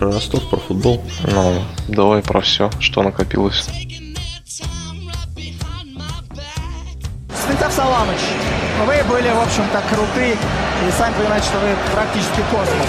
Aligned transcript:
про 0.00 0.12
Ростов, 0.12 0.48
про 0.48 0.56
футбол. 0.56 1.04
Ну, 1.24 1.62
давай 1.88 2.22
про 2.22 2.40
все, 2.40 2.70
что 2.80 3.02
накопилось. 3.02 3.68
Святов 7.44 7.70
Саламыч, 7.70 8.20
вы 8.86 8.94
были, 9.12 9.28
в 9.28 9.40
общем-то, 9.40 9.82
круты, 9.90 10.30
и 10.32 10.90
сами 10.96 11.12
понимаете, 11.14 11.46
что 11.48 11.58
вы 11.58 11.76
практически 11.92 12.40
космос. 12.50 12.88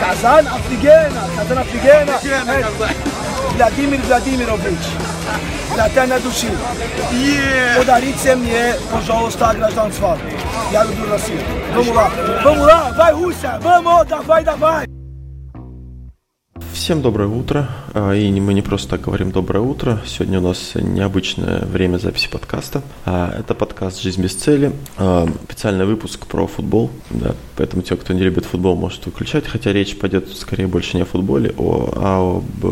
Казан 0.00 0.46
офигенно, 0.46 1.22
Казан 1.36 1.58
офигенно. 1.58 2.18
Э, 2.24 2.64
Владимир 3.56 4.00
Владимирович, 4.00 4.78
для 5.74 5.88
тайна 5.90 6.18
души. 6.20 6.50
Подарите 7.76 8.34
мне, 8.36 8.74
пожалуйста, 8.90 9.52
гражданство. 9.54 10.18
Я 10.72 10.84
люблю 10.84 11.10
Россию. 11.10 11.40
Vamos 11.74 11.94
lá, 11.94 12.10
vamos 12.42 12.66
lá, 12.66 12.92
vai 12.96 13.12
Rússia, 13.12 13.58
vamos, 13.60 14.06
давай, 14.06 14.44
давай. 14.44 14.87
Всем 16.89 17.03
доброе 17.03 17.29
утро. 17.29 17.69
А, 17.93 18.13
И 18.13 18.31
мы 18.41 18.51
не 18.55 18.63
просто 18.63 18.89
так 18.89 19.01
говорим 19.01 19.29
доброе 19.31 19.59
утро. 19.59 20.01
Сегодня 20.07 20.39
у 20.39 20.41
нас 20.41 20.71
необычное 20.73 21.59
время 21.65 21.99
записи 21.99 22.27
подкаста. 22.31 22.81
А, 23.05 23.31
Это 23.37 23.53
подкаст 23.53 24.01
«Жизнь 24.01 24.23
без 24.23 24.33
цели». 24.33 24.71
А, 24.97 25.27
Специальный 25.43 25.85
выпуск 25.85 26.25
про 26.25 26.47
футбол. 26.47 26.89
Да, 27.11 27.35
поэтому 27.57 27.83
те, 27.83 27.95
кто 27.95 28.11
не 28.13 28.21
любит 28.21 28.45
футбол, 28.45 28.75
может 28.75 29.05
выключать. 29.05 29.45
Хотя 29.45 29.71
речь 29.71 29.99
пойдет 29.99 30.29
скорее 30.35 30.65
больше 30.65 30.97
не 30.97 31.03
о 31.03 31.05
футболе, 31.05 31.53
а 31.59 32.37
об 32.39 32.65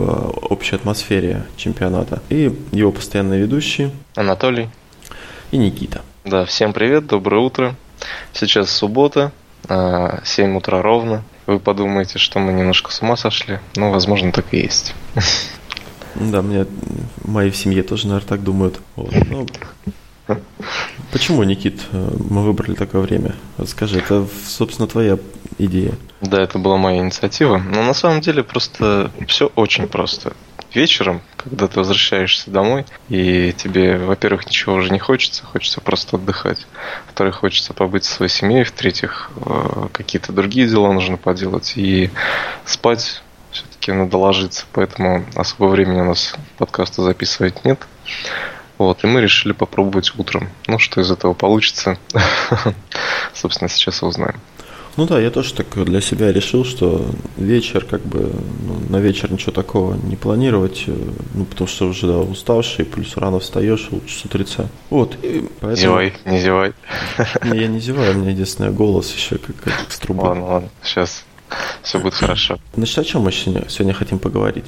общей 0.50 0.78
атмосфере 0.78 1.46
чемпионата. 1.56 2.24
И 2.30 2.52
его 2.72 2.92
постоянные 2.92 3.42
ведущие 3.42 3.92
Анатолий. 4.16 4.70
и 5.52 5.60
Никита. 5.60 6.02
Да, 6.26 6.46
всем 6.46 6.74
привет, 6.74 7.06
доброе 7.06 7.42
утро. 7.44 7.76
Сейчас 8.34 8.72
суббота, 8.72 9.32
а, 9.70 10.22
7 10.26 10.58
утра 10.58 10.82
ровно. 10.82 11.24
Вы 11.48 11.60
подумаете, 11.60 12.20
что 12.20 12.40
мы 12.40 12.52
немножко 12.52 12.92
с 12.92 13.02
ума 13.02 13.16
сошли. 13.16 13.60
Ну, 13.78 13.90
возможно, 13.90 14.34
так 14.34 14.46
и 14.52 14.58
есть. 14.58 14.94
Да, 16.16 16.42
мне 16.42 16.66
мои 17.24 17.50
в 17.50 17.56
семье 17.56 17.84
тоже, 17.84 18.08
наверное, 18.08 18.28
так 18.28 18.44
думают. 18.44 18.80
Вот. 18.96 19.14
Ну, 19.30 19.48
почему, 21.12 21.44
Никит, 21.44 21.80
э, 21.92 22.12
мы 22.30 22.44
выбрали 22.44 22.74
такое 22.74 23.02
время? 23.02 23.36
Скажи, 23.66 24.00
это, 24.00 24.28
собственно, 24.46 24.88
твоя 24.88 25.20
идея. 25.58 25.94
Да, 26.22 26.42
это 26.42 26.60
была 26.60 26.78
моя 26.78 27.00
инициатива. 27.00 27.58
Но 27.58 27.84
на 27.84 27.94
самом 27.94 28.22
деле 28.22 28.44
просто 28.44 29.12
все 29.28 29.52
очень 29.56 29.88
просто. 29.88 30.34
Вечером, 30.74 31.22
когда 31.38 31.68
ты 31.68 31.80
возвращаешься 31.80 32.52
домой, 32.52 32.86
и 33.10 33.54
тебе, 33.54 33.98
во-первых, 33.98 34.46
ничего 34.48 34.76
уже 34.76 34.92
не 34.92 35.00
хочется, 35.00 35.46
хочется 35.46 35.82
просто 35.82 36.18
отдыхать. 36.18 36.68
Во-вторых, 37.06 37.38
хочется 37.38 37.74
побыть 37.74 38.04
со 38.04 38.16
своей 38.16 38.32
семьей. 38.32 38.64
В-третьих, 38.64 39.32
э, 39.46 39.88
какие-то 39.94 40.34
другие 40.34 40.68
дела 40.68 40.92
нужно 40.92 41.18
поделать. 41.18 41.74
И 41.78 42.10
спать 42.66 43.22
все-таки 43.52 43.92
надо 43.92 44.18
ложиться. 44.18 44.66
Поэтому 44.74 45.26
особо 45.36 45.68
времени 45.70 46.02
у 46.02 46.06
нас 46.06 46.36
подкаста 46.58 47.02
записывать 47.02 47.64
нет. 47.64 47.80
Вот, 48.78 49.04
и 49.04 49.08
мы 49.08 49.22
решили 49.22 49.54
попробовать 49.54 50.14
утром. 50.18 50.50
Ну, 50.68 50.78
что 50.78 51.02
из 51.02 51.10
этого 51.10 51.34
получится, 51.34 51.98
собственно, 53.34 53.70
сейчас 53.70 54.04
узнаем. 54.04 54.40
Ну 54.98 55.06
да, 55.06 55.20
я 55.20 55.30
тоже 55.30 55.54
так 55.54 55.68
для 55.86 56.02
себя 56.02 56.32
решил, 56.32 56.66
что 56.66 57.06
вечер, 57.38 57.86
как 57.86 58.02
бы, 58.02 58.32
ну, 58.64 58.80
на 58.90 58.98
вечер 58.98 59.32
ничего 59.32 59.52
такого 59.52 59.94
не 59.94 60.16
планировать, 60.16 60.86
э, 60.88 60.94
ну, 61.36 61.46
потому 61.46 61.68
что 61.68 61.86
уже, 61.86 62.08
да, 62.08 62.18
уставший, 62.18 62.84
плюс 62.84 63.16
рано 63.16 63.40
встаешь, 63.40 63.90
лучше 63.92 64.18
с 64.18 64.26
утреца. 64.26 64.68
Вот, 64.90 65.16
и 65.22 65.48
поэтому... 65.60 65.76
Зевай, 65.76 66.14
не 66.26 66.40
зевай. 66.40 66.74
Не, 67.44 67.60
я 67.60 67.68
не 67.68 67.80
зеваю, 67.80 68.16
у 68.16 68.20
меня 68.22 68.32
единственное 68.32 68.72
голос 68.72 69.14
еще 69.14 69.38
как, 69.38 69.56
как 69.58 69.74
с 69.88 70.00
трубы. 70.00 70.24
Ладно, 70.24 70.46
ладно, 70.46 70.70
сейчас 70.82 71.24
все 71.84 72.00
будет 72.00 72.16
хорошо. 72.16 72.58
Значит, 72.76 72.98
о 72.98 73.04
чем 73.04 73.22
мы 73.22 73.32
сегодня, 73.32 73.70
сегодня 73.70 73.94
хотим 73.94 74.18
поговорить? 74.18 74.66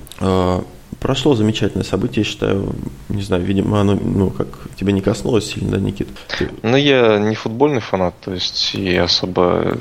Прошло 1.00 1.34
замечательное 1.34 1.86
событие, 1.86 2.24
я 2.26 2.30
считаю, 2.30 2.76
не 3.08 3.22
знаю, 3.22 3.42
видимо, 3.44 3.80
оно, 3.80 3.96
ну, 3.96 4.30
как 4.32 4.48
тебя 4.78 4.92
не 4.92 5.00
коснулось 5.00 5.46
сильно, 5.54 5.72
да, 5.72 5.78
Никит? 5.80 6.10
Ты- 6.38 6.50
Ну, 6.62 6.76
я 6.76 7.18
не 7.20 7.36
футбольный 7.36 7.80
фанат, 7.80 8.16
то 8.20 8.34
есть 8.34 8.76
и 8.76 8.98
особо... 8.98 9.78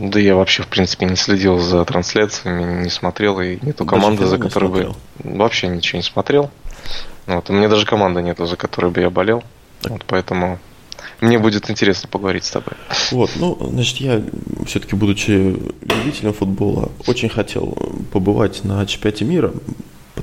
Да 0.00 0.20
я 0.20 0.36
вообще, 0.36 0.62
в 0.62 0.68
принципе, 0.68 1.06
не 1.06 1.16
следил 1.16 1.58
за 1.58 1.84
трансляциями, 1.84 2.84
не 2.84 2.90
смотрел, 2.90 3.40
и 3.40 3.58
нету 3.62 3.84
команды, 3.84 4.26
за 4.26 4.38
которой 4.38 4.70
бы... 4.70 4.94
Вообще 5.24 5.66
ничего 5.66 5.96
не 5.98 6.04
смотрел. 6.04 6.50
Вот, 7.26 7.50
и 7.50 7.52
мне 7.52 7.68
даже 7.68 7.84
команды 7.84 8.22
нету, 8.22 8.46
за 8.46 8.54
которой 8.56 8.92
бы 8.92 9.00
я 9.00 9.10
болел. 9.10 9.42
Вот, 9.88 10.04
поэтому 10.06 10.60
мне 11.20 11.38
будет 11.38 11.68
интересно 11.68 12.08
поговорить 12.08 12.44
с 12.44 12.50
тобой. 12.50 12.74
Вот, 13.10 13.30
ну, 13.36 13.58
значит, 13.72 13.96
я, 13.96 14.22
все-таки, 14.66 14.94
будучи 14.94 15.30
любителем 15.30 16.32
футбола, 16.32 16.92
очень 17.08 17.28
хотел 17.28 17.76
побывать 18.12 18.62
на 18.64 18.84
чемпионате 18.86 19.24
мира, 19.24 19.52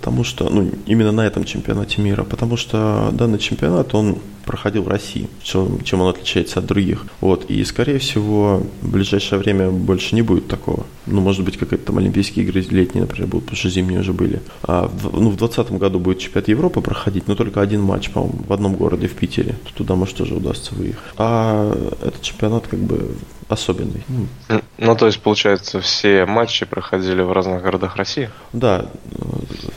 потому 0.01 0.23
что, 0.23 0.49
ну, 0.49 0.71
именно 0.87 1.11
на 1.11 1.21
этом 1.27 1.43
чемпионате 1.43 2.01
мира, 2.01 2.23
потому 2.23 2.57
что 2.57 3.11
данный 3.13 3.37
чемпионат, 3.37 3.93
он 3.93 4.17
проходил 4.45 4.83
в 4.83 4.87
России, 4.87 5.27
чем, 5.43 5.83
чем 5.83 6.01
он 6.01 6.09
отличается 6.09 6.59
от 6.59 6.65
других. 6.65 7.05
Вот, 7.19 7.49
и, 7.49 7.63
скорее 7.63 7.99
всего, 7.99 8.63
в 8.81 8.91
ближайшее 8.91 9.39
время 9.39 9.69
больше 9.69 10.15
не 10.15 10.21
будет 10.21 10.47
такого. 10.47 10.85
Ну, 11.05 11.21
может 11.21 11.43
быть, 11.43 11.57
какие-то 11.57 11.87
там 11.87 11.97
Олимпийские 11.97 12.45
игры 12.45 12.61
летние, 12.61 13.01
например, 13.01 13.27
будут, 13.27 13.45
потому 13.45 13.57
что 13.57 13.69
зимние 13.69 13.99
уже 14.01 14.13
были. 14.13 14.41
А 14.63 14.87
в, 14.87 15.19
ну, 15.19 15.29
в 15.29 15.37
2020 15.37 15.71
году 15.73 15.99
будет 15.99 16.19
чемпионат 16.19 16.47
Европы 16.47 16.81
проходить, 16.81 17.27
но 17.27 17.35
только 17.35 17.61
один 17.61 17.81
матч, 17.81 18.09
по-моему, 18.11 18.39
в 18.47 18.53
одном 18.53 18.75
городе, 18.75 19.07
в 19.07 19.13
Питере. 19.13 19.55
Туда, 19.75 19.95
может, 19.95 20.17
тоже 20.17 20.35
удастся 20.35 20.75
выехать. 20.75 21.01
А 21.17 21.71
этот 22.01 22.21
чемпионат 22.21 22.67
как 22.67 22.79
бы 22.79 23.15
особенный. 23.51 24.03
Ну, 24.07 24.61
Ну, 24.77 24.95
то 24.95 25.05
есть, 25.05 25.19
получается, 25.19 25.79
все 25.79 26.25
матчи 26.25 26.65
проходили 26.65 27.21
в 27.21 27.31
разных 27.31 27.61
городах 27.61 27.97
России? 27.97 28.29
Да, 28.53 28.85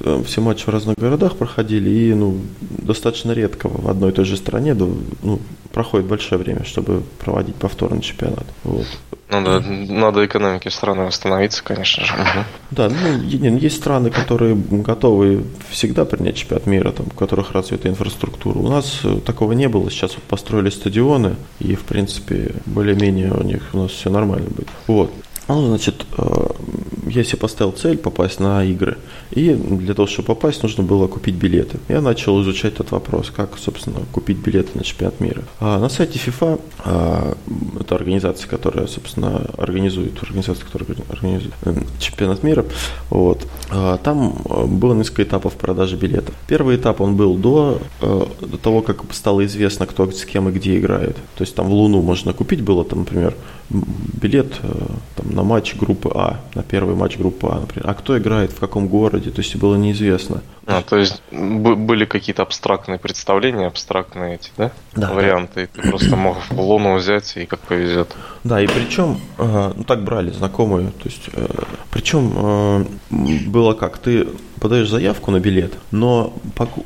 э, 0.00 0.22
все 0.24 0.40
матчи 0.40 0.64
в 0.64 0.68
разных 0.68 0.96
городах 0.96 1.36
проходили, 1.36 1.90
и 1.90 2.14
ну, 2.14 2.38
достаточно 2.60 3.32
редко 3.32 3.68
в 3.68 3.88
одной 3.88 4.10
и 4.10 4.14
той 4.14 4.24
же 4.24 4.36
стране 4.36 4.53
да, 4.60 4.86
ну, 5.22 5.40
проходит 5.72 6.06
большое 6.06 6.40
время, 6.40 6.64
чтобы 6.64 7.02
проводить 7.18 7.56
повторный 7.56 8.00
чемпионат. 8.00 8.46
Вот. 8.62 8.86
Ну 9.30 9.42
да, 9.42 9.60
надо 9.60 10.24
экономике 10.24 10.70
страны 10.70 11.04
восстановиться, 11.04 11.64
конечно 11.64 12.04
же. 12.04 12.14
Да, 12.70 12.88
ну, 12.88 13.18
не, 13.18 13.58
есть 13.58 13.76
страны, 13.76 14.10
которые 14.10 14.54
готовы 14.54 15.44
всегда 15.70 16.04
принять 16.04 16.36
чемпионат 16.36 16.66
мира, 16.66 16.92
там, 16.92 17.06
у 17.06 17.18
которых 17.18 17.52
развита 17.52 17.88
инфраструктура. 17.88 18.58
У 18.58 18.68
нас 18.68 19.00
э, 19.04 19.18
такого 19.24 19.52
не 19.52 19.68
было. 19.68 19.90
Сейчас 19.90 20.14
вот 20.14 20.24
построили 20.24 20.70
стадионы, 20.70 21.36
и, 21.58 21.74
в 21.74 21.84
принципе, 21.84 22.52
более-менее 22.66 23.32
у 23.32 23.42
них 23.42 23.62
у 23.72 23.78
нас 23.78 23.90
все 23.92 24.10
нормально 24.10 24.48
будет. 24.50 24.68
Вот. 24.86 25.10
Ну, 25.48 25.68
значит, 25.68 26.06
э, 26.16 26.46
я 27.06 27.24
себе 27.24 27.38
поставил 27.38 27.72
цель 27.72 27.98
попасть 27.98 28.40
на 28.40 28.64
игры. 28.64 28.96
И 29.30 29.52
для 29.52 29.94
того, 29.94 30.06
чтобы 30.06 30.26
попасть, 30.26 30.62
нужно 30.62 30.84
было 30.84 31.06
купить 31.06 31.34
билеты. 31.34 31.78
Я 31.88 32.00
начал 32.00 32.40
изучать 32.42 32.74
этот 32.74 32.92
вопрос, 32.92 33.30
как, 33.34 33.58
собственно, 33.58 34.00
купить 34.12 34.38
билеты 34.38 34.70
на 34.74 34.84
чемпионат 34.84 35.20
мира. 35.20 35.42
А 35.60 35.78
на 35.78 35.88
сайте 35.88 36.18
FIFA, 36.18 36.60
а, 36.84 37.36
это 37.80 37.94
организация, 37.94 38.48
которая, 38.48 38.86
собственно, 38.86 39.50
организует, 39.58 40.22
организация, 40.22 40.64
которая 40.64 40.88
организует 41.08 41.54
э, 41.64 41.74
чемпионат 41.98 42.42
мира, 42.42 42.64
вот, 43.10 43.46
а, 43.70 43.98
там 43.98 44.36
э, 44.44 44.64
было 44.66 44.94
несколько 44.94 45.24
этапов 45.24 45.54
продажи 45.54 45.96
билетов. 45.96 46.34
Первый 46.46 46.76
этап, 46.76 47.00
он 47.00 47.16
был 47.16 47.34
до, 47.36 47.80
до 48.00 48.58
того, 48.62 48.82
как 48.82 49.02
стало 49.12 49.44
известно, 49.44 49.86
кто 49.86 50.10
с 50.10 50.24
кем 50.24 50.48
и 50.48 50.52
где 50.52 50.78
играет. 50.78 51.16
То 51.36 51.42
есть 51.42 51.54
там 51.54 51.68
в 51.68 51.72
Луну 51.72 52.02
можно 52.02 52.32
купить 52.32 52.62
было, 52.62 52.84
там, 52.84 53.00
например, 53.00 53.34
билет 53.70 54.60
там, 55.16 55.33
на 55.34 55.42
матч 55.42 55.74
группы 55.76 56.10
А, 56.14 56.40
на 56.54 56.62
первый 56.62 56.94
матч 56.94 57.18
группы 57.18 57.48
А, 57.50 57.60
например. 57.60 57.90
А 57.90 57.94
кто 57.94 58.16
играет, 58.16 58.52
в 58.52 58.58
каком 58.60 58.88
городе, 58.88 59.30
то 59.30 59.40
есть 59.42 59.56
было 59.56 59.74
неизвестно. 59.76 60.42
А, 60.66 60.80
то 60.82 60.96
есть 60.96 61.20
б- 61.30 61.74
были 61.74 62.04
какие-то 62.04 62.42
абстрактные 62.42 62.98
представления, 62.98 63.66
абстрактные 63.66 64.36
эти, 64.36 64.50
да? 64.56 64.70
Да, 64.94 65.12
Варианты. 65.12 65.64
И 65.64 65.66
ты 65.66 65.88
просто 65.88 66.16
мог 66.16 66.38
в 66.48 66.60
луну 66.60 66.96
взять 66.96 67.36
и 67.36 67.46
как 67.46 67.60
повезет. 67.60 68.14
Да, 68.44 68.60
и 68.62 68.66
причем, 68.66 69.18
ну 69.38 69.84
так 69.86 70.04
брали 70.04 70.30
знакомые, 70.30 70.88
то 70.88 71.08
есть, 71.08 71.28
э, 71.32 71.46
причем 71.90 72.32
э, 72.36 72.84
было 73.48 73.74
как, 73.74 73.98
ты 73.98 74.28
подаешь 74.60 74.88
заявку 74.88 75.30
на 75.30 75.40
билет, 75.40 75.74
но 75.90 76.32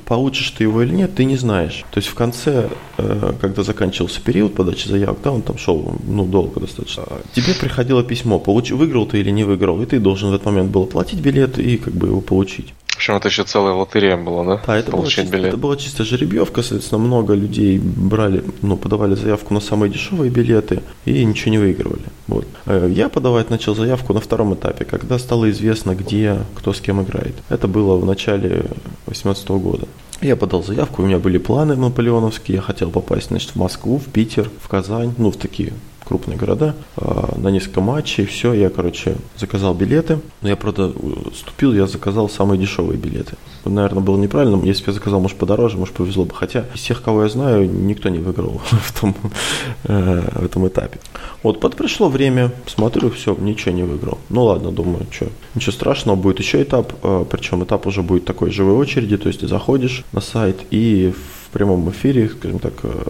получишь 0.04 0.50
ты 0.50 0.64
его 0.64 0.82
или 0.82 0.94
нет, 0.94 1.14
ты 1.14 1.24
не 1.24 1.36
знаешь. 1.36 1.84
То 1.90 1.98
есть 1.98 2.08
в 2.08 2.14
конце, 2.14 2.68
э, 2.96 3.32
когда 3.40 3.62
заканчивался 3.62 4.20
период 4.20 4.54
подачи 4.54 4.88
заявок, 4.88 5.18
да, 5.22 5.32
он 5.32 5.42
там 5.42 5.58
шел, 5.58 5.96
ну, 6.06 6.24
долго 6.24 6.60
достаточно, 6.60 7.04
тебе 7.34 7.54
приходило 7.54 8.02
письмо, 8.02 8.38
получи, 8.38 8.74
выиграл 8.74 9.06
ты 9.06 9.20
или 9.20 9.30
не 9.30 9.44
выиграл, 9.44 9.80
и 9.82 9.86
ты 9.86 10.00
должен 10.00 10.30
в 10.30 10.34
этот 10.34 10.46
момент 10.46 10.70
был 10.70 10.84
оплатить 10.84 11.20
билет 11.20 11.58
и 11.58 11.76
как 11.76 11.94
бы 11.94 12.08
его 12.08 12.20
получить. 12.20 12.74
Общем, 12.98 13.14
это 13.14 13.28
еще 13.28 13.44
целая 13.44 13.72
лотерея 13.74 14.16
была, 14.16 14.44
да? 14.44 14.62
Да, 14.66 14.76
это 14.76 14.90
Получить 14.90 15.16
чисто, 15.24 15.32
билет. 15.36 15.48
это 15.48 15.56
была 15.56 15.76
чисто 15.76 16.04
жеребьевка, 16.04 16.62
соответственно, 16.62 16.98
много 17.00 17.34
людей 17.34 17.78
брали, 17.78 18.44
ну, 18.62 18.76
подавали 18.76 19.14
заявку 19.14 19.54
на 19.54 19.60
самые 19.60 19.90
дешевые 19.90 20.30
билеты 20.30 20.82
и 21.04 21.24
ничего 21.24 21.50
не 21.52 21.58
выигрывали. 21.58 22.02
Вот. 22.26 22.46
Э, 22.66 22.88
Я 22.92 23.08
подавать 23.08 23.50
начал 23.50 23.74
заявку 23.74 24.12
на 24.12 24.20
втором 24.20 24.54
этапе, 24.54 24.84
когда 24.84 25.18
стало 25.18 25.50
известно, 25.50 25.94
где 25.94 26.38
кто 26.54 26.72
с 26.72 26.80
кем 26.80 27.02
играет. 27.02 27.34
Это 27.48 27.68
было 27.68 27.96
в 27.96 28.04
начале 28.04 28.48
2018 29.06 29.48
года. 29.50 29.86
Я 30.20 30.34
подал 30.36 30.64
заявку, 30.64 31.02
у 31.02 31.06
меня 31.06 31.18
были 31.18 31.38
планы 31.38 31.76
наполеоновские, 31.76 32.56
я 32.56 32.62
хотел 32.62 32.90
попасть, 32.90 33.28
значит, 33.28 33.50
в 33.50 33.56
Москву, 33.56 33.98
в 33.98 34.06
Питер, 34.06 34.50
в 34.60 34.68
Казань, 34.68 35.14
ну, 35.16 35.30
в 35.30 35.36
такие 35.36 35.72
крупные 36.08 36.38
города, 36.38 36.74
а, 36.96 37.34
на 37.36 37.48
несколько 37.48 37.82
матчей, 37.82 38.24
все, 38.24 38.54
я, 38.54 38.70
короче, 38.70 39.16
заказал 39.36 39.74
билеты, 39.74 40.20
но 40.40 40.48
я, 40.48 40.56
правда, 40.56 40.92
вступил, 41.32 41.74
я 41.74 41.86
заказал 41.86 42.30
самые 42.30 42.58
дешевые 42.58 42.98
билеты. 42.98 43.34
Наверное, 43.64 44.02
было 44.02 44.16
неправильно, 44.16 44.64
если 44.64 44.84
бы 44.84 44.90
я 44.90 44.94
заказал, 44.94 45.20
может, 45.20 45.36
подороже, 45.36 45.76
может, 45.76 45.94
повезло 45.94 46.24
бы, 46.24 46.34
хотя 46.34 46.64
из 46.74 46.80
всех, 46.80 47.02
кого 47.02 47.24
я 47.24 47.28
знаю, 47.28 47.70
никто 47.70 48.08
не 48.08 48.18
выиграл 48.18 48.60
в 48.64 49.00
том, 49.00 49.14
э, 49.84 50.22
в 50.34 50.44
этом 50.44 50.66
этапе. 50.66 50.98
Вот, 51.42 51.60
под 51.60 51.76
пришло 51.76 52.08
время, 52.08 52.52
смотрю, 52.66 53.10
все, 53.10 53.36
ничего 53.38 53.72
не 53.72 53.82
выиграл. 53.82 54.18
Ну 54.30 54.44
ладно, 54.44 54.72
думаю, 54.72 55.06
что, 55.10 55.26
ничего 55.54 55.72
страшного, 55.72 56.16
будет 56.16 56.38
еще 56.38 56.62
этап, 56.62 56.94
э, 57.02 57.26
причем 57.30 57.62
этап 57.64 57.86
уже 57.86 58.02
будет 58.02 58.24
такой 58.24 58.50
живой 58.50 58.74
очереди, 58.74 59.18
то 59.18 59.28
есть 59.28 59.40
ты 59.40 59.46
заходишь 59.48 60.04
на 60.12 60.22
сайт 60.22 60.56
и 60.70 61.12
в 61.12 61.50
прямом 61.52 61.90
эфире, 61.90 62.30
скажем 62.30 62.60
так, 62.60 62.72
э, 62.82 63.04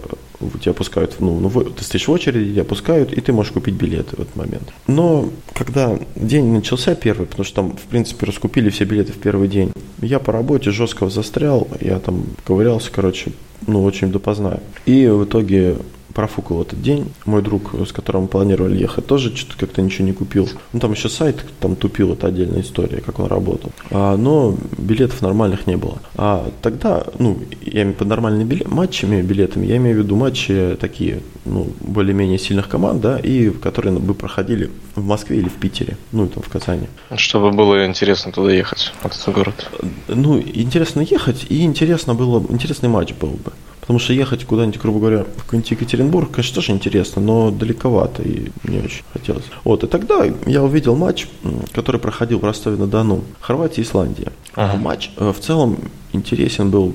тебя 0.61 0.73
пускают, 0.73 1.15
ну, 1.19 1.39
ну, 1.39 1.49
ты 1.49 1.83
стоишь 1.83 2.07
в 2.07 2.11
очереди, 2.11 2.53
тебя 2.53 2.63
пускают, 2.63 3.13
и 3.13 3.21
ты 3.21 3.33
можешь 3.33 3.51
купить 3.51 3.75
билеты 3.75 4.15
в 4.15 4.19
этот 4.19 4.35
момент. 4.35 4.69
Но 4.87 5.29
когда 5.53 5.99
день 6.15 6.45
начался 6.45 6.95
первый, 6.95 7.27
потому 7.27 7.43
что 7.43 7.55
там, 7.55 7.77
в 7.77 7.83
принципе, 7.83 8.25
раскупили 8.25 8.69
все 8.69 8.85
билеты 8.85 9.11
в 9.13 9.17
первый 9.17 9.47
день, 9.47 9.71
я 10.01 10.19
по 10.19 10.31
работе 10.31 10.71
жестко 10.71 11.09
застрял, 11.09 11.67
я 11.81 11.99
там 11.99 12.25
ковырялся, 12.45 12.91
короче, 12.91 13.31
ну, 13.67 13.83
очень 13.83 14.11
допоздна. 14.11 14.59
И 14.85 15.07
в 15.07 15.25
итоге 15.25 15.77
профукал 16.19 16.63
этот 16.63 16.81
день. 16.81 17.13
Мой 17.25 17.41
друг, 17.41 17.73
с 17.87 17.93
которым 17.93 18.23
мы 18.23 18.27
планировали 18.27 18.77
ехать, 18.77 19.07
тоже 19.07 19.33
что-то 19.33 19.57
как-то 19.57 19.81
ничего 19.81 20.05
не 20.05 20.11
купил. 20.11 20.49
Ну, 20.73 20.79
там 20.81 20.91
еще 20.91 21.07
сайт 21.07 21.45
там 21.61 21.77
тупил, 21.77 22.11
это 22.11 22.27
отдельная 22.27 22.59
история, 22.59 22.99
как 22.99 23.19
он 23.19 23.27
работал. 23.27 23.71
А, 23.89 24.17
но 24.17 24.57
билетов 24.77 25.21
нормальных 25.21 25.65
не 25.65 25.77
было. 25.77 25.99
А 26.17 26.51
тогда, 26.61 27.05
ну, 27.19 27.37
я 27.61 27.83
имею 27.83 27.95
под 27.95 28.09
нормальными 28.09 28.43
биле- 28.43 28.67
матчами, 28.67 29.21
билетами, 29.21 29.65
я 29.65 29.77
имею 29.77 29.95
в 29.95 29.99
виду 29.99 30.17
матчи 30.17 30.77
такие, 30.81 31.21
ну, 31.45 31.67
более-менее 31.79 32.37
сильных 32.37 32.67
команд, 32.67 32.99
да, 32.99 33.17
и 33.17 33.49
которые 33.51 33.97
бы 33.97 34.13
проходили 34.13 34.69
в 34.95 35.05
Москве 35.05 35.37
или 35.37 35.47
в 35.47 35.55
Питере, 35.55 35.95
ну, 36.11 36.25
и 36.25 36.27
там 36.27 36.43
в 36.43 36.49
Казани. 36.49 36.87
Чтобы 37.15 37.51
было 37.51 37.85
интересно 37.85 38.33
туда 38.33 38.51
ехать, 38.51 38.91
в 39.01 39.05
этот 39.05 39.33
город. 39.33 39.71
Ну, 40.09 40.37
интересно 40.37 40.99
ехать, 40.99 41.45
и 41.47 41.63
интересно 41.63 42.13
было, 42.13 42.43
интересный 42.49 42.89
матч 42.89 43.13
был 43.13 43.29
бы. 43.29 43.53
Потому 43.89 44.01
что 44.01 44.13
ехать 44.13 44.45
куда-нибудь, 44.45 44.79
грубо 44.79 44.99
говоря, 44.99 45.23
в 45.23 45.45
какой-нибудь 45.45 45.71
Екатеринбург, 45.71 46.29
конечно, 46.29 46.53
тоже 46.53 46.73
интересно, 46.73 47.23
но 47.23 47.49
далековато, 47.49 48.21
и 48.21 48.51
не 48.63 48.81
очень 48.81 49.01
хотелось. 49.11 49.45
Вот, 49.63 49.83
и 49.83 49.87
тогда 49.87 50.25
я 50.45 50.61
увидел 50.61 50.95
матч, 50.95 51.27
который 51.73 51.99
проходил 51.99 52.37
в 52.37 52.43
Ростове-на-Дону. 52.43 53.23
Хорватия, 53.41 53.81
Исландия. 53.81 54.31
Ага. 54.53 54.77
Матч 54.77 55.09
э, 55.17 55.33
в 55.35 55.39
целом 55.39 55.79
интересен 56.13 56.69
был 56.69 56.93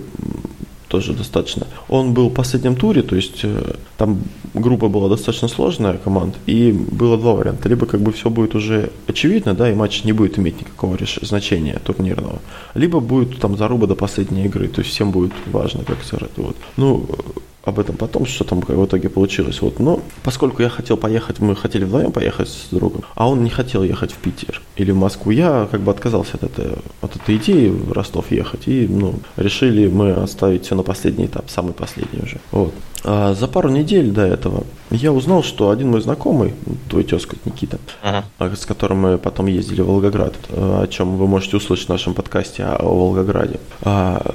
тоже 0.88 1.12
достаточно. 1.12 1.66
Он 1.88 2.12
был 2.12 2.28
в 2.28 2.34
последнем 2.34 2.76
туре, 2.76 3.02
то 3.02 3.16
есть 3.16 3.40
э, 3.42 3.74
там 3.96 4.18
группа 4.54 4.88
была 4.88 5.08
достаточно 5.08 5.48
сложная 5.48 5.98
команд, 5.98 6.36
и 6.46 6.72
было 6.72 7.16
два 7.16 7.34
варианта. 7.34 7.68
Либо 7.68 7.86
как 7.86 8.00
бы 8.00 8.12
все 8.12 8.30
будет 8.30 8.54
уже 8.54 8.90
очевидно, 9.06 9.54
да, 9.54 9.70
и 9.70 9.74
матч 9.74 10.04
не 10.04 10.12
будет 10.12 10.38
иметь 10.38 10.60
никакого 10.60 10.98
значения 11.22 11.80
турнирного, 11.84 12.40
либо 12.74 13.00
будет 13.00 13.38
там 13.38 13.56
заруба 13.56 13.86
до 13.86 13.94
последней 13.94 14.44
игры, 14.44 14.68
то 14.68 14.80
есть 14.80 14.92
всем 14.92 15.10
будет 15.10 15.32
важно, 15.46 15.84
как 15.84 16.02
сыграть. 16.04 16.30
Вот. 16.36 16.56
Ну, 16.76 17.06
об 17.64 17.78
этом 17.78 17.96
потом, 17.96 18.26
что 18.26 18.44
там 18.44 18.60
в 18.60 18.84
итоге 18.84 19.08
получилось. 19.08 19.60
Вот. 19.62 19.80
Но 19.80 20.00
поскольку 20.22 20.62
я 20.62 20.68
хотел 20.68 20.96
поехать, 20.96 21.40
мы 21.40 21.56
хотели 21.56 21.84
вдвоем 21.84 22.12
поехать 22.12 22.48
с 22.48 22.68
другом, 22.70 23.02
а 23.14 23.28
он 23.28 23.42
не 23.42 23.50
хотел 23.50 23.82
ехать 23.82 24.12
в 24.12 24.16
Питер 24.16 24.60
или 24.76 24.90
в 24.92 24.96
Москву, 24.96 25.32
я 25.32 25.66
как 25.70 25.80
бы 25.80 25.90
отказался 25.90 26.34
от, 26.34 26.44
этой 26.44 26.72
от 27.00 27.16
этой 27.16 27.36
идеи 27.36 27.68
в 27.68 27.92
Ростов 27.92 28.30
ехать. 28.30 28.68
И 28.68 28.86
ну, 28.88 29.14
решили 29.36 29.88
мы 29.88 30.12
оставить 30.12 30.66
все 30.66 30.74
на 30.74 30.82
последний 30.82 31.26
этап, 31.26 31.50
самый 31.50 31.72
последний 31.72 32.20
уже. 32.22 32.38
Вот. 32.50 32.74
А 33.04 33.34
за 33.34 33.48
пару 33.48 33.68
недель 33.68 34.10
до 34.10 34.22
этого 34.22 34.64
я 34.90 35.12
узнал, 35.12 35.42
что 35.42 35.70
один 35.70 35.90
мой 35.90 36.00
знакомый, 36.00 36.54
твой 36.88 37.04
тезка 37.04 37.36
Никита, 37.44 37.78
Ага. 38.02 38.24
а, 38.38 38.54
с 38.56 38.64
которым 38.64 38.98
мы 39.00 39.18
потом 39.18 39.46
ездили 39.46 39.82
в 39.82 39.86
Волгоград, 39.86 40.34
э, 40.48 40.82
о 40.82 40.86
чем 40.86 41.18
вы 41.18 41.26
можете 41.26 41.58
услышать 41.58 41.86
в 41.86 41.90
нашем 41.90 42.14
подкасте 42.14 42.64
о 42.64 42.76
о 42.76 42.94
Волгограде, 42.94 43.60
а, 43.82 44.34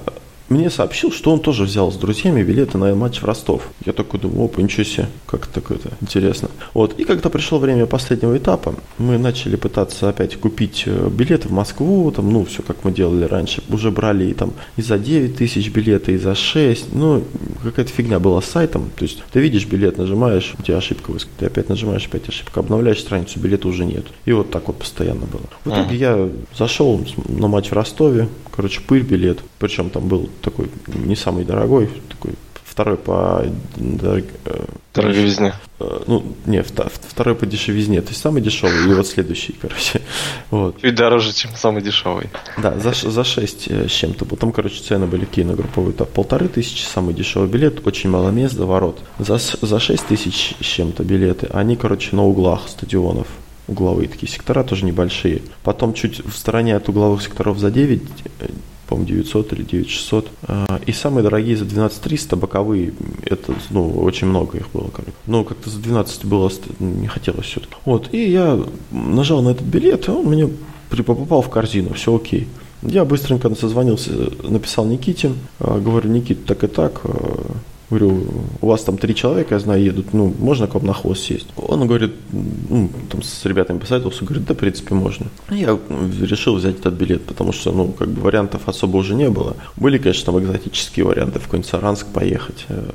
мне 0.49 0.69
сообщил, 0.69 1.11
что 1.11 1.31
он 1.31 1.39
тоже 1.39 1.63
взял 1.63 1.91
с 1.91 1.95
друзьями 1.95 2.43
билеты 2.43 2.77
на 2.77 2.93
матч 2.95 3.21
в 3.21 3.25
Ростов. 3.25 3.69
Я 3.85 3.93
такой 3.93 4.19
думаю, 4.19 4.45
опа, 4.45 4.61
ничего 4.61 4.83
себе, 4.83 5.07
как 5.25 5.47
это 5.55 5.61
интересно. 6.01 6.49
Вот, 6.73 6.99
и 6.99 7.03
когда 7.03 7.29
пришло 7.29 7.59
время 7.59 7.85
последнего 7.85 8.37
этапа, 8.37 8.75
мы 8.97 9.17
начали 9.17 9.55
пытаться 9.55 10.09
опять 10.09 10.35
купить 10.37 10.83
э, 10.85 11.09
билеты 11.09 11.47
в 11.47 11.51
Москву, 11.51 12.11
там, 12.11 12.31
ну, 12.31 12.45
все 12.45 12.63
как 12.63 12.83
мы 12.83 12.91
делали 12.91 13.25
раньше. 13.25 13.61
Уже 13.69 13.91
брали 13.91 14.25
и 14.25 14.33
там 14.33 14.53
и 14.75 14.81
за 14.81 14.97
9 14.97 15.37
тысяч 15.37 15.69
билеты, 15.69 16.13
и 16.13 16.17
за 16.17 16.35
6, 16.35 16.93
ну, 16.93 17.23
какая-то 17.63 17.91
фигня 17.91 18.19
была 18.19 18.41
с 18.41 18.45
сайтом. 18.45 18.89
То 18.95 19.03
есть 19.03 19.23
ты 19.31 19.39
видишь 19.39 19.65
билет, 19.65 19.97
нажимаешь, 19.97 20.55
у 20.57 20.63
тебя 20.63 20.77
ошибка 20.77 21.11
выскакивает, 21.11 21.39
ты 21.39 21.45
опять 21.45 21.69
нажимаешь, 21.69 22.05
опять 22.05 22.27
ошибка, 22.27 22.59
обновляешь 22.59 22.99
страницу, 22.99 23.39
билета 23.39 23.67
уже 23.67 23.85
нет. 23.85 24.05
И 24.25 24.31
вот 24.31 24.49
так 24.49 24.67
вот 24.67 24.79
постоянно 24.79 25.25
было. 25.25 25.43
В 25.63 25.69
итоге 25.69 25.95
я 25.95 26.29
зашел 26.57 27.05
на 27.27 27.47
матч 27.47 27.69
в 27.69 27.73
Ростове, 27.73 28.27
короче, 28.55 28.81
пыль 28.81 29.03
билет, 29.03 29.39
причем 29.59 29.89
там 29.89 30.07
был 30.07 30.29
такой 30.41 30.69
не 30.87 31.15
самый 31.15 31.45
дорогой, 31.45 31.89
такой 32.09 32.33
второй 32.79 32.97
по 32.97 33.43
э, 33.43 34.65
Дороговизне. 34.93 35.53
э, 35.79 35.99
ну, 36.07 36.23
не, 36.45 36.63
второй 36.63 37.35
по 37.35 37.45
дешевизне, 37.45 38.01
то 38.01 38.09
есть 38.09 38.21
самый 38.21 38.41
дешевый, 38.41 38.89
и 38.89 38.93
вот 38.93 39.05
следующий, 39.05 39.53
короче, 39.53 40.01
вот. 40.49 40.81
Чуть 40.81 40.95
дороже, 40.95 41.33
чем 41.33 41.51
самый 41.55 41.81
дешевый. 41.81 42.29
Да, 42.57 42.79
за, 42.79 42.93
за 42.93 43.23
6 43.25 43.71
с 43.89 43.91
чем-то. 43.91 44.25
Там, 44.37 44.53
короче, 44.53 44.81
цены 44.81 45.07
были 45.07 45.25
групповой 45.55 45.91
этап. 45.91 46.09
Полторы 46.09 46.47
тысячи, 46.47 46.83
самый 46.83 47.13
дешевый 47.13 47.49
билет, 47.49 47.85
очень 47.85 48.09
мало 48.09 48.29
мест 48.29 48.55
до 48.55 48.65
ворот. 48.65 48.99
За, 49.17 49.37
за 49.37 49.79
6 49.79 50.07
тысяч 50.07 50.55
с 50.61 50.65
чем-то 50.65 51.03
билеты, 51.03 51.47
они, 51.51 51.75
короче, 51.75 52.15
на 52.15 52.23
углах 52.23 52.69
стадионов. 52.69 53.27
Угловые 53.67 54.07
такие 54.07 54.31
сектора, 54.31 54.63
тоже 54.63 54.85
небольшие. 54.85 55.41
Потом 55.63 55.93
чуть 55.93 56.25
в 56.25 56.35
стороне 56.35 56.77
от 56.77 56.87
угловых 56.87 57.21
секторов 57.21 57.59
за 57.59 57.71
9, 57.71 58.01
э, 58.39 58.47
по-моему, 58.89 59.07
900 59.07 59.53
или 59.53 59.63
9600. 59.63 60.31
А, 60.47 60.81
И 60.85 60.91
самые 60.91 61.23
дорогие 61.23 61.55
за 61.55 61.65
12300, 61.65 62.35
боковые, 62.35 62.93
это, 63.23 63.53
ну, 63.69 63.89
очень 63.91 64.27
много 64.27 64.57
их 64.57 64.69
было, 64.73 64.89
короче. 64.91 65.13
Ну, 65.27 65.43
как-то 65.43 65.69
за 65.69 65.79
12 65.79 66.25
было, 66.25 66.51
не 66.79 67.07
хотелось 67.07 67.45
все-таки. 67.45 67.75
Вот, 67.85 68.09
и 68.11 68.29
я 68.29 68.59
нажал 68.91 69.41
на 69.41 69.49
этот 69.49 69.67
билет, 69.67 70.07
и 70.07 70.11
он 70.11 70.25
мне 70.25 70.49
попал 70.89 71.41
в 71.41 71.49
корзину, 71.49 71.93
все 71.93 72.15
окей. 72.15 72.47
Я 72.81 73.05
быстренько 73.05 73.53
созвонился, 73.55 74.11
написал 74.43 74.85
Никите, 74.85 75.33
а, 75.59 75.79
говорю, 75.79 76.09
Никит, 76.09 76.45
так 76.45 76.63
и 76.63 76.67
так, 76.67 77.01
а, 77.03 77.51
Говорю, 77.89 78.23
у 78.61 78.67
вас 78.67 78.83
там 78.83 78.97
три 78.97 79.15
человека, 79.15 79.55
я 79.55 79.59
знаю, 79.59 79.83
едут, 79.83 80.13
ну, 80.13 80.33
можно 80.37 80.67
к 80.67 80.75
вам 80.75 80.85
на 80.85 80.93
хвост 80.93 81.23
сесть? 81.23 81.47
Он 81.57 81.87
говорит, 81.87 82.13
ну, 82.31 82.89
там 83.09 83.23
с 83.23 83.45
ребятами 83.45 83.79
посоветовался, 83.79 84.25
говорит, 84.25 84.45
да, 84.45 84.53
в 84.53 84.57
принципе, 84.57 84.93
можно. 84.93 85.25
Я 85.49 85.69
м, 85.69 86.11
решил 86.21 86.55
взять 86.55 86.79
этот 86.79 86.93
билет, 86.93 87.25
потому 87.25 87.51
что, 87.51 87.71
ну, 87.71 87.91
как 87.91 88.09
бы 88.09 88.21
вариантов 88.21 88.61
особо 88.67 88.97
уже 88.97 89.15
не 89.15 89.29
было. 89.29 89.55
Были, 89.75 89.97
конечно, 89.97 90.31
там 90.31 90.39
экзотические 90.39 91.05
варианты, 91.05 91.39
в 91.39 91.43
какой-нибудь 91.43 91.69
Саранск 91.69 92.05
поехать, 92.07 92.65
э, 92.69 92.91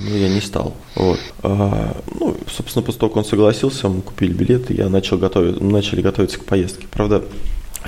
но 0.00 0.16
я 0.16 0.28
не 0.28 0.40
стал. 0.40 0.74
Вот. 0.96 1.18
А, 1.42 1.94
ну, 2.18 2.34
собственно, 2.48 2.82
после 2.82 3.00
того, 3.00 3.10
как 3.10 3.18
он 3.18 3.24
согласился, 3.24 3.88
мы 3.88 4.00
купили 4.00 4.32
билеты, 4.32 4.74
я 4.74 4.88
начал 4.88 5.18
готовить, 5.18 5.60
начали 5.60 6.00
готовиться 6.00 6.38
к 6.38 6.44
поездке. 6.44 6.86
Правда, 6.90 7.22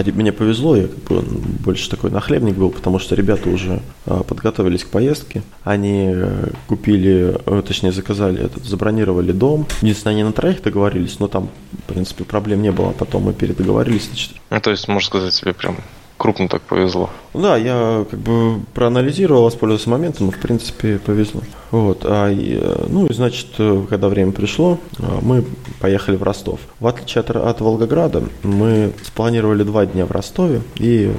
мне 0.05 0.33
повезло, 0.33 0.76
я 0.76 0.88
как 0.88 0.99
бы 0.99 1.23
больше 1.65 1.88
такой 1.88 2.11
нахлебник 2.11 2.55
был, 2.55 2.71
потому 2.71 2.99
что 2.99 3.15
ребята 3.15 3.49
уже 3.49 3.81
а, 4.05 4.23
подготовились 4.23 4.85
к 4.85 4.88
поездке. 4.88 5.43
Они 5.65 6.11
э, 6.12 6.49
купили, 6.67 7.37
э, 7.47 7.62
точнее 7.67 7.93
заказали, 7.93 8.45
этот, 8.45 8.65
забронировали 8.65 9.33
дом. 9.33 9.67
Единственное, 9.81 10.15
они 10.15 10.25
на 10.25 10.33
троих 10.33 10.62
договорились, 10.62 11.19
но 11.19 11.29
там, 11.29 11.49
в 11.73 11.93
принципе, 11.93 12.25
проблем 12.25 12.62
не 12.62 12.73
было. 12.73 12.91
Потом 12.91 13.23
мы 13.25 13.33
передоговорились, 13.33 14.07
значит, 14.09 14.33
Ну, 14.50 14.61
то 14.61 14.71
есть, 14.71 14.87
можно 14.88 15.07
сказать, 15.07 15.35
тебе 15.35 15.55
прям 15.55 15.76
крупно 16.16 16.49
так 16.49 16.62
повезло. 16.62 17.11
да, 17.35 17.56
я 17.56 18.04
как 18.11 18.18
бы 18.18 18.61
проанализировал, 18.75 19.44
воспользовался 19.44 19.90
моментом, 19.90 20.30
в 20.30 20.38
принципе, 20.38 20.99
повезло. 20.99 21.42
Вот, 21.70 22.00
а, 22.04 22.30
э, 22.30 22.87
ну 22.88 23.06
и 23.06 23.12
значит, 23.12 23.49
э, 23.58 23.85
когда 23.88 24.08
время 24.08 24.32
пришло, 24.32 24.78
э, 24.99 25.02
мы 25.23 25.44
поехали 25.80 26.16
в 26.16 26.23
Ростов. 26.23 26.61
В 26.80 26.87
отличие 26.87 27.20
от, 27.20 27.30
от 27.30 27.61
Волгограда, 27.61 28.25
мы 28.42 28.92
спланировали 29.02 29.62
два 29.62 29.87
дня 29.87 30.06
в 30.06 30.11
Ростове 30.11 30.62
и 30.76 31.12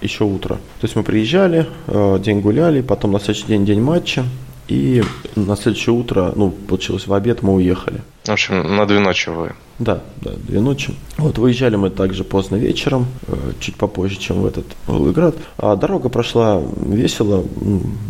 еще 0.00 0.24
утро. 0.24 0.56
То 0.80 0.84
есть 0.84 0.96
мы 0.96 1.02
приезжали, 1.02 1.66
день 2.20 2.40
гуляли, 2.40 2.82
потом 2.82 3.12
на 3.12 3.20
следующий 3.20 3.46
день 3.46 3.64
день 3.64 3.80
матча, 3.80 4.24
и 4.68 5.02
на 5.34 5.56
следующее 5.56 5.94
утро, 5.94 6.32
ну, 6.36 6.50
получилось 6.50 7.06
в 7.06 7.12
обед, 7.14 7.42
мы 7.42 7.54
уехали. 7.54 8.02
В 8.24 8.30
общем, 8.30 8.76
на 8.76 8.86
две 8.86 9.00
ночи 9.00 9.28
вы. 9.28 9.52
Да, 9.78 10.00
да, 10.22 10.30
две 10.36 10.60
ночи. 10.60 10.94
Вот, 11.18 11.36
выезжали 11.36 11.76
мы 11.76 11.90
также 11.90 12.24
поздно 12.24 12.56
вечером, 12.56 13.06
э, 13.26 13.34
чуть 13.60 13.76
попозже, 13.76 14.16
чем 14.16 14.40
в 14.40 14.46
этот 14.46 14.64
Волгоград. 14.86 15.34
А 15.58 15.76
дорога 15.76 16.08
прошла 16.08 16.62
весело, 16.86 17.44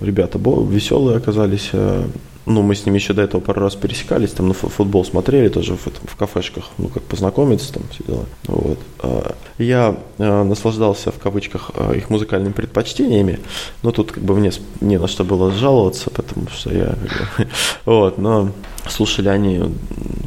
ребята 0.01 0.39
веселые 0.39 1.17
оказались, 1.17 1.71
э, 1.73 2.07
ну, 2.47 2.63
мы 2.63 2.77
с 2.77 2.87
ними 2.87 2.97
еще 2.97 3.13
до 3.13 3.23
этого 3.23 3.41
пару 3.41 3.63
раз 3.63 3.75
пересекались, 3.75 4.31
там 4.31 4.49
на 4.49 4.55
футбол 4.55 5.05
смотрели 5.05 5.49
тоже 5.49 5.75
в, 5.75 5.87
в 5.87 6.17
кафешках, 6.17 6.67
ну, 6.79 6.87
как 6.87 7.03
познакомиться, 7.03 7.73
там 7.73 7.83
все 7.91 8.05
дела. 8.05 8.25
Вот. 8.47 8.79
А, 9.01 9.35
я 9.59 9.97
а, 10.19 10.45
наслаждался, 10.45 11.11
в 11.11 11.19
кавычках, 11.19 11.71
их 11.97 12.09
музыкальными 12.11 12.53
предпочтениями, 12.53 13.41
но 13.83 13.91
тут 13.91 14.13
как 14.13 14.23
бы 14.23 14.37
мне 14.37 14.53
не 14.81 14.99
на 14.99 15.09
что 15.09 15.25
было 15.25 15.51
жаловаться, 15.51 16.11
потому 16.11 16.47
что 16.51 16.73
я, 16.73 16.95
вот, 17.85 18.19
но 18.19 18.51
слушали 18.89 19.29
они 19.29 19.63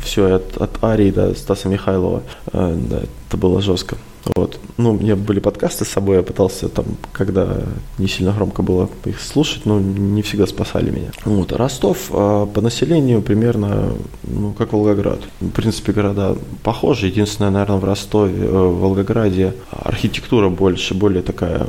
все 0.04 0.36
от, 0.36 0.58
от 0.58 0.84
Арии 0.84 1.12
до 1.12 1.34
Стаса 1.36 1.70
Михайлова, 1.70 2.24
да, 2.54 3.02
это 3.28 3.38
было 3.38 3.62
жестко. 3.62 3.98
Вот. 4.36 4.60
Ну, 4.78 4.92
у 4.92 4.94
меня 4.94 5.16
были 5.16 5.40
подкасты 5.40 5.86
с 5.86 5.90
собой, 5.90 6.18
я 6.18 6.24
пытался 6.24 6.70
там, 6.70 6.86
когда 7.12 7.58
не 7.98 8.08
сильно 8.08 8.32
громко 8.32 8.62
было 8.62 8.90
их 9.06 9.20
слушать, 9.22 9.66
но 9.66 9.80
не 9.80 10.22
всегда 10.22 10.46
спасали 10.48 10.92
меня. 10.92 11.12
Вот. 11.26 11.52
Ростов 11.54 12.10
а, 12.12 12.46
по 12.46 12.62
населению 12.62 13.22
примерно, 13.22 13.94
ну, 14.24 14.54
как 14.54 14.74
Волгоград. 14.74 15.20
В 15.40 15.50
принципе, 15.50 15.94
города 15.94 16.36
похожи. 16.64 17.08
Единственное, 17.08 17.52
наверное, 17.52 17.78
в 17.78 17.86
Ростове, 17.86 18.46
э, 18.46 18.50
в 18.50 18.80
Волгограде 18.80 19.54
архитектура 19.72 20.50
больше, 20.50 20.94
более 20.94 21.22
такая 21.22 21.68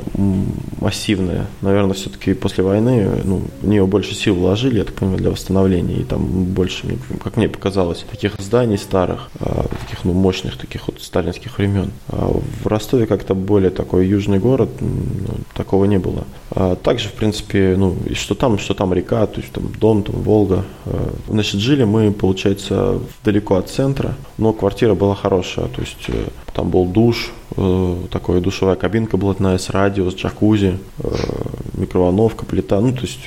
массивная. 0.79 1.47
Наверное, 1.61 1.93
все-таки 1.93 2.33
после 2.33 2.63
войны, 2.63 3.09
ну, 3.23 3.41
в 3.61 3.67
нее 3.67 3.85
больше 3.85 4.13
сил 4.15 4.35
вложили, 4.35 4.79
я 4.79 4.83
так 4.83 4.95
понимаю, 4.95 5.19
для 5.19 5.31
восстановления. 5.31 5.97
И 5.97 6.03
там 6.03 6.43
больше, 6.43 6.78
как 7.23 7.37
мне 7.37 7.49
показалось, 7.49 8.05
таких 8.09 8.35
зданий 8.39 8.77
старых, 8.77 9.29
а, 9.39 9.67
таких, 9.81 10.03
ну, 10.03 10.13
мощных, 10.13 10.57
таких 10.57 10.87
вот 10.87 11.01
сталинских 11.01 11.57
времен. 11.57 11.91
А 12.09 12.31
в 12.63 12.67
Ростове 12.67 13.05
как-то 13.05 13.35
более 13.35 13.71
такой 13.71 14.07
южный 14.07 14.39
город, 14.39 14.69
ну, 14.79 15.35
такого 15.53 15.85
не 15.85 15.99
было. 15.99 16.23
А 16.51 16.75
также, 16.75 17.09
в 17.09 17.13
принципе, 17.13 17.75
ну, 17.77 17.95
и 18.09 18.13
что 18.13 18.35
там, 18.35 18.57
что 18.59 18.73
там 18.73 18.93
река, 18.93 19.25
то 19.27 19.39
есть 19.39 19.51
там 19.51 19.71
Дон, 19.79 20.03
там 20.03 20.21
Волга. 20.21 20.65
Значит, 21.27 21.61
жили 21.61 21.83
мы, 21.83 22.11
получается, 22.11 22.99
далеко 23.23 23.55
от 23.55 23.69
центра, 23.69 24.15
но 24.37 24.53
квартира 24.53 24.95
была 24.95 25.15
хорошая, 25.15 25.67
то 25.67 25.81
есть 25.81 26.05
э, 26.07 26.27
там 26.53 26.69
был 26.69 26.85
душ, 26.85 27.31
э, 27.55 27.95
такая 28.11 28.41
душевая 28.41 28.75
кабинка 28.75 29.17
блатная 29.17 29.57
с 29.57 29.69
радио, 29.69 30.09
с 30.09 30.15
джакузи, 30.15 30.77
э, 30.99 31.09
микроволновка, 31.73 32.45
плита, 32.45 32.79
ну, 32.79 32.93
то 32.93 33.01
есть, 33.01 33.25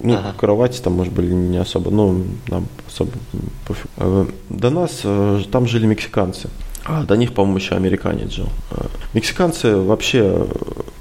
ну, 0.00 0.14
ага. 0.14 0.34
кровати 0.36 0.80
там, 0.80 0.94
может, 0.94 1.12
были 1.12 1.32
не 1.32 1.58
особо, 1.58 1.90
но 1.90 2.16
нам 2.48 2.66
особо 2.86 3.12
пофиг. 3.66 3.86
До 4.48 4.70
нас 4.70 5.02
там 5.50 5.66
жили 5.66 5.86
мексиканцы. 5.86 6.48
А 6.84 7.02
до 7.02 7.16
них, 7.16 7.34
по-моему, 7.34 7.58
еще 7.58 7.74
американец 7.74 8.30
жил. 8.30 8.48
А, 8.70 8.86
мексиканцы 9.12 9.76
вообще, 9.76 10.46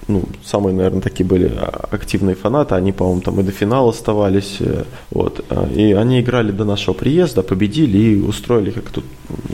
ну, 0.07 0.23
самые, 0.43 0.73
наверное, 0.73 1.01
такие 1.01 1.25
были 1.25 1.51
активные 1.91 2.35
фанаты. 2.35 2.75
Они, 2.75 2.91
по-моему, 2.91 3.21
там 3.21 3.39
и 3.39 3.43
до 3.43 3.51
финала 3.51 3.89
оставались. 3.89 4.57
Э, 4.59 4.83
вот. 5.11 5.43
А, 5.49 5.67
и 5.67 5.91
они 5.93 6.21
играли 6.21 6.51
до 6.51 6.65
нашего 6.65 6.93
приезда, 6.93 7.43
победили 7.43 7.97
и 7.97 8.21
устроили, 8.21 8.71
как 8.71 8.89
тут 8.89 9.03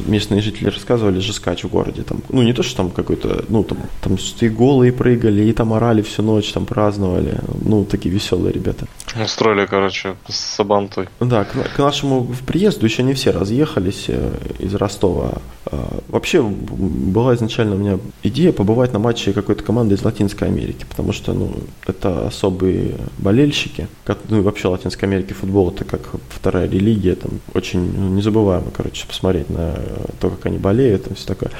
местные 0.05 0.41
жители 0.41 0.69
рассказывали, 0.69 1.19
жескач 1.19 1.63
в 1.63 1.69
городе. 1.69 2.03
Там, 2.03 2.21
ну, 2.29 2.43
не 2.43 2.53
то, 2.53 2.63
что 2.63 2.77
там 2.77 2.91
какой-то, 2.91 3.45
ну, 3.49 3.63
там, 3.63 3.79
там 4.01 4.17
и 4.41 4.49
голые 4.49 4.91
прыгали, 4.91 5.43
и 5.43 5.53
там 5.53 5.73
орали 5.73 6.01
всю 6.01 6.21
ночь, 6.21 6.51
там 6.51 6.65
праздновали. 6.65 7.39
Ну, 7.65 7.85
такие 7.85 8.13
веселые 8.13 8.53
ребята. 8.53 8.87
Устроили, 9.19 9.65
короче, 9.65 10.15
с 10.27 10.35
Сабантой. 10.35 11.09
Да, 11.19 11.45
к, 11.45 11.75
к 11.75 11.79
нашему 11.79 12.27
приезду 12.45 12.85
еще 12.85 13.03
не 13.03 13.13
все 13.13 13.31
разъехались 13.31 14.05
э, 14.07 14.33
из 14.59 14.75
Ростова. 14.75 15.33
А, 15.65 15.99
вообще 16.09 16.41
была 16.41 17.33
изначально 17.35 17.75
у 17.75 17.79
меня 17.79 17.99
идея 18.23 18.51
побывать 18.51 18.93
на 18.93 18.99
матче 18.99 19.33
какой-то 19.33 19.63
команды 19.63 19.95
из 19.95 20.03
Латинской 20.03 20.42
Америки, 20.47 20.85
потому 20.87 21.11
что 21.13 21.33
ну, 21.33 21.53
это 21.85 22.27
особые 22.27 22.95
болельщики. 23.17 23.87
Как, 24.03 24.19
ну 24.29 24.39
и 24.39 24.41
вообще 24.41 24.67
Латинской 24.67 25.07
Америки 25.07 25.33
футбол 25.33 25.71
это 25.71 25.85
как 25.85 26.01
вторая 26.29 26.67
религия, 26.67 27.15
там 27.15 27.31
очень 27.53 27.79
ну, 27.79 28.09
незабываемо, 28.09 28.71
короче, 28.71 29.05
посмотреть 29.07 29.49
на 29.49 29.75
то, 30.19 30.29
как 30.29 30.45
они 30.45 30.57
болеют, 30.57 31.07
и 31.07 31.13
все 31.13 31.27
такое. 31.27 31.51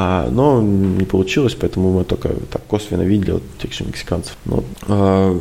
А, 0.00 0.28
но 0.30 0.62
не 0.62 1.04
получилось, 1.04 1.56
поэтому 1.56 1.92
мы 1.92 2.04
только 2.04 2.28
так 2.52 2.64
косвенно 2.66 3.02
видели 3.02 3.32
вот 3.32 3.42
тех 3.60 3.72
же 3.72 3.84
мексиканцев. 3.84 4.36
Но, 4.44 4.62
а, 4.86 5.40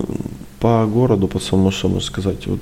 по 0.59 0.87
городу, 0.87 1.27
по 1.27 1.39
самому, 1.39 1.69
что 1.69 1.89
можно 1.89 2.07
сказать, 2.07 2.47
вот, 2.47 2.59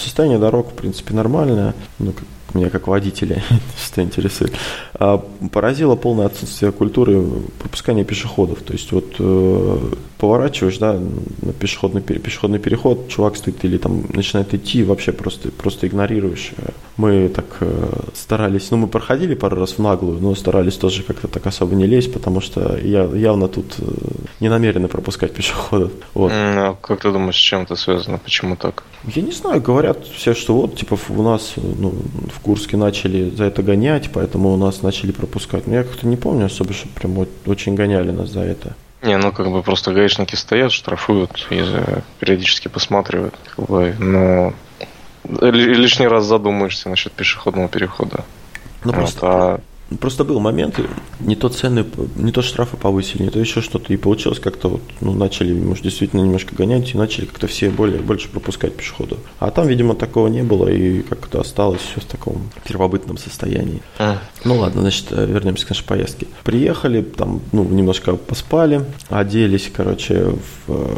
состояние 0.00 0.40
дорог, 0.40 0.72
в 0.72 0.74
принципе, 0.74 1.14
нормальное, 1.14 1.74
ну, 2.00 2.10
как 2.12 2.24
меня 2.54 2.70
как 2.70 2.88
водителя 2.88 3.42
что 3.84 4.02
интересует, 4.02 4.52
а, 4.94 5.18
поразило 5.52 5.94
полное 5.94 6.26
отсутствие 6.26 6.72
культуры 6.72 7.24
пропускания 7.60 8.04
пешеходов. 8.04 8.62
То 8.62 8.72
есть 8.72 8.90
вот 8.90 9.14
э, 9.20 9.78
поворачиваешь, 10.18 10.78
да, 10.78 10.98
на 11.42 11.52
пешеходный, 11.52 12.00
пешеходный 12.00 12.58
переход, 12.58 13.08
чувак 13.08 13.36
стоит 13.36 13.64
или 13.64 13.78
там 13.78 14.06
начинает 14.12 14.54
идти, 14.54 14.82
вообще 14.82 15.12
просто, 15.12 15.52
просто 15.52 15.86
игнорируешь. 15.86 16.52
Мы 16.98 17.28
так 17.28 17.44
э, 17.60 17.90
старались, 18.12 18.72
ну 18.72 18.76
мы 18.76 18.88
проходили 18.88 19.34
пару 19.34 19.56
раз 19.56 19.74
в 19.74 19.78
наглую, 19.78 20.20
но 20.20 20.34
старались 20.34 20.74
тоже 20.74 21.04
как-то 21.04 21.28
так 21.28 21.46
особо 21.46 21.76
не 21.76 21.86
лезть, 21.86 22.12
потому 22.12 22.40
что 22.40 22.76
я 22.76 23.04
явно 23.04 23.46
тут 23.46 23.76
э, 23.78 23.84
не 24.40 24.48
намерены 24.48 24.88
пропускать 24.88 25.32
пешеходов. 25.34 25.92
Вот. 26.14 26.32
А 26.34 26.74
как 26.80 27.00
ты 27.00 27.12
думаешь, 27.12 27.36
с 27.36 27.38
чем 27.38 27.62
это 27.62 27.76
связано? 27.76 28.18
Почему 28.18 28.56
так? 28.56 28.82
Я 29.14 29.22
не 29.22 29.30
знаю, 29.30 29.62
говорят 29.62 30.06
все, 30.08 30.34
что 30.34 30.54
вот, 30.54 30.76
типа, 30.76 30.98
у 31.08 31.22
нас 31.22 31.54
ну, 31.56 31.94
в 32.34 32.40
Курске 32.40 32.76
начали 32.76 33.30
за 33.30 33.44
это 33.44 33.62
гонять, 33.62 34.10
поэтому 34.12 34.52
у 34.52 34.56
нас 34.56 34.82
начали 34.82 35.12
пропускать. 35.12 35.68
Но 35.68 35.76
я 35.76 35.84
как-то 35.84 36.04
не 36.04 36.16
помню 36.16 36.46
особо, 36.46 36.72
что 36.72 36.88
прям 36.88 37.16
очень 37.46 37.76
гоняли 37.76 38.10
нас 38.10 38.30
за 38.30 38.40
это. 38.40 38.74
Не, 39.02 39.16
ну 39.18 39.30
как 39.30 39.52
бы 39.52 39.62
просто 39.62 39.92
гаишники 39.92 40.34
стоят, 40.34 40.72
штрафуют 40.72 41.46
и 41.50 41.62
периодически 42.18 42.66
посматривают. 42.66 43.34
Как 43.54 43.66
бы, 43.66 43.94
но 44.00 44.52
лишний 45.24 46.06
раз 46.06 46.24
задумаешься 46.24 46.88
насчет 46.88 47.12
пешеходного 47.12 47.68
перехода. 47.68 48.24
Ну, 48.84 48.92
вот, 48.92 48.94
просто... 48.94 49.26
а 49.26 49.60
Просто 50.00 50.24
был 50.24 50.38
момент, 50.38 50.78
не 51.20 51.34
то 51.34 51.48
цены, 51.48 51.84
не 52.16 52.30
то 52.30 52.42
штрафы 52.42 52.76
повысили, 52.76 53.22
не 53.22 53.30
то 53.30 53.40
еще 53.40 53.62
что-то, 53.62 53.92
и 53.92 53.96
получилось 53.96 54.38
как-то 54.38 54.68
вот, 54.68 54.82
ну, 55.00 55.14
начали, 55.14 55.54
может, 55.54 55.82
действительно 55.82 56.20
немножко 56.20 56.54
гонять, 56.54 56.94
и 56.94 56.98
начали 56.98 57.24
как-то 57.24 57.46
все 57.46 57.70
более, 57.70 58.00
больше 58.00 58.28
пропускать 58.28 58.74
пешеходов. 58.74 59.18
А 59.38 59.50
там, 59.50 59.66
видимо, 59.66 59.94
такого 59.94 60.28
не 60.28 60.42
было, 60.42 60.68
и 60.68 61.00
как-то 61.00 61.40
осталось 61.40 61.80
все 61.80 62.00
в 62.00 62.04
таком 62.04 62.50
первобытном 62.66 63.16
состоянии. 63.16 63.80
А. 63.98 64.18
Ну 64.44 64.58
ладно, 64.58 64.82
значит, 64.82 65.06
вернемся 65.10 65.66
к 65.66 65.70
нашей 65.70 65.84
поездке. 65.84 66.26
Приехали, 66.44 67.00
там, 67.00 67.40
ну, 67.52 67.64
немножко 67.64 68.14
поспали, 68.16 68.84
оделись, 69.08 69.70
короче, 69.74 70.34
в, 70.66 70.68
э, 70.68 70.96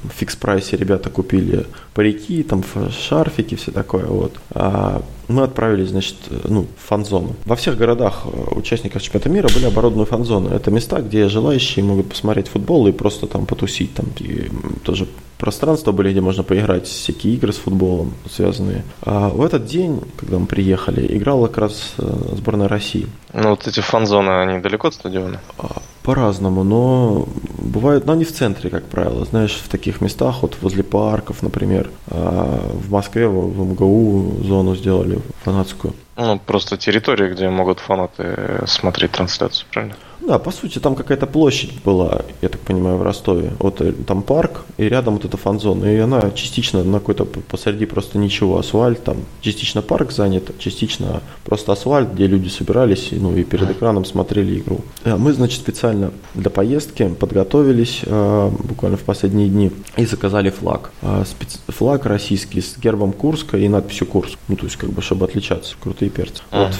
там, 0.00 0.10
фикс-прайсе 0.18 0.76
ребята 0.76 1.08
купили 1.08 1.66
парики, 1.94 2.42
там, 2.42 2.64
шарфики, 2.90 3.54
все 3.54 3.70
такое, 3.70 4.06
вот. 4.06 4.34
А 4.50 5.02
мы 5.28 5.42
отправились, 5.44 5.88
значит, 5.88 6.16
ну, 6.44 6.66
в 6.76 6.88
фан-зону. 6.88 7.34
Во 7.44 7.56
всех 7.56 7.76
городах 7.76 8.22
э, 8.24 8.54
участников 8.54 9.02
чемпионата 9.02 9.28
мира 9.28 9.48
были 9.54 9.66
оборудованы 9.66 10.06
фан-зоны. 10.06 10.48
Это 10.54 10.70
места, 10.70 11.00
где 11.00 11.28
желающие 11.28 11.84
могут 11.84 12.08
посмотреть 12.08 12.48
футбол 12.48 12.86
и 12.86 12.92
просто 12.92 13.26
там 13.26 13.46
потусить. 13.46 13.94
Там 13.94 14.06
и 14.20 14.50
тоже 14.84 15.06
пространства 15.38 15.92
были, 15.92 16.12
где 16.12 16.20
можно 16.20 16.42
поиграть 16.42 16.86
всякие 16.86 17.34
игры 17.34 17.52
с 17.52 17.56
футболом 17.56 18.12
связанные. 18.30 18.84
А 19.02 19.28
в 19.28 19.42
этот 19.42 19.66
день, 19.66 20.00
когда 20.16 20.38
мы 20.38 20.46
приехали, 20.46 21.16
играла 21.16 21.48
как 21.48 21.58
раз 21.58 21.94
э, 21.98 22.34
сборная 22.36 22.68
России. 22.68 23.06
Ну 23.32 23.50
вот 23.50 23.66
эти 23.66 23.80
фан-зоны, 23.80 24.30
они 24.30 24.60
далеко 24.60 24.88
от 24.88 24.94
стадиона? 24.94 25.40
По-разному, 26.02 26.64
но 26.64 27.28
бывают, 27.58 28.06
но 28.06 28.14
они 28.14 28.24
в 28.24 28.32
центре, 28.32 28.70
как 28.70 28.84
правило, 28.84 29.24
знаешь, 29.24 29.54
в 29.54 29.68
таких 29.68 30.00
местах, 30.00 30.42
вот 30.42 30.56
возле 30.60 30.82
парков, 30.82 31.42
например, 31.42 31.90
а 32.10 32.70
в 32.74 32.90
Москве, 32.90 33.28
в 33.28 33.58
МГУ 33.58 34.42
зону 34.42 34.74
сделали 34.74 35.20
фанатскую. 35.44 35.94
Ну, 36.16 36.40
просто 36.44 36.76
территория, 36.76 37.32
где 37.32 37.48
могут 37.48 37.78
фанаты 37.78 38.64
смотреть 38.66 39.12
трансляцию, 39.12 39.66
правильно? 39.70 39.94
Да, 40.26 40.38
по 40.38 40.52
сути, 40.52 40.78
там 40.78 40.94
какая-то 40.94 41.26
площадь 41.26 41.72
была, 41.84 42.22
я 42.42 42.48
так 42.48 42.60
понимаю, 42.60 42.96
в 42.96 43.02
Ростове. 43.02 43.52
Вот 43.58 43.80
э, 43.80 43.92
там 43.92 44.22
парк, 44.22 44.64
и 44.76 44.84
рядом 44.84 45.14
вот 45.14 45.24
эта 45.24 45.36
фан-зона. 45.36 45.84
И 45.86 45.98
она 45.98 46.30
частично 46.30 46.84
на 46.84 47.00
какой-то 47.00 47.24
посреди 47.24 47.86
просто 47.86 48.18
ничего, 48.18 48.58
асфальт, 48.58 49.02
там 49.02 49.16
частично 49.40 49.82
парк 49.82 50.12
занят, 50.12 50.56
частично 50.58 51.22
просто 51.44 51.72
асфальт, 51.72 52.12
где 52.12 52.26
люди 52.28 52.48
собирались, 52.48 53.08
ну 53.10 53.36
и 53.36 53.42
перед 53.42 53.70
экраном 53.70 54.04
смотрели 54.04 54.60
игру. 54.60 54.80
Мы, 55.04 55.32
значит, 55.32 55.60
специально 55.60 56.12
для 56.34 56.50
поездки 56.50 57.08
подготовились 57.08 58.02
э, 58.04 58.50
буквально 58.62 58.96
в 58.96 59.02
последние 59.02 59.48
дни 59.48 59.72
и 59.96 60.06
заказали 60.06 60.50
флаг. 60.50 60.92
Э, 61.02 61.24
специ... 61.26 61.58
Флаг 61.66 62.06
российский 62.06 62.60
с 62.60 62.78
гербом 62.78 63.12
Курска 63.12 63.56
и 63.58 63.68
надписью 63.68 64.06
Курск. 64.06 64.38
Ну, 64.46 64.56
то 64.56 64.66
есть, 64.66 64.76
как 64.76 64.90
бы, 64.90 65.02
чтобы 65.02 65.24
отличаться, 65.24 65.74
крутые 65.82 66.10
перцы. 66.10 66.42
Вот 66.52 66.74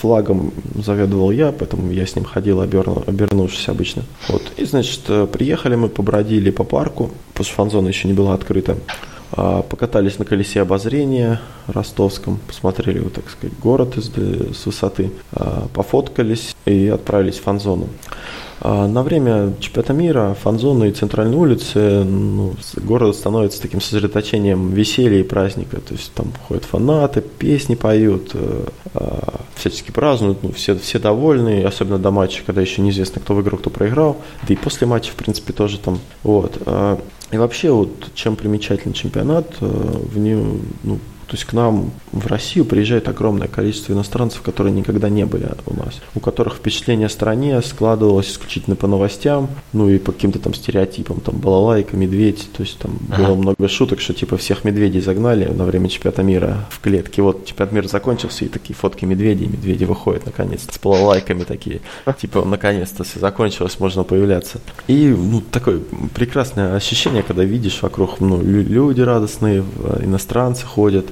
флагом 0.00 0.52
заведовал 0.74 1.30
я, 1.30 1.52
поэтому 1.52 1.92
я 1.92 2.04
с 2.06 2.16
ним 2.16 2.24
ходил, 2.24 2.60
оберну- 2.60 2.87
обернувшись 3.06 3.68
обычно. 3.68 4.02
Вот. 4.28 4.42
И, 4.56 4.64
значит, 4.64 5.00
э, 5.08 5.26
приехали 5.26 5.76
мы, 5.76 5.88
побродили 5.88 6.50
по 6.50 6.64
парку, 6.64 7.10
потому 7.28 7.44
что 7.44 7.54
фан-зона 7.54 7.88
еще 7.88 8.08
не 8.08 8.14
была 8.14 8.34
открыта. 8.34 8.76
А, 9.32 9.62
Покатались 9.62 10.18
на 10.18 10.24
колесе 10.24 10.60
обозрения 10.62 11.40
ростовском, 11.66 12.38
посмотрели, 12.46 12.98
вот, 13.00 13.14
так 13.14 13.28
сказать, 13.30 13.58
город 13.58 13.96
из, 13.96 14.10
с 14.56 14.66
высоты, 14.66 15.10
А, 15.32 15.68
пофоткались 15.72 16.54
и 16.64 16.88
отправились 16.88 17.38
в 17.38 17.42
фан-зону. 17.42 17.88
А, 18.60 18.88
На 18.88 19.02
время 19.02 19.54
чемпионата 19.60 19.92
мира 19.92 20.36
фан-зоны 20.42 20.88
и 20.88 20.92
центральные 20.92 21.38
улицы 21.38 22.04
ну, 22.04 22.54
город 22.76 23.14
становится 23.16 23.62
таким 23.62 23.80
сосредоточением 23.80 24.72
веселья 24.72 25.20
и 25.20 25.22
праздника. 25.22 25.80
То 25.80 25.94
есть 25.94 26.12
там 26.12 26.32
ходят 26.46 26.64
фанаты, 26.64 27.20
песни 27.20 27.74
поют, 27.74 28.30
э, 28.34 28.64
а, 28.94 29.40
всячески 29.54 29.90
празднуют, 29.90 30.42
ну, 30.42 30.52
все, 30.52 30.76
все 30.76 30.98
довольны, 30.98 31.62
особенно 31.64 31.98
до 31.98 32.10
матча, 32.10 32.42
когда 32.44 32.60
еще 32.60 32.82
неизвестно, 32.82 33.20
кто 33.20 33.34
выиграл, 33.34 33.58
кто 33.58 33.70
проиграл. 33.70 34.16
Да 34.46 34.54
и 34.54 34.56
после 34.56 34.86
матча, 34.86 35.12
в 35.12 35.16
принципе, 35.16 35.52
тоже 35.52 35.78
там. 35.78 35.98
Вот. 36.22 36.58
А, 36.66 36.98
И 37.30 37.36
вообще, 37.36 37.70
вот 37.70 37.90
чем 38.14 38.36
примечателен 38.36 38.92
чемпионат, 38.94 39.46
э, 39.60 39.66
в 39.66 40.18
нем, 40.18 40.62
ну, 40.82 40.98
то 41.28 41.34
есть 41.34 41.44
к 41.44 41.52
нам 41.52 41.90
в 42.10 42.26
Россию 42.26 42.64
приезжает 42.64 43.06
огромное 43.06 43.48
количество 43.48 43.92
иностранцев, 43.92 44.40
которые 44.40 44.72
никогда 44.72 45.10
не 45.10 45.26
были 45.26 45.48
у 45.66 45.76
нас, 45.76 46.00
у 46.14 46.20
которых 46.20 46.54
впечатление 46.54 47.06
о 47.06 47.10
стране 47.10 47.60
складывалось 47.60 48.30
исключительно 48.30 48.76
по 48.76 48.86
новостям, 48.86 49.48
ну 49.74 49.90
и 49.90 49.98
по 49.98 50.12
каким-то 50.12 50.38
там 50.38 50.54
стереотипам, 50.54 51.20
там 51.20 51.36
балалайка, 51.36 51.96
медведь, 51.96 52.48
то 52.56 52.62
есть 52.62 52.78
там 52.78 52.98
было 53.16 53.34
много 53.34 53.68
шуток, 53.68 54.00
что 54.00 54.14
типа 54.14 54.38
всех 54.38 54.64
медведей 54.64 55.02
загнали 55.02 55.44
на 55.44 55.64
время 55.64 55.90
чемпионата 55.90 56.22
мира 56.22 56.66
в 56.70 56.80
клетке, 56.80 57.20
вот 57.20 57.44
чемпионат 57.44 57.72
мира 57.72 57.88
закончился, 57.88 58.46
и 58.46 58.48
такие 58.48 58.74
фотки 58.74 59.04
медведей, 59.04 59.48
медведи 59.48 59.84
выходят 59.84 60.24
наконец-то 60.24 60.72
с 60.72 60.78
балалайками 60.78 61.44
такие, 61.44 61.82
типа 62.18 62.42
наконец-то 62.46 63.04
все 63.04 63.20
закончилось, 63.20 63.78
можно 63.78 64.02
появляться. 64.02 64.60
И 64.86 65.08
ну 65.08 65.42
такое 65.42 65.80
прекрасное 66.14 66.74
ощущение, 66.74 67.22
когда 67.22 67.44
видишь 67.44 67.82
вокруг 67.82 68.20
ну, 68.20 68.40
лю- 68.40 68.62
люди 68.62 69.02
радостные, 69.02 69.62
иностранцы 70.00 70.64
ходят, 70.64 71.06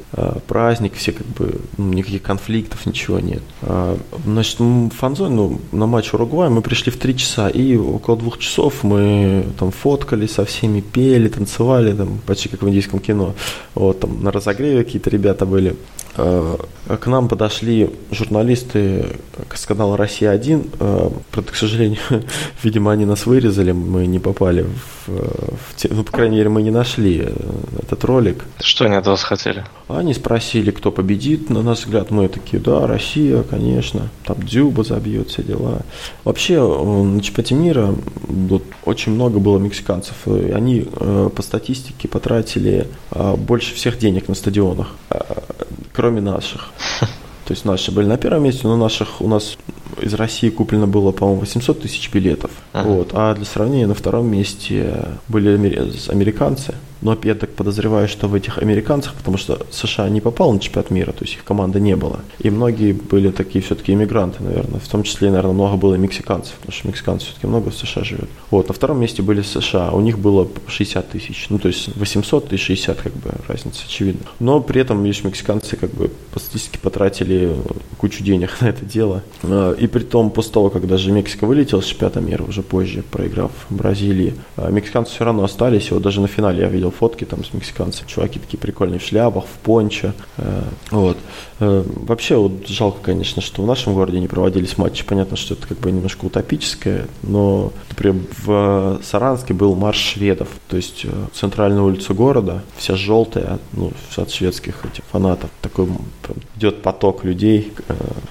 праздник, 0.47 0.95
все 0.95 1.13
как 1.13 1.27
бы, 1.27 1.61
ну, 1.77 1.93
никаких 1.93 2.23
конфликтов, 2.23 2.87
ничего 2.87 3.19
нет. 3.19 3.43
А, 3.63 3.99
Значит, 4.25 4.59
фан-зоне, 4.97 5.35
ну, 5.35 5.61
на 5.73 5.87
матч 5.87 6.15
Уругвая 6.15 6.49
мы 6.49 6.63
пришли 6.63 6.91
в 6.93 6.97
три 6.97 7.17
часа, 7.17 7.49
и 7.49 7.77
около 7.77 8.17
двух 8.17 8.39
часов 8.39 8.83
мы 8.85 9.45
там 9.59 9.71
фоткали 9.73 10.27
со 10.27 10.45
всеми, 10.45 10.81
пели, 10.81 11.29
танцевали, 11.29 11.93
там, 11.93 12.19
почти 12.27 12.49
как 12.49 12.63
в 12.63 12.69
индийском 12.69 13.01
кино. 13.01 13.35
Вот, 13.75 14.01
там 14.01 14.23
на 14.23 14.31
разогреве 14.31 14.85
какие-то 14.85 15.11
ребята 15.11 15.45
были. 15.45 15.77
А, 16.17 16.57
К 17.01 17.07
нам 17.09 17.29
подошли 17.29 17.91
журналисты 18.11 19.07
с 19.55 19.67
канала 19.67 19.97
«Россия-1». 19.97 20.71
А, 20.81 21.13
Правда, 21.31 21.53
к 21.53 21.57
сожалению, 21.57 21.99
видимо, 22.63 22.93
они 22.93 23.05
нас 23.05 23.27
вырезали, 23.27 23.73
мы 23.73 24.07
не 24.07 24.19
попали 24.19 24.63
в, 24.63 25.09
в 25.11 25.75
те- 25.77 25.89
ну, 25.91 26.05
по 26.05 26.13
крайней 26.13 26.37
мере, 26.37 26.49
мы 26.49 26.63
не 26.63 26.71
нашли 26.71 27.23
э, 27.27 27.33
этот 27.83 28.05
ролик. 28.05 28.45
Что 28.61 28.87
они 28.87 28.95
от 28.97 29.07
вас 29.07 29.23
хотели? 29.23 29.65
Они 29.89 30.15
спросили, 30.15 30.73
кто 30.73 30.91
победит, 30.91 31.49
на 31.49 31.63
наш 31.63 31.81
взгляд, 31.85 32.11
мы 32.11 32.27
такие, 32.27 32.61
да, 32.61 32.89
Россия, 32.89 33.43
конечно, 33.45 34.09
там 34.25 34.37
Дзюба 34.43 34.83
забьет, 34.83 35.31
все 35.31 35.45
дела. 35.45 35.83
Вообще, 36.25 36.55
э, 36.55 37.03
на 37.03 37.21
чемпионате 37.21 37.55
мира 37.55 37.95
вот, 38.27 38.65
очень 38.85 39.13
много 39.13 39.39
было 39.39 39.59
мексиканцев, 39.59 40.17
и 40.27 40.51
они 40.51 40.89
э, 40.91 41.31
по 41.35 41.41
статистике 41.43 42.09
потратили 42.09 42.89
э, 43.13 43.37
больше 43.37 43.75
всех 43.77 43.99
денег 43.99 44.27
на 44.27 44.35
стадионах, 44.35 44.97
э, 45.11 45.21
кроме 45.93 46.21
наших. 46.21 46.73
То 47.47 47.53
есть 47.53 47.65
наши 47.65 47.93
были 47.93 48.07
на 48.07 48.17
первом 48.17 48.43
месте, 48.43 48.67
но 48.67 48.77
наших 48.77 49.21
у 49.21 49.29
нас 49.29 49.57
из 50.03 50.15
России 50.15 50.49
куплено 50.51 50.89
было, 50.89 51.13
по-моему, 51.13 51.43
800 51.43 51.83
тысяч 51.83 52.11
билетов. 52.13 52.51
Ага. 52.73 52.89
Вот. 52.89 53.11
А 53.13 53.35
для 53.35 53.45
сравнения, 53.45 53.87
на 53.87 53.95
втором 53.95 54.29
месте 54.29 55.07
были 55.29 55.57
амери- 55.57 56.11
американцы. 56.11 56.75
Но 57.07 57.17
я 57.23 57.37
так 57.37 57.51
подозреваю, 57.51 58.09
что 58.09 58.27
в 58.27 58.35
этих 58.35 58.59
американцах, 58.59 59.15
потому 59.15 59.37
что 59.37 59.65
США 59.71 60.09
не 60.09 60.21
попал 60.21 60.53
на 60.53 60.59
чемпионат 60.59 60.91
мира, 60.91 61.13
то 61.13 61.23
есть 61.25 61.35
их 61.35 61.45
команды 61.45 61.79
не 61.79 61.95
было. 61.95 62.19
И 62.41 62.51
многие 62.51 62.95
были 62.95 63.31
такие 63.31 63.65
все-таки 63.65 63.93
иммигранты, 63.93 64.43
наверное. 64.43 64.81
В 64.81 64.89
том 64.89 65.05
числе, 65.05 65.31
наверное, 65.31 65.53
много 65.53 65.77
было 65.77 65.95
мексиканцев, 65.95 66.55
потому 66.55 66.73
что 66.73 66.89
мексиканцев 66.89 67.29
все-таки 67.29 67.47
много 67.47 67.71
в 67.71 67.77
США 67.77 68.03
живет. 68.03 68.29
Вот, 68.51 68.67
на 68.67 68.75
втором 68.75 68.99
месте 68.99 69.23
были 69.23 69.43
США, 69.43 69.93
у 69.93 70.01
них 70.01 70.19
было 70.19 70.49
60 70.67 71.09
тысяч. 71.09 71.47
Ну, 71.49 71.61
то 71.61 71.69
есть 71.69 71.97
800 71.97 72.53
и 72.53 72.57
60, 72.57 73.01
как 73.01 73.13
бы, 73.13 73.31
разница 73.47 73.85
очевидна. 73.87 74.27
Но 74.41 74.61
при 74.61 74.81
этом, 74.81 75.05
видишь, 75.05 75.23
мексиканцы, 75.23 75.77
как 75.77 75.93
бы, 75.95 76.11
по 76.33 76.41
статистике 76.41 76.81
потратили 76.81 77.55
кучу 77.99 78.25
денег 78.25 78.51
на 78.61 78.67
это 78.67 78.85
дело. 78.85 79.23
А, 79.45 79.75
И 79.75 79.87
при 79.87 80.03
том, 80.03 80.31
после 80.31 80.55
того, 80.55 80.71
как 80.71 80.89
даже 80.89 81.13
Мексика 81.13 81.47
вылетела 81.47 81.83
с 81.83 81.85
чемпионата 81.85 82.21
мира, 82.21 82.43
уже 82.43 82.63
позже, 82.63 83.05
проиграв 83.09 83.53
Бразилии, 83.71 84.35
а, 84.57 84.71
мексиканцы 84.71 85.13
все 85.13 85.25
равно 85.25 85.45
остались. 85.45 85.93
И 85.93 85.95
вот 85.95 86.03
даже 86.03 86.21
на 86.21 86.27
финале 86.27 86.63
я 86.63 86.69
видел 86.69 86.91
фотки 86.99 87.25
там 87.25 87.45
с 87.45 87.53
мексиканцами. 87.53 88.09
Чуваки 88.09 88.39
такие 88.39 88.59
прикольные 88.59 88.99
в 88.99 89.03
шляпах, 89.03 89.45
в 89.45 89.59
пончо. 89.63 90.13
Э, 90.39 90.63
Вот. 90.91 91.19
Э, 91.61 91.85
Вообще, 91.87 92.37
вот 92.37 92.67
жалко, 92.69 92.99
конечно, 93.03 93.43
что 93.43 93.63
в 93.63 93.67
нашем 93.67 93.95
городе 93.95 94.21
не 94.21 94.29
проводились 94.29 94.79
матчи. 94.79 95.05
Понятно, 95.05 95.37
что 95.37 95.55
это 95.55 95.67
как 95.67 95.79
бы 95.79 95.91
немножко 95.91 96.25
утопическое, 96.25 97.07
но, 97.23 97.73
например, 97.91 98.23
в 98.45 99.01
Саранске 99.03 99.55
был 99.55 99.75
марш 99.75 99.99
шведов. 99.99 100.49
То 100.69 100.77
есть 100.77 101.05
э, 101.05 101.09
центральная 101.35 101.83
улица 101.83 102.15
города, 102.15 102.63
вся 102.77 102.97
желтая, 102.97 103.59
ну, 103.73 103.93
от 104.17 104.31
шведских 104.31 104.85
этих 104.85 105.05
фанатов. 105.11 105.51
Такой 105.61 105.87
прям 105.87 106.37
идет 106.57 106.83
поток 106.83 107.25
людей. 107.25 107.73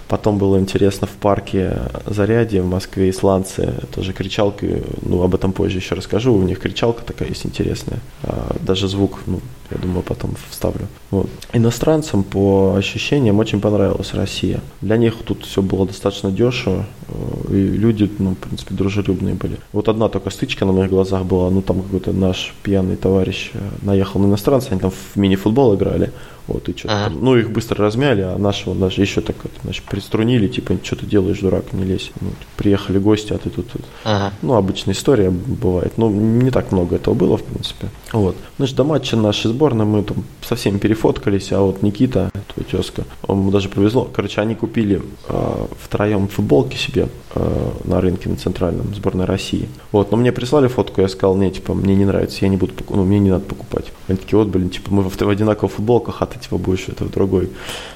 Потом 0.07 0.37
было 0.37 0.59
интересно 0.59 1.07
в 1.07 1.11
парке 1.11 1.77
Зарядье 2.05 2.61
в 2.61 2.67
Москве, 2.69 3.09
исландцы, 3.09 3.73
тоже 3.93 4.13
кричалки, 4.13 4.83
ну, 5.01 5.23
об 5.23 5.35
этом 5.35 5.51
позже 5.53 5.77
еще 5.77 5.95
расскажу, 5.95 6.33
у 6.33 6.41
них 6.43 6.59
кричалка 6.59 7.03
такая 7.03 7.29
есть 7.29 7.45
интересная, 7.45 7.99
А, 8.23 8.44
даже 8.61 8.87
звук, 8.87 9.19
ну, 9.27 9.41
я 9.71 9.77
думаю, 9.77 10.03
потом 10.03 10.31
вставлю. 10.49 10.87
Вот. 11.11 11.29
Иностранцам 11.53 12.23
по 12.23 12.75
ощущениям 12.77 13.39
очень 13.39 13.61
понравилась 13.61 14.13
Россия. 14.13 14.61
Для 14.81 14.97
них 14.97 15.15
тут 15.23 15.45
все 15.45 15.61
было 15.61 15.85
достаточно 15.85 16.31
дешево, 16.31 16.85
э, 17.07 17.53
и 17.53 17.67
люди, 17.67 18.09
ну, 18.19 18.31
в 18.31 18.37
принципе, 18.37 18.75
дружелюбные 18.75 19.35
были. 19.35 19.57
Вот 19.71 19.89
одна 19.89 20.09
только 20.09 20.29
стычка 20.29 20.65
на 20.65 20.71
моих 20.71 20.89
глазах 20.89 21.25
была, 21.25 21.49
ну, 21.49 21.61
там 21.61 21.81
какой-то 21.81 22.13
наш 22.13 22.53
пьяный 22.63 22.95
товарищ 22.95 23.51
э, 23.53 23.59
наехал 23.81 24.19
на 24.19 24.27
иностранца, 24.27 24.69
они 24.71 24.79
там 24.79 24.91
в 24.91 25.15
мини-футбол 25.15 25.75
играли, 25.75 26.11
вот, 26.47 26.69
и 26.69 26.77
что-то 26.77 26.93
Ага. 26.93 27.05
там, 27.05 27.23
ну, 27.23 27.35
их 27.35 27.49
быстро 27.49 27.83
размяли, 27.83 28.21
а 28.21 28.37
нашего 28.37 28.75
даже 28.75 29.01
еще 29.01 29.21
так, 29.21 29.35
значит, 29.63 29.83
приструнили, 29.85 30.47
типа, 30.47 30.77
что 30.83 30.95
ты 30.95 31.05
делаешь, 31.05 31.39
дурак, 31.39 31.73
не 31.73 31.83
лезь. 31.83 32.11
Ну, 32.21 32.29
приехали 32.55 32.99
гости, 32.99 33.33
а 33.33 33.37
ты 33.37 33.49
тут, 33.49 33.71
тут. 33.71 33.81
Ага. 34.03 34.31
Ну, 34.41 34.53
обычная 34.53 34.93
история 34.93 35.31
бывает. 35.31 35.93
Ну, 35.97 36.09
не 36.09 36.51
так 36.51 36.71
много 36.71 36.97
этого 36.97 37.15
было, 37.15 37.37
в 37.37 37.43
принципе. 37.43 37.89
Вот. 38.13 38.35
Значит, 38.57 38.75
до 38.75 38.83
матча 38.83 39.17
нашей 39.17 39.51
сборной 39.55 39.85
мы 39.85 40.03
там 40.03 40.23
со 40.41 40.55
всеми 40.55 40.77
перефоткались, 40.77 41.51
а 41.51 41.61
вот 41.61 41.81
Никита, 41.81 42.29
твой 42.53 42.65
тезка, 42.65 43.03
ему 43.27 43.51
даже 43.51 43.69
повезло. 43.69 44.07
Короче, 44.13 44.41
они 44.41 44.55
купили 44.55 45.01
э, 45.27 45.65
втроем 45.79 46.27
футболки 46.27 46.75
себе 46.75 47.07
э, 47.33 47.71
на 47.85 48.01
рынке 48.01 48.29
на 48.29 48.35
центральном 48.35 48.93
сборной 48.93 49.25
России. 49.25 49.67
Вот, 49.91 50.11
но 50.11 50.17
мне 50.17 50.31
прислали 50.31 50.67
фотку, 50.67 51.01
я 51.01 51.07
сказал, 51.07 51.35
не, 51.37 51.51
типа, 51.51 51.73
мне 51.73 51.95
не 51.95 52.05
нравится, 52.05 52.39
я 52.41 52.49
не 52.49 52.57
буду, 52.57 52.73
ну, 52.89 53.03
мне 53.03 53.19
не 53.19 53.31
надо 53.31 53.45
покупать. 53.45 53.85
Они 54.07 54.17
такие, 54.17 54.37
вот, 54.37 54.49
блин, 54.49 54.69
типа, 54.69 54.93
мы 54.93 55.03
в, 55.03 55.15
в 55.15 55.29
одинаковых 55.29 55.71
футболках, 55.71 56.21
а 56.21 56.25
ты, 56.25 56.37
типа, 56.39 56.57
будешь 56.57 56.87
это 56.89 57.05
в 57.05 57.11
другой. 57.11 57.49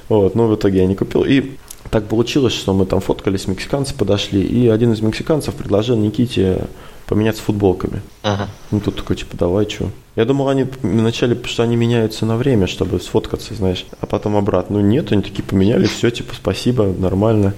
Вот, 0.07 0.35
ну, 0.35 0.47
в 0.47 0.55
итоге 0.55 0.79
я 0.79 0.87
не 0.87 0.95
купил. 0.95 1.23
И 1.23 1.57
так 1.91 2.07
получилось, 2.07 2.53
что 2.53 2.73
мы 2.73 2.85
там 2.85 3.01
фоткались, 3.01 3.47
мексиканцы 3.47 3.93
подошли, 3.95 4.41
и 4.41 4.67
один 4.67 4.93
из 4.93 5.01
мексиканцев 5.01 5.55
предложил 5.55 5.97
Никите 5.97 6.67
поменяться 7.09 7.41
футболками. 7.41 8.03
Ага. 8.21 8.47
Ну, 8.69 8.79
тут 8.79 8.97
такой, 8.97 9.15
типа, 9.15 9.35
давай, 9.35 9.67
что? 9.67 9.89
Я 10.15 10.25
думал, 10.25 10.47
они 10.47 10.67
вначале, 10.83 11.35
что 11.43 11.63
они 11.63 11.75
меняются 11.75 12.25
на 12.25 12.37
время, 12.37 12.67
чтобы 12.67 12.99
сфоткаться, 12.99 13.55
знаешь, 13.55 13.85
а 13.99 14.05
потом 14.05 14.37
обратно. 14.37 14.79
Ну, 14.79 14.85
нет, 14.85 15.11
они 15.11 15.23
такие 15.23 15.43
поменяли, 15.43 15.85
все, 15.85 16.11
типа, 16.11 16.35
спасибо, 16.35 16.85
нормально. 16.85 17.55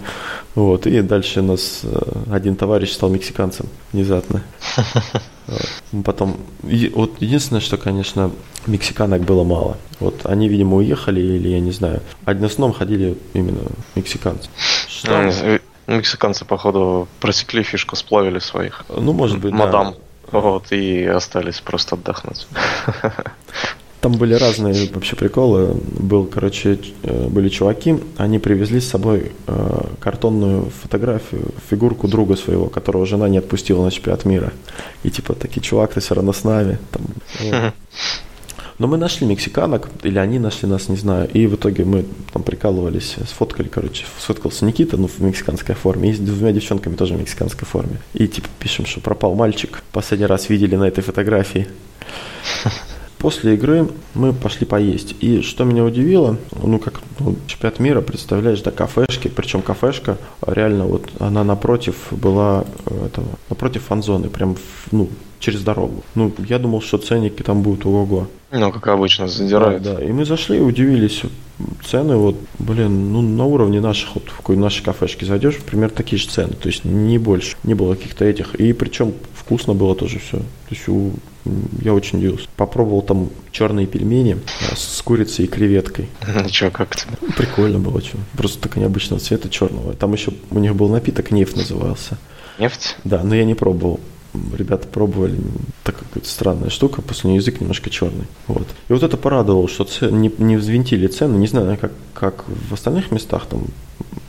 Вот, 0.55 0.87
и 0.87 1.01
дальше 1.01 1.41
у 1.41 1.43
нас 1.43 1.81
э, 1.83 1.99
один 2.31 2.55
товарищ 2.55 2.91
стал 2.91 3.09
мексиканцем 3.09 3.65
внезапно. 3.91 4.41
Потом, 6.05 6.37
вот 6.93 7.21
единственное, 7.21 7.61
что, 7.61 7.77
конечно, 7.77 8.31
мексиканок 8.67 9.23
было 9.23 9.43
мало. 9.43 9.77
Вот 9.99 10.21
они, 10.23 10.47
видимо, 10.47 10.77
уехали, 10.77 11.19
или 11.19 11.49
я 11.49 11.59
не 11.59 11.71
знаю. 11.71 12.01
В 12.25 12.29
основном 12.29 12.73
ходили 12.73 13.17
именно 13.33 13.59
мексиканцы. 13.95 14.49
Что? 14.87 15.59
Мексиканцы, 15.87 16.45
походу, 16.45 17.07
просекли 17.19 17.63
фишку, 17.63 17.95
сплавили 17.95 18.39
своих. 18.39 18.85
Ну, 18.89 19.13
может 19.13 19.39
быть, 19.39 19.51
да. 19.51 19.57
Мадам. 19.57 19.95
Вот, 20.31 20.71
и 20.71 21.05
остались 21.05 21.59
просто 21.59 21.95
отдохнуть. 21.95 22.47
Там 24.01 24.13
были 24.13 24.33
разные 24.33 24.89
вообще 24.91 25.15
приколы. 25.15 25.75
Был, 25.75 26.25
короче, 26.25 26.79
э, 27.03 27.27
были 27.27 27.49
чуваки, 27.49 27.99
они 28.17 28.39
привезли 28.39 28.79
с 28.79 28.89
собой 28.89 29.31
э, 29.45 29.81
картонную 29.99 30.71
фотографию, 30.81 31.49
фигурку 31.69 32.07
друга 32.07 32.35
своего, 32.35 32.65
которого 32.65 33.05
жена 33.05 33.29
не 33.29 33.37
отпустила 33.37 33.83
на 33.83 33.91
чемпионат 33.91 34.25
мира. 34.25 34.53
И 35.03 35.11
типа, 35.11 35.35
такие, 35.35 35.61
чувак, 35.61 35.93
ты 35.93 35.99
все 35.99 36.15
равно 36.15 36.33
с 36.33 36.43
нами. 36.43 36.79
Там, 36.91 37.01
вот. 37.41 37.73
Но 38.81 38.87
мы 38.87 38.97
нашли 38.97 39.27
мексиканок, 39.27 39.89
или 40.01 40.17
они 40.17 40.39
нашли 40.39 40.67
нас, 40.67 40.89
не 40.89 40.95
знаю. 40.95 41.29
И 41.31 41.45
в 41.45 41.53
итоге 41.53 41.85
мы 41.85 42.03
там 42.33 42.41
прикалывались, 42.41 43.15
сфоткали, 43.27 43.67
короче, 43.67 44.05
сфоткался 44.19 44.65
Никита, 44.65 44.97
ну, 44.97 45.05
в 45.05 45.19
мексиканской 45.19 45.75
форме, 45.75 46.09
и 46.09 46.13
с 46.13 46.17
двумя 46.17 46.51
девчонками 46.51 46.95
тоже 46.95 47.13
в 47.13 47.19
мексиканской 47.19 47.67
форме. 47.67 47.97
И 48.15 48.27
типа 48.27 48.47
пишем, 48.57 48.87
что 48.87 48.99
пропал 48.99 49.35
мальчик. 49.35 49.83
Последний 49.91 50.25
раз 50.25 50.49
видели 50.49 50.75
на 50.75 50.85
этой 50.85 51.03
фотографии. 51.03 51.67
После 53.21 53.53
игры 53.53 53.87
мы 54.15 54.33
пошли 54.33 54.65
поесть. 54.65 55.15
И 55.19 55.41
что 55.41 55.63
меня 55.63 55.83
удивило, 55.83 56.37
ну 56.63 56.79
как 56.79 57.01
ну, 57.19 57.35
чемпионат 57.45 57.79
мира, 57.79 58.01
представляешь, 58.01 58.61
да, 58.61 58.71
кафешки, 58.71 59.27
причем 59.27 59.61
кафешка 59.61 60.17
реально 60.45 60.85
вот 60.85 61.07
она 61.19 61.43
напротив 61.43 61.95
была 62.09 62.65
э, 62.87 63.05
этого, 63.05 63.27
напротив 63.49 63.83
фан-зоны, 63.83 64.29
прям 64.29 64.57
ну, 64.91 65.07
через 65.37 65.61
дорогу. 65.61 66.03
Ну, 66.15 66.33
я 66.49 66.57
думал, 66.57 66.81
что 66.81 66.97
ценники 66.97 67.43
там 67.43 67.61
будут 67.61 67.85
ого-го. 67.85 68.27
Ну, 68.51 68.71
как 68.71 68.87
обычно, 68.87 69.27
задирают. 69.27 69.83
Да, 69.83 69.97
да. 69.97 70.03
И 70.03 70.11
мы 70.11 70.25
зашли 70.25 70.57
и 70.57 70.61
удивились. 70.61 71.21
Цены 71.85 72.17
вот, 72.17 72.37
блин, 72.57 73.13
ну 73.13 73.21
на 73.21 73.45
уровне 73.45 73.81
наших, 73.81 74.15
вот 74.15 74.23
в 74.29 74.37
какой 74.37 74.57
нашей 74.57 74.83
кафешке 74.83 75.27
зайдешь, 75.27 75.57
примерно 75.57 75.95
такие 75.95 76.19
же 76.19 76.27
цены, 76.27 76.53
то 76.53 76.67
есть 76.67 76.85
не 76.85 77.19
больше, 77.19 77.55
не 77.63 77.75
было 77.75 77.93
каких-то 77.93 78.25
этих. 78.25 78.55
И 78.55 78.73
причем 78.73 79.13
вкусно 79.51 79.73
было 79.73 79.95
тоже 79.95 80.19
все. 80.19 80.37
То 80.37 80.43
есть 80.69 80.87
у, 80.87 81.11
я 81.81 81.93
очень 81.93 82.19
удивился. 82.19 82.47
Попробовал 82.55 83.01
там 83.01 83.29
черные 83.51 83.85
пельмени 83.85 84.37
а, 84.71 84.75
с 84.77 85.01
курицей 85.01 85.43
и 85.43 85.47
креветкой. 85.49 86.07
Ничего, 86.45 86.71
как 86.71 86.95
тебе? 86.95 87.11
Ну, 87.21 87.27
прикольно 87.35 87.77
было, 87.77 87.99
что. 88.01 88.17
Просто 88.37 88.59
так 88.61 88.77
необычного 88.77 89.19
цвета 89.19 89.49
черного. 89.49 89.93
Там 89.93 90.13
еще 90.13 90.31
у 90.51 90.59
них 90.59 90.73
был 90.73 90.87
напиток 90.87 91.31
нефть 91.31 91.57
назывался. 91.57 92.17
Нефть? 92.59 92.95
Да, 93.03 93.23
но 93.23 93.35
я 93.35 93.43
не 93.43 93.55
пробовал. 93.55 93.99
Ребята 94.57 94.87
пробовали, 94.87 95.37
так 95.83 95.97
какая-то 95.99 96.29
странная 96.29 96.69
штука, 96.69 97.01
после 97.01 97.29
нее 97.29 97.39
язык 97.39 97.59
немножко 97.59 97.89
черный. 97.89 98.27
Вот. 98.47 98.65
И 98.87 98.93
вот 98.93 99.03
это 99.03 99.17
порадовало, 99.17 99.67
что 99.67 99.83
це- 99.83 100.09
не, 100.11 100.31
не 100.37 100.55
взвинтили 100.55 101.07
цены, 101.07 101.35
не 101.37 101.47
знаю, 101.47 101.77
как, 101.81 101.91
как 102.13 102.45
в 102.69 102.73
остальных 102.73 103.11
местах 103.11 103.45
там. 103.49 103.63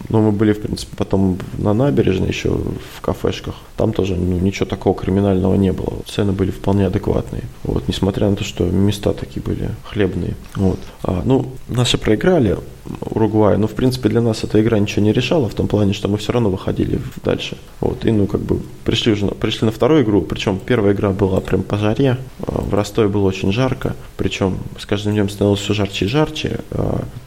Но 0.08 0.20
мы 0.20 0.32
были, 0.32 0.52
в 0.52 0.60
принципе, 0.60 0.94
потом 0.96 1.38
на 1.56 1.72
набережной 1.72 2.28
еще 2.28 2.50
в 2.50 3.00
кафешках. 3.00 3.54
Там 3.76 3.92
тоже 3.92 4.14
ну, 4.14 4.38
ничего 4.38 4.66
такого 4.66 4.94
криминального 4.94 5.54
не 5.54 5.72
было. 5.72 6.00
Цены 6.06 6.32
были 6.32 6.50
вполне 6.50 6.86
адекватные. 6.86 7.44
Вот, 7.64 7.88
несмотря 7.88 8.28
на 8.28 8.36
то, 8.36 8.44
что 8.44 8.64
места 8.64 9.14
такие 9.14 9.42
были 9.42 9.70
хлебные. 9.84 10.34
Вот. 10.54 10.78
А, 11.02 11.22
ну, 11.24 11.52
наши 11.68 11.96
проиграли 11.96 12.58
Уругвай, 13.00 13.58
но 13.58 13.68
в 13.68 13.74
принципе 13.74 14.08
для 14.08 14.20
нас 14.20 14.42
эта 14.42 14.60
игра 14.60 14.76
ничего 14.78 15.04
не 15.04 15.12
решала 15.12 15.48
в 15.48 15.54
том 15.54 15.68
плане, 15.68 15.92
что 15.92 16.08
мы 16.08 16.18
все 16.18 16.32
равно 16.32 16.50
выходили 16.50 17.00
дальше. 17.24 17.56
Вот, 17.80 18.04
и 18.04 18.10
ну 18.10 18.26
как 18.26 18.40
бы 18.40 18.60
пришли 18.84 19.12
уже, 19.12 19.26
на- 19.26 19.32
пришли 19.32 19.66
на 19.66 19.72
вторую 19.72 20.02
игру, 20.02 20.20
причем 20.22 20.58
первая 20.58 20.92
игра 20.92 21.10
была 21.10 21.40
прям 21.40 21.62
по 21.62 21.78
жаре, 21.78 22.18
а, 22.40 22.60
в 22.60 22.74
Ростове 22.74 23.08
было 23.08 23.28
очень 23.28 23.52
жарко, 23.52 23.94
причем 24.16 24.58
с 24.78 24.86
каждым 24.86 25.12
днем 25.12 25.28
становилось 25.28 25.60
все 25.60 25.74
жарче 25.74 26.06
и 26.06 26.08
жарче. 26.08 26.60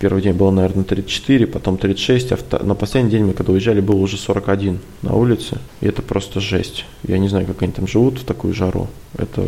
Первый 0.06 0.22
день 0.22 0.34
было, 0.34 0.52
наверное, 0.52 0.84
34, 0.84 1.48
потом 1.48 1.80
36, 1.80 2.32
а 2.32 2.64
на 2.64 2.76
последний 2.76 3.10
день 3.10 3.24
мы 3.24 3.34
когда 3.34 3.54
уезжали 3.54 3.82
было 3.82 3.96
уже 3.96 4.18
41 4.18 4.78
на 5.02 5.16
улице, 5.16 5.58
и 5.82 5.88
это 5.88 6.04
просто 6.04 6.40
жесть. 6.40 6.86
Я 7.08 7.18
не 7.18 7.28
знаю, 7.28 7.48
как 7.48 7.64
они 7.64 7.72
там 7.72 7.88
живут 7.88 8.20
в 8.20 8.24
такую 8.24 8.54
жару. 8.54 8.88
Это 9.18 9.44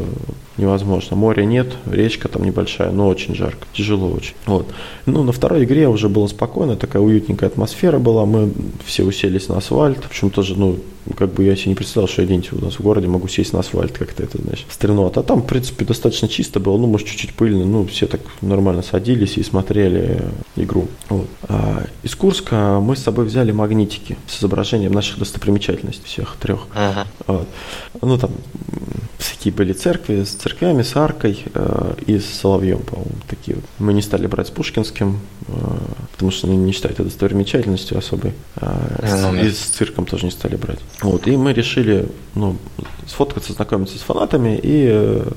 невозможно. 0.58 1.16
Моря 1.16 1.44
нет, 1.44 1.76
речка 1.86 2.28
там 2.28 2.44
небольшая, 2.44 2.90
но 2.90 3.08
очень 3.08 3.36
жарко, 3.36 3.68
тяжело 3.72 4.10
очень. 4.10 4.34
Вот. 4.48 4.66
Ну, 5.06 5.22
на 5.22 5.32
второй 5.32 5.64
игре 5.64 5.88
уже 5.88 6.10
было 6.10 6.26
спокойно, 6.26 6.76
такая 6.76 7.04
уютненькая 7.04 7.50
атмосфера 7.52 8.00
была, 8.00 8.26
мы 8.26 8.52
все 8.84 9.04
уселись 9.04 9.50
на 9.50 9.58
асфальт, 9.58 10.04
причем 10.10 10.32
тоже, 10.32 10.56
ну, 10.58 10.80
как 11.16 11.32
бы 11.34 11.44
я 11.44 11.56
себе 11.56 11.70
не 11.70 11.76
представлял, 11.76 12.08
что 12.08 12.22
я 12.22 12.26
где-нибудь 12.26 12.54
у 12.54 12.66
нас 12.66 12.76
в 12.76 12.82
городе 12.82 13.08
могу 13.08 13.28
сесть 13.28 13.54
на 13.54 13.60
асфальт, 13.60 13.98
как-то 13.98 14.24
это, 14.24 14.42
знаешь, 14.42 14.66
стрельнот. 14.70 15.18
А 15.18 15.24
там, 15.24 15.42
в 15.42 15.46
принципе, 15.46 15.86
достаточно 15.86 16.28
чисто 16.28 16.60
было, 16.60 16.78
ну, 16.78 16.88
может, 16.88 17.08
чуть-чуть 17.08 17.34
пыльно, 17.34 17.66
ну, 17.66 17.86
все 17.86 18.08
так 18.08 18.22
нормально 18.42 18.82
садились 18.82 19.38
и 19.38 19.44
смотрели 19.44 20.20
э, 20.56 20.62
игру. 20.64 20.88
Вот. 21.10 21.28
А 21.48 21.86
из 22.04 22.16
Курска 22.16 22.80
мы 22.82 22.96
с 22.96 23.04
собой 23.04 23.26
взяли 23.26 23.52
магнитики 23.52 24.18
с 24.28 24.40
изображением 24.40 24.92
наших 24.92 25.20
достопримечательностей, 25.20 26.06
всех 26.06 26.36
трех. 26.40 26.68
Ага. 26.74 27.08
Вот. 27.28 27.48
Ну, 28.02 28.18
там 28.18 28.32
всякие 29.18 29.54
были 29.54 29.74
церкви 29.74 30.24
с 30.24 30.30
церквями, 30.30 30.84
с 30.84 30.96
аркой 30.96 31.44
э, 31.54 31.94
и 32.06 32.20
с 32.20 32.26
соловьем, 32.26 32.80
по-моему, 32.80 33.12
такие 33.28 33.56
вот. 33.56 33.66
Мы 33.80 33.94
не 33.94 34.02
стали 34.02 34.28
брать 34.28 34.48
с 34.48 34.52
Пушкинским, 34.52 35.20
э, 35.48 35.52
потому 36.12 36.32
что 36.32 36.48
не 36.48 36.72
считают 36.72 37.00
это 37.00 37.06
достопримечательностью 37.06 37.98
особой. 37.98 38.34
А 38.58 38.78
с- 39.04 39.22
Ну, 39.22 39.36
и 39.36 39.50
с 39.50 39.58
цирком 39.58 40.06
тоже 40.06 40.26
не 40.26 40.32
стали 40.32 40.56
брать. 40.56 40.80
Вот. 41.02 41.28
И 41.28 41.38
мы 41.38 41.54
решили, 41.54 42.10
ну, 42.34 42.58
сфоткаться, 43.06 43.54
знакомиться 43.54 43.98
с 43.98 44.02
фанатами 44.02 44.60
и, 44.62 44.88
э, 44.90 45.30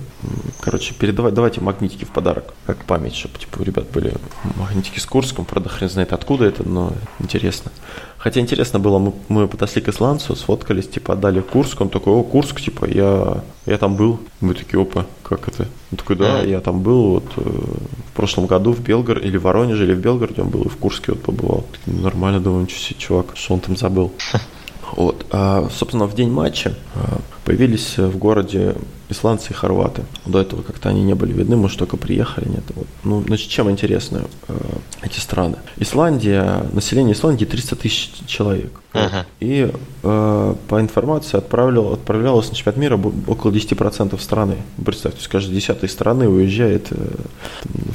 короче, 0.61 0.95
передавать, 0.95 1.35
давайте 1.35 1.61
магнитики 1.61 2.05
в 2.05 2.09
подарок, 2.09 2.55
как 2.65 2.85
память, 2.85 3.15
чтобы, 3.15 3.39
типа, 3.39 3.59
у 3.61 3.63
ребят 3.63 3.91
были 3.91 4.15
магнитики 4.57 4.99
с 4.99 5.07
Курском, 5.07 5.45
правда, 5.45 5.69
хрен 5.69 5.91
знает 5.91 6.15
откуда 6.15 6.47
это, 6.47 6.67
но 6.67 6.93
интересно. 7.19 7.71
Хотя 8.17 8.41
интересно 8.41 8.79
было, 8.79 8.99
мы, 8.99 9.13
мы 9.29 9.49
подошли 9.49 9.83
к 9.83 9.89
исландцу, 9.89 10.35
сфоткались, 10.35 10.89
типа, 10.89 11.13
отдали 11.13 11.41
Курск, 11.41 11.81
он 11.81 11.91
такой, 11.91 12.15
о, 12.15 12.23
Курск, 12.23 12.61
типа, 12.61 12.87
я, 12.87 13.43
я 13.67 13.79
там 13.79 13.97
был. 13.97 14.21
Мы 14.41 14.55
такие, 14.55 14.81
опа, 14.81 15.07
как 15.23 15.49
это? 15.49 15.69
Он 15.93 15.99
такой, 15.99 16.17
да, 16.17 16.43
я 16.43 16.61
там 16.61 16.83
был 16.83 17.11
вот 17.13 17.33
э, 17.37 17.41
в 17.41 18.17
прошлом 18.17 18.47
году 18.47 18.73
в 18.73 18.81
Белгороде, 18.81 19.27
или 19.27 19.37
в 19.37 19.43
Воронеже, 19.43 19.85
или 19.85 19.95
в 19.95 20.01
Белгороде 20.01 20.43
он 20.43 20.49
был, 20.49 20.63
и 20.63 20.69
в 20.69 20.77
Курске 20.77 21.13
вот 21.13 21.23
побывал. 21.23 21.67
Такие, 21.73 21.97
«Ну, 21.97 22.03
Нормально, 22.03 22.41
думаю, 22.41 22.63
ничего 22.63 22.79
себе, 22.79 22.97
чувак, 22.99 23.27
что 23.35 23.55
он 23.55 23.61
там 23.61 23.77
забыл. 23.77 24.13
Вот. 24.93 25.27
А, 25.31 25.69
собственно, 25.71 26.07
в 26.07 26.15
день 26.15 26.31
матча 26.31 26.75
а, 26.95 27.19
появились 27.51 27.99
в 27.99 28.17
городе 28.17 28.77
исландцы 29.09 29.51
и 29.51 29.55
хорваты. 29.55 30.03
До 30.25 30.41
этого 30.41 30.63
как-то 30.63 30.89
они 30.89 31.03
не 31.03 31.15
были 31.15 31.33
видны, 31.33 31.57
может, 31.57 31.79
только 31.79 31.97
приехали, 31.97 32.49
нет. 32.49 32.63
Вот. 32.77 32.87
Ну, 33.03 33.25
значит, 33.27 33.51
чем 33.51 33.69
интересны 33.69 34.23
э, 34.47 34.55
эти 35.03 35.19
страны? 35.19 35.57
Исландия, 35.79 36.65
население 36.73 37.15
Исландии 37.15 37.45
300 37.45 37.75
тысяч 37.77 38.13
человек. 38.27 38.81
Ага. 38.93 39.27
И 39.41 39.69
э, 40.03 40.55
по 40.69 40.81
информации 40.81 41.39
отправлял, 41.39 41.93
отправлялось 41.93 42.51
на 42.51 42.55
чемпионат 42.55 42.81
мира 42.81 43.01
около 43.27 43.51
10% 43.51 44.21
страны. 44.21 44.57
Представьте, 44.85 45.17
то 45.17 45.23
есть 45.23 45.29
каждая 45.29 45.55
десятой 45.57 45.89
страны 45.89 46.29
уезжает 46.29 46.89
э, 46.91 46.97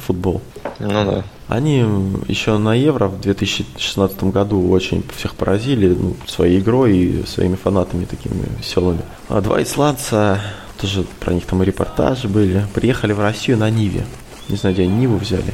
футбол. 0.06 0.42
Ну 0.80 0.88
да. 0.88 1.24
Они 1.48 1.84
еще 2.26 2.58
на 2.58 2.74
Евро 2.74 3.06
в 3.06 3.20
2016 3.20 4.24
году 4.24 4.68
очень 4.68 5.04
всех 5.16 5.36
поразили 5.36 5.88
ну, 5.88 6.16
своей 6.26 6.58
игрой 6.58 6.96
и 6.96 7.26
своими 7.26 7.54
фанатами 7.54 8.04
такими 8.04 8.42
веселыми. 8.58 9.02
А 9.28 9.40
два 9.40 9.62
исландца, 9.62 10.40
тоже 10.80 11.04
про 11.20 11.32
них 11.32 11.46
там 11.46 11.62
и 11.62 11.66
репортажи 11.66 12.28
были, 12.28 12.64
приехали 12.74 13.12
в 13.12 13.20
Россию 13.20 13.58
на 13.58 13.68
Ниве. 13.70 14.04
Не 14.48 14.56
знаю, 14.56 14.74
где 14.74 14.84
они 14.84 14.92
Ниву 14.92 15.16
взяли. 15.16 15.52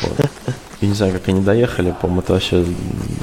Вот. 0.00 0.30
Я 0.80 0.88
не 0.88 0.94
знаю, 0.94 1.12
как 1.12 1.28
они 1.28 1.42
доехали, 1.42 1.94
по-моему, 2.00 2.22
это 2.22 2.32
вообще 2.32 2.64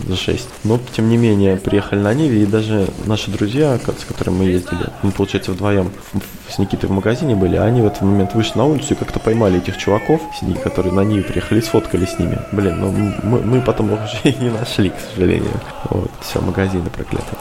жесть. 0.09 0.47
Но, 0.63 0.79
тем 0.95 1.09
не 1.09 1.17
менее, 1.17 1.57
приехали 1.57 1.99
на 1.99 2.13
Ниве, 2.13 2.43
и 2.43 2.45
даже 2.45 2.87
наши 3.05 3.31
друзья, 3.31 3.79
с 3.79 4.05
которыми 4.05 4.37
мы 4.37 4.43
ездили, 4.43 4.91
мы, 5.01 5.11
получается, 5.11 5.51
вдвоем 5.53 5.91
с 6.47 6.59
Никитой 6.59 6.87
в 6.87 6.91
магазине 6.91 7.35
были, 7.35 7.55
а 7.55 7.63
они 7.63 7.81
в 7.81 7.87
этот 7.87 8.03
момент 8.03 8.35
вышли 8.35 8.59
на 8.59 8.65
улицу 8.65 8.93
и 8.93 8.97
как-то 8.97 9.19
поймали 9.19 9.57
этих 9.57 9.77
чуваков, 9.77 10.21
которые 10.63 10.93
на 10.93 11.01
Ниве 11.01 11.23
приехали, 11.23 11.57
и 11.57 11.63
сфоткались 11.63 12.09
с 12.09 12.19
ними. 12.19 12.39
Блин, 12.51 12.79
ну 12.79 12.91
мы, 13.23 13.39
мы 13.39 13.61
потом 13.61 13.91
их 13.91 14.01
уже 14.03 14.19
и 14.35 14.39
не 14.39 14.51
нашли, 14.51 14.91
к 14.91 14.99
сожалению. 14.99 15.59
Вот, 15.89 16.11
все, 16.21 16.39
магазины 16.39 16.87
проклятые. 16.91 17.39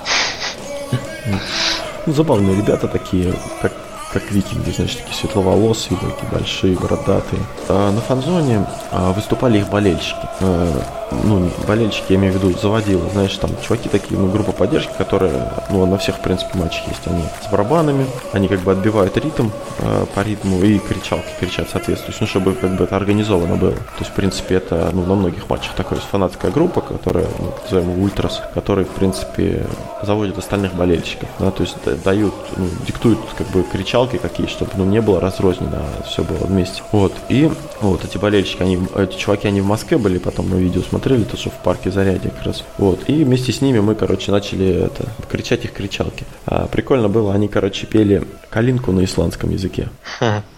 Ну, 2.06 2.12
забавные 2.12 2.56
ребята 2.56 2.86
такие, 2.86 3.34
как, 3.60 3.72
как 4.18 4.32
викинги, 4.32 4.70
значит, 4.70 4.98
такие 4.98 5.14
светловолосые, 5.14 5.98
такие 5.98 6.30
большие, 6.32 6.74
бородатые. 6.74 7.42
А 7.68 7.92
на 7.92 8.00
фанзоне 8.00 8.66
а, 8.90 9.12
выступали 9.12 9.58
их 9.58 9.68
болельщики. 9.68 10.26
Э, 10.40 10.80
ну, 11.24 11.50
болельщики, 11.66 12.12
я 12.12 12.16
имею 12.16 12.32
в 12.32 12.36
виду, 12.36 12.58
заводила, 12.58 13.08
знаешь, 13.10 13.36
там 13.36 13.50
чуваки 13.62 13.88
такие, 13.88 14.18
ну, 14.18 14.28
группа 14.28 14.52
поддержки, 14.52 14.92
которая, 14.96 15.52
ну, 15.70 15.84
на 15.86 15.98
всех, 15.98 16.16
в 16.16 16.20
принципе, 16.20 16.58
матчах 16.58 16.88
есть. 16.88 17.06
Они 17.06 17.22
с 17.46 17.50
барабанами, 17.50 18.06
они 18.32 18.48
как 18.48 18.60
бы 18.60 18.72
отбивают 18.72 19.16
ритм 19.18 19.50
э, 19.78 20.06
по 20.14 20.20
ритму 20.20 20.60
и 20.62 20.78
кричалки 20.78 21.28
кричат 21.38 21.68
соответствующе, 21.70 22.18
ну, 22.22 22.26
чтобы 22.26 22.54
как 22.54 22.76
бы 22.76 22.84
это 22.84 22.96
организовано 22.96 23.56
было. 23.56 23.72
То 23.72 24.00
есть, 24.00 24.12
в 24.12 24.14
принципе, 24.14 24.56
это, 24.56 24.90
ну, 24.92 25.04
на 25.04 25.14
многих 25.14 25.48
матчах 25.48 25.74
такая 25.74 25.98
фанатская 25.98 26.50
группа, 26.50 26.80
которая, 26.80 27.26
ну, 27.38 27.52
называемый 27.64 28.02
ультрас, 28.02 28.42
которые, 28.54 28.86
в 28.86 28.90
принципе, 28.90 29.66
заводят 30.02 30.38
остальных 30.38 30.74
болельщиков, 30.74 31.28
да, 31.38 31.50
то 31.50 31.62
есть 31.62 31.76
да- 31.84 31.96
дают, 31.96 32.34
ну, 32.56 32.68
диктуют 32.86 33.18
как 33.36 33.48
бы 33.48 33.62
кричалки 33.62 34.05
кричалки 34.06 34.18
какие, 34.18 34.46
чтобы 34.46 34.72
ну, 34.76 34.84
не 34.84 35.00
было 35.00 35.20
разрознено, 35.20 35.78
а 35.78 36.02
все 36.04 36.22
было 36.22 36.46
вместе. 36.46 36.82
Вот, 36.92 37.12
и 37.28 37.50
вот 37.80 38.04
эти 38.04 38.18
болельщики, 38.18 38.62
они, 38.62 38.78
эти 38.96 39.16
чуваки, 39.16 39.48
они 39.48 39.60
в 39.60 39.66
Москве 39.66 39.98
были, 39.98 40.18
потом 40.18 40.48
мы 40.48 40.58
видео 40.60 40.82
смотрели, 40.82 41.24
то, 41.24 41.36
что 41.36 41.50
в 41.50 41.54
парке 41.54 41.90
Зарядье 41.90 42.30
как 42.30 42.46
раз. 42.46 42.64
Вот, 42.78 43.08
и 43.08 43.24
вместе 43.24 43.52
с 43.52 43.60
ними 43.60 43.80
мы, 43.80 43.94
короче, 43.94 44.32
начали 44.32 44.66
это, 44.66 45.06
кричать 45.30 45.64
их 45.64 45.72
кричалки. 45.72 46.24
А, 46.46 46.66
прикольно 46.66 47.08
было, 47.08 47.34
они, 47.34 47.48
короче, 47.48 47.86
пели 47.86 48.22
калинку 48.50 48.92
на 48.92 49.04
исландском 49.04 49.50
языке. 49.50 49.88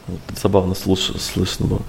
Вот, 0.06 0.20
забавно 0.40 0.74
слуш, 0.74 1.10
слышно 1.18 1.66
было. 1.66 1.82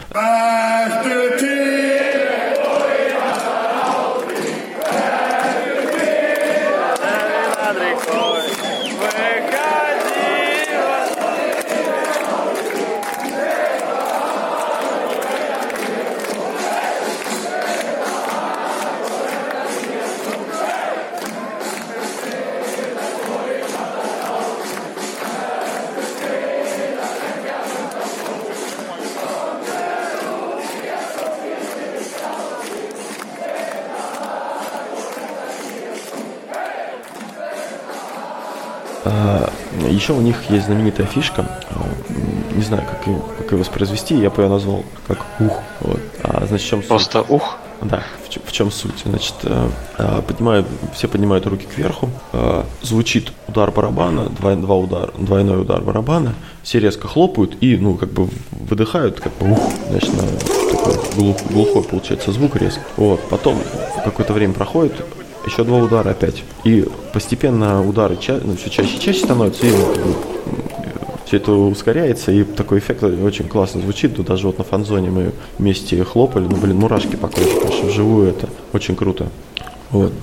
Еще 40.00 40.14
у 40.14 40.22
них 40.22 40.50
есть 40.50 40.68
знаменитая 40.68 41.06
фишка, 41.06 41.46
а, 41.72 42.56
не 42.56 42.64
знаю, 42.64 42.86
как 42.90 43.06
ее, 43.06 43.22
как 43.38 43.52
ее 43.52 43.58
воспроизвести, 43.58 44.16
я 44.16 44.30
бы 44.30 44.42
ее 44.42 44.48
назвал 44.48 44.86
как 45.06 45.26
ух. 45.42 45.60
Вот. 45.82 46.00
А, 46.24 46.46
значит, 46.48 46.68
в 46.68 46.70
чем 46.70 46.80
суть? 46.80 46.88
Просто 46.88 47.22
ух. 47.24 47.58
Да, 47.82 48.02
в 48.26 48.30
чем, 48.30 48.44
в 48.46 48.52
чем 48.54 48.72
суть? 48.72 49.04
Значит, 49.04 49.34
э, 49.44 49.70
э, 49.98 50.22
поднимают, 50.26 50.68
все 50.94 51.10
поднимают 51.10 51.46
руки 51.48 51.66
кверху, 51.66 52.10
э, 52.32 52.64
звучит 52.82 53.34
удар 53.50 53.72
барабана, 53.72 54.30
два, 54.30 54.56
два 54.56 54.76
удара, 54.76 55.12
двойной 55.18 55.64
удар 55.64 55.82
барабана, 55.82 56.34
все 56.64 56.80
резко 56.80 57.10
хлопают 57.10 57.58
и, 57.60 57.76
ну, 57.76 57.96
как 57.96 58.14
бы 58.14 58.30
выдыхают, 58.52 59.20
как 59.20 59.34
бы, 59.38 59.52
ух, 59.52 59.60
значит, 59.90 60.14
на 60.14 60.24
такой 60.72 60.94
глух, 61.18 61.38
глухой 61.50 61.84
получается 61.84 62.32
звук 62.32 62.56
резко. 62.56 62.82
Вот, 62.96 63.20
потом 63.30 63.58
какое-то 64.06 64.32
время 64.32 64.54
проходит, 64.54 64.94
еще 65.50 65.64
два 65.64 65.80
удара 65.80 66.10
опять. 66.12 66.44
И 66.64 66.86
постепенно 67.14 67.88
удары 67.88 68.18
ча- 68.18 68.40
ну, 68.44 68.56
все 68.56 68.70
чаще 68.70 68.98
и 68.98 69.00
чаще 69.00 69.20
становятся, 69.20 69.66
и 69.66 69.72
ну, 69.72 69.86
как 69.94 70.06
бы, 70.06 70.16
все 71.26 71.38
это 71.38 71.52
ускоряется, 71.52 72.32
и 72.32 72.44
такой 72.44 72.80
эффект 72.80 73.04
очень 73.04 73.48
классно 73.48 73.82
звучит. 73.82 74.18
Ну, 74.18 74.24
даже 74.24 74.48
вот 74.48 74.58
на 74.58 74.64
фанзоне 74.64 75.10
мы 75.10 75.32
вместе 75.58 76.04
хлопали, 76.04 76.46
ну, 76.46 76.58
блин, 76.58 76.78
мурашки 76.78 77.16
по 77.16 77.28
потому 77.28 77.72
что 77.72 77.88
вживую 77.88 78.30
это 78.30 78.50
очень 78.74 78.96
круто. 78.96 79.28
Вот. 79.92 80.14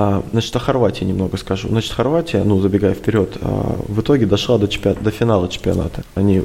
А, 0.00 0.22
Значит, 0.48 0.62
о 0.62 0.64
Хорватии 0.64 1.04
немного 1.04 1.36
скажу. 1.36 1.68
Значит, 1.68 1.92
Хорватия, 1.92 2.42
ну, 2.42 2.58
забегая 2.58 2.94
вперед, 2.94 3.36
а, 3.42 3.78
в 3.86 4.00
итоге 4.00 4.24
дошла 4.24 4.56
до, 4.56 4.66
чемпион- 4.66 4.96
до 4.98 5.10
финала 5.10 5.46
чемпионата. 5.46 6.04
Они 6.14 6.42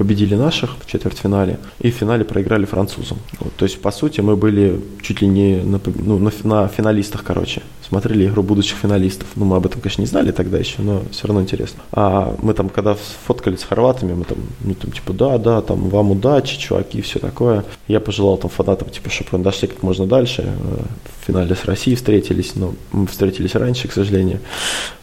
победили 0.00 0.34
наших 0.34 0.70
в 0.80 0.86
четвертьфинале 0.86 1.58
и 1.78 1.90
в 1.90 1.94
финале 1.94 2.24
проиграли 2.24 2.64
французам. 2.64 3.18
Вот, 3.38 3.54
то 3.54 3.66
есть, 3.66 3.82
по 3.82 3.90
сути, 3.90 4.22
мы 4.22 4.34
были 4.34 4.80
чуть 5.02 5.20
ли 5.20 5.28
не 5.28 5.56
на, 5.56 5.78
ну, 5.94 6.18
на, 6.18 6.32
на 6.42 6.68
финалистах, 6.68 7.22
короче. 7.22 7.60
Смотрели 7.86 8.26
игру 8.26 8.42
будущих 8.42 8.78
финалистов. 8.78 9.28
Ну, 9.36 9.44
мы 9.44 9.56
об 9.56 9.66
этом, 9.66 9.82
конечно, 9.82 10.00
не 10.00 10.06
знали 10.06 10.30
тогда 10.32 10.56
еще, 10.56 10.76
но 10.78 11.02
все 11.10 11.26
равно 11.26 11.42
интересно. 11.42 11.82
А 11.92 12.34
мы 12.40 12.54
там, 12.54 12.70
когда 12.70 12.94
сфоткались 12.94 13.60
с 13.60 13.64
хорватами, 13.64 14.14
мы 14.14 14.24
там, 14.24 14.38
ну, 14.60 14.72
там, 14.72 14.90
типа, 14.90 15.12
да, 15.12 15.36
да, 15.36 15.60
там, 15.60 15.90
вам 15.90 16.12
удачи, 16.12 16.58
чуваки, 16.58 17.02
все 17.02 17.18
такое. 17.18 17.64
Я 17.86 18.00
пожелал 18.00 18.38
там 18.38 18.48
фанатам, 18.48 18.88
типа, 18.88 19.10
чтобы 19.10 19.28
они 19.32 19.44
дошли 19.44 19.68
как 19.68 19.82
можно 19.82 20.06
дальше. 20.06 20.44
Э, 20.46 20.82
В 21.20 21.26
финале 21.26 21.54
с 21.54 21.66
Россией 21.66 21.96
встретились, 21.96 22.54
но 22.54 22.72
мы 22.92 23.06
встретились 23.06 23.54
раньше, 23.54 23.86
к 23.86 23.92
сожалению. 23.92 24.38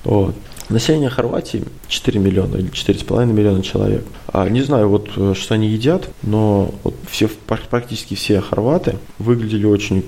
Вот. 0.04 0.34
Население 0.70 1.10
Хорватии 1.10 1.64
4 1.88 2.20
миллиона 2.20 2.58
или 2.58 2.70
4,5 2.70 3.26
миллиона 3.26 3.64
человек. 3.64 4.06
А, 4.28 4.50
не 4.50 4.62
знаю, 4.62 4.90
вот 4.90 5.10
э, 5.16 5.34
что 5.34 5.54
они 5.54 5.70
едят, 5.70 6.10
но 6.24 6.74
вот 6.84 6.96
все, 7.10 7.30
пр- 7.30 7.62
практически 7.70 8.16
все 8.16 8.42
хорваты 8.42 8.96
выглядели 9.18 9.66
очень 9.66 10.04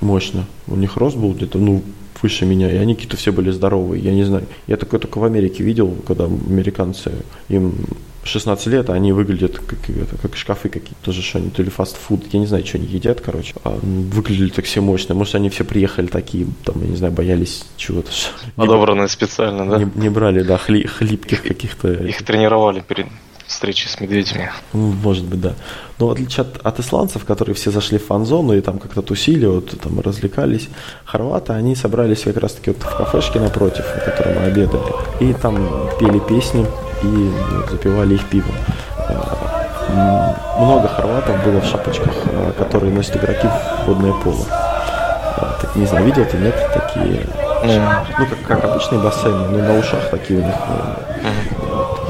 мощно. 0.00 0.46
У 0.66 0.74
них 0.74 0.96
рост 0.96 1.16
был 1.16 1.32
где-то, 1.32 1.58
ну, 1.58 1.82
выше 2.22 2.46
меня, 2.46 2.70
и 2.70 2.76
они 2.76 2.94
какие-то 2.94 3.16
все 3.16 3.32
были 3.32 3.50
здоровые, 3.50 4.02
я 4.02 4.12
не 4.12 4.24
знаю. 4.24 4.46
Я 4.66 4.76
такое 4.76 5.00
только 5.00 5.18
в 5.18 5.24
Америке 5.24 5.62
видел, 5.62 5.96
когда 6.06 6.24
американцы, 6.24 7.12
им 7.48 7.74
16 8.22 8.66
лет, 8.66 8.90
а 8.90 8.94
они 8.94 9.12
выглядят 9.12 9.58
как, 9.58 9.78
это, 9.88 10.16
как 10.18 10.36
шкафы 10.36 10.68
какие-то, 10.68 11.02
тоже 11.02 11.22
что 11.22 11.38
они, 11.38 11.50
то 11.50 11.62
ли 11.62 11.70
фастфуд, 11.70 12.24
я 12.32 12.40
не 12.40 12.46
знаю, 12.46 12.66
что 12.66 12.78
они 12.78 12.86
едят, 12.86 13.20
короче. 13.20 13.54
А, 13.64 13.78
выглядели 13.82 14.50
так 14.50 14.66
все 14.66 14.80
мощные, 14.80 15.16
может 15.16 15.34
они 15.34 15.48
все 15.48 15.64
приехали 15.64 16.06
такие, 16.06 16.46
там, 16.64 16.82
я 16.82 16.88
не 16.88 16.96
знаю, 16.96 17.12
боялись 17.12 17.64
чего-то. 17.76 18.10
Подобранные 18.56 19.08
специально, 19.08 19.68
да? 19.68 19.78
Не, 19.78 19.90
не 19.94 20.08
брали, 20.10 20.42
да, 20.42 20.56
хли- 20.56 20.86
хлипких 20.86 21.42
каких-то. 21.42 21.92
Их 21.92 22.22
тренировали 22.22 22.80
перед 22.86 23.06
встречей 23.50 23.88
с 23.88 24.00
медведями. 24.00 24.50
Ну, 24.72 24.92
Может 25.02 25.24
быть, 25.24 25.40
да. 25.40 25.52
Но 25.98 26.06
в 26.06 26.10
отличие 26.10 26.42
от, 26.42 26.64
от 26.64 26.78
исландцев, 26.80 27.24
которые 27.24 27.54
все 27.54 27.70
зашли 27.70 27.98
в 27.98 28.06
фан-зону 28.06 28.54
и 28.54 28.60
там 28.60 28.78
как-то 28.78 29.02
тусили, 29.02 29.46
вот 29.46 29.78
там 29.80 30.00
развлекались, 30.00 30.68
хорваты, 31.04 31.52
они 31.52 31.74
собрались 31.74 32.22
как 32.22 32.36
раз-таки 32.38 32.70
вот 32.70 32.82
в 32.82 32.96
кафешке 32.96 33.40
напротив, 33.40 33.84
в 33.84 34.04
которой 34.04 34.38
мы 34.38 34.44
обедали, 34.46 34.82
и 35.20 35.32
там 35.34 35.56
пели 35.98 36.18
песни 36.20 36.66
и 37.02 37.06
ну, 37.06 37.32
запивали 37.70 38.14
их 38.14 38.24
пивом. 38.28 38.54
М, 39.88 40.34
Много 40.64 40.88
хорватов 40.88 41.44
было 41.44 41.60
в 41.60 41.64
шапочках, 41.66 42.14
а, 42.26 42.52
которые 42.52 42.92
носят 42.94 43.16
игроки 43.16 43.46
в 43.48 43.86
водное 43.88 44.12
поло. 44.12 44.46
Так, 45.60 45.74
не 45.76 45.86
знаю, 45.86 46.04
видел 46.06 46.24
ты, 46.24 46.36
нет? 46.38 46.54
Такие, 46.72 47.26
ну, 47.64 48.26
как, 48.26 48.42
как 48.46 48.64
обычные 48.64 49.00
бассейны, 49.00 49.48
но 49.48 49.58
на 49.58 49.78
ушах 49.78 50.10
такие 50.10 50.40
у 50.40 50.44
них 50.44 50.54
э, 50.54 51.20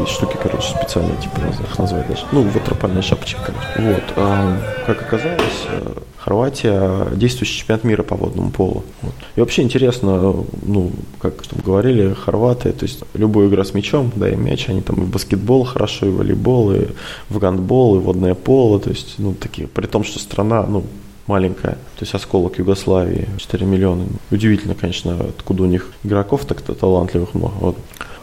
такие 0.00 0.16
штуки, 0.16 0.36
короче, 0.42 0.68
специальные, 0.68 1.16
типа, 1.16 1.40
не 1.40 1.50
их 1.50 1.78
назвать 1.78 2.08
даже. 2.08 2.24
Ну, 2.32 2.42
ватропальная 2.42 3.02
шапочка, 3.02 3.40
короче. 3.44 3.92
Вот. 3.92 4.02
а, 4.16 4.60
как 4.86 5.02
оказалось, 5.02 5.66
э, 5.68 5.92
Хорватия 6.18 7.06
действующий 7.14 7.60
чемпионат 7.60 7.84
мира 7.84 8.02
по 8.02 8.14
водному 8.14 8.50
полу. 8.50 8.84
Вот. 9.02 9.14
И 9.36 9.40
вообще 9.40 9.62
интересно, 9.62 10.44
ну, 10.62 10.92
как 11.20 11.42
там 11.46 11.60
говорили, 11.64 12.12
хорваты, 12.12 12.72
то 12.72 12.84
есть 12.84 13.02
любую 13.14 13.48
игру 13.48 13.64
с 13.64 13.74
мячом, 13.74 14.12
да, 14.14 14.28
и 14.28 14.36
мяч, 14.36 14.68
они 14.68 14.82
там 14.82 14.96
и 14.96 15.00
в 15.00 15.10
баскетбол 15.10 15.64
хорошо, 15.64 16.06
и 16.06 16.10
в 16.10 16.16
волейбол, 16.16 16.72
и 16.72 16.88
в 17.30 17.38
гандбол, 17.38 17.96
и 17.96 17.98
водное 18.00 18.34
поло, 18.34 18.78
то 18.78 18.90
есть, 18.90 19.14
ну, 19.18 19.34
такие, 19.34 19.66
при 19.66 19.86
том, 19.86 20.04
что 20.04 20.18
страна, 20.18 20.64
ну, 20.66 20.84
маленькая, 21.26 21.72
то 21.72 22.00
есть 22.00 22.14
осколок 22.14 22.58
Югославии, 22.58 23.28
4 23.38 23.64
миллиона. 23.64 24.04
Удивительно, 24.30 24.74
конечно, 24.74 25.16
откуда 25.20 25.62
у 25.62 25.66
них 25.66 25.90
игроков 26.02 26.44
так-то 26.44 26.74
талантливых 26.74 27.34
много. 27.34 27.54
Вот. 27.60 27.76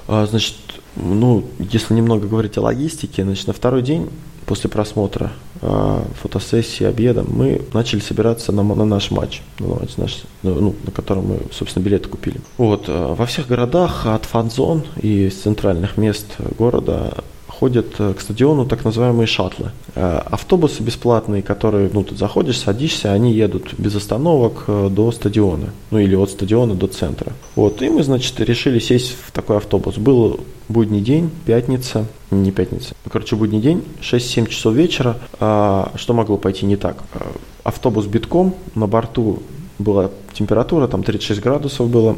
А, 0.08 0.26
значит, 0.26 0.56
ну, 1.02 1.44
если 1.60 1.94
немного 1.94 2.28
говорить 2.28 2.58
о 2.58 2.62
логистике, 2.62 3.24
значит, 3.24 3.48
на 3.48 3.54
второй 3.54 3.82
день 3.82 4.10
после 4.46 4.70
просмотра 4.70 5.32
а, 5.62 6.04
фотосессии, 6.22 6.86
обеда, 6.86 7.24
мы 7.28 7.62
начали 7.74 8.00
собираться 8.00 8.52
на, 8.52 8.64
на 8.64 8.86
наш 8.86 9.12
матч, 9.12 9.42
на, 9.60 9.82
наш, 9.98 10.24
ну, 10.42 10.76
на 10.86 10.92
котором 10.92 11.28
мы, 11.28 11.40
собственно, 11.52 11.84
билеты 11.84 12.08
купили. 12.10 12.40
Вот, 12.58 12.86
а, 12.88 13.14
во 13.14 13.26
всех 13.26 13.48
городах 13.48 14.06
от 14.06 14.26
фан-зон 14.26 14.84
и 15.02 15.30
с 15.30 15.42
центральных 15.42 15.98
мест 15.98 16.26
города 16.58 17.24
ходят 17.60 17.88
э, 18.00 18.14
к 18.14 18.22
стадиону 18.22 18.66
так 18.66 18.86
называемые 18.86 19.26
шаттлы. 19.26 19.72
Э, 19.96 20.22
Автобусы 20.26 20.84
бесплатные, 20.84 21.42
которые, 21.42 21.90
ну, 21.92 22.04
ты 22.04 22.16
заходишь, 22.16 22.60
садишься, 22.60 23.14
они 23.14 23.34
едут 23.34 23.74
без 23.78 23.96
остановок 23.96 24.66
э, 24.68 24.90
до 24.92 25.12
стадиона, 25.12 25.70
ну, 25.92 26.00
или 26.00 26.16
от 26.16 26.30
стадиона 26.30 26.76
до 26.76 26.88
центра. 26.88 27.34
Вот, 27.56 27.82
и 27.82 27.90
мы, 27.90 28.04
значит, 28.04 28.40
решили 28.40 28.80
сесть 28.80 29.16
в 29.26 29.32
такой 29.32 29.58
автобус. 29.58 29.98
Был 29.98 30.40
будний 30.70 31.02
день, 31.02 31.30
пятница, 31.46 32.06
не 32.32 32.52
пятница, 32.52 32.96
ну, 33.06 33.12
короче, 33.12 33.36
будний 33.36 33.62
день, 33.62 33.84
6-7 34.02 34.48
часов 34.48 34.74
вечера. 34.74 35.16
А, 35.40 35.92
Что 35.96 36.14
могло 36.14 36.38
пойти 36.38 36.66
не 36.66 36.76
так? 36.76 36.98
А, 37.14 37.32
Автобус 37.64 38.06
битком, 38.06 38.54
на 38.76 38.88
борту 38.88 39.42
была 39.80 40.10
температура, 40.34 40.88
там 40.88 41.04
36 41.04 41.42
градусов 41.42 41.90
было. 41.90 42.18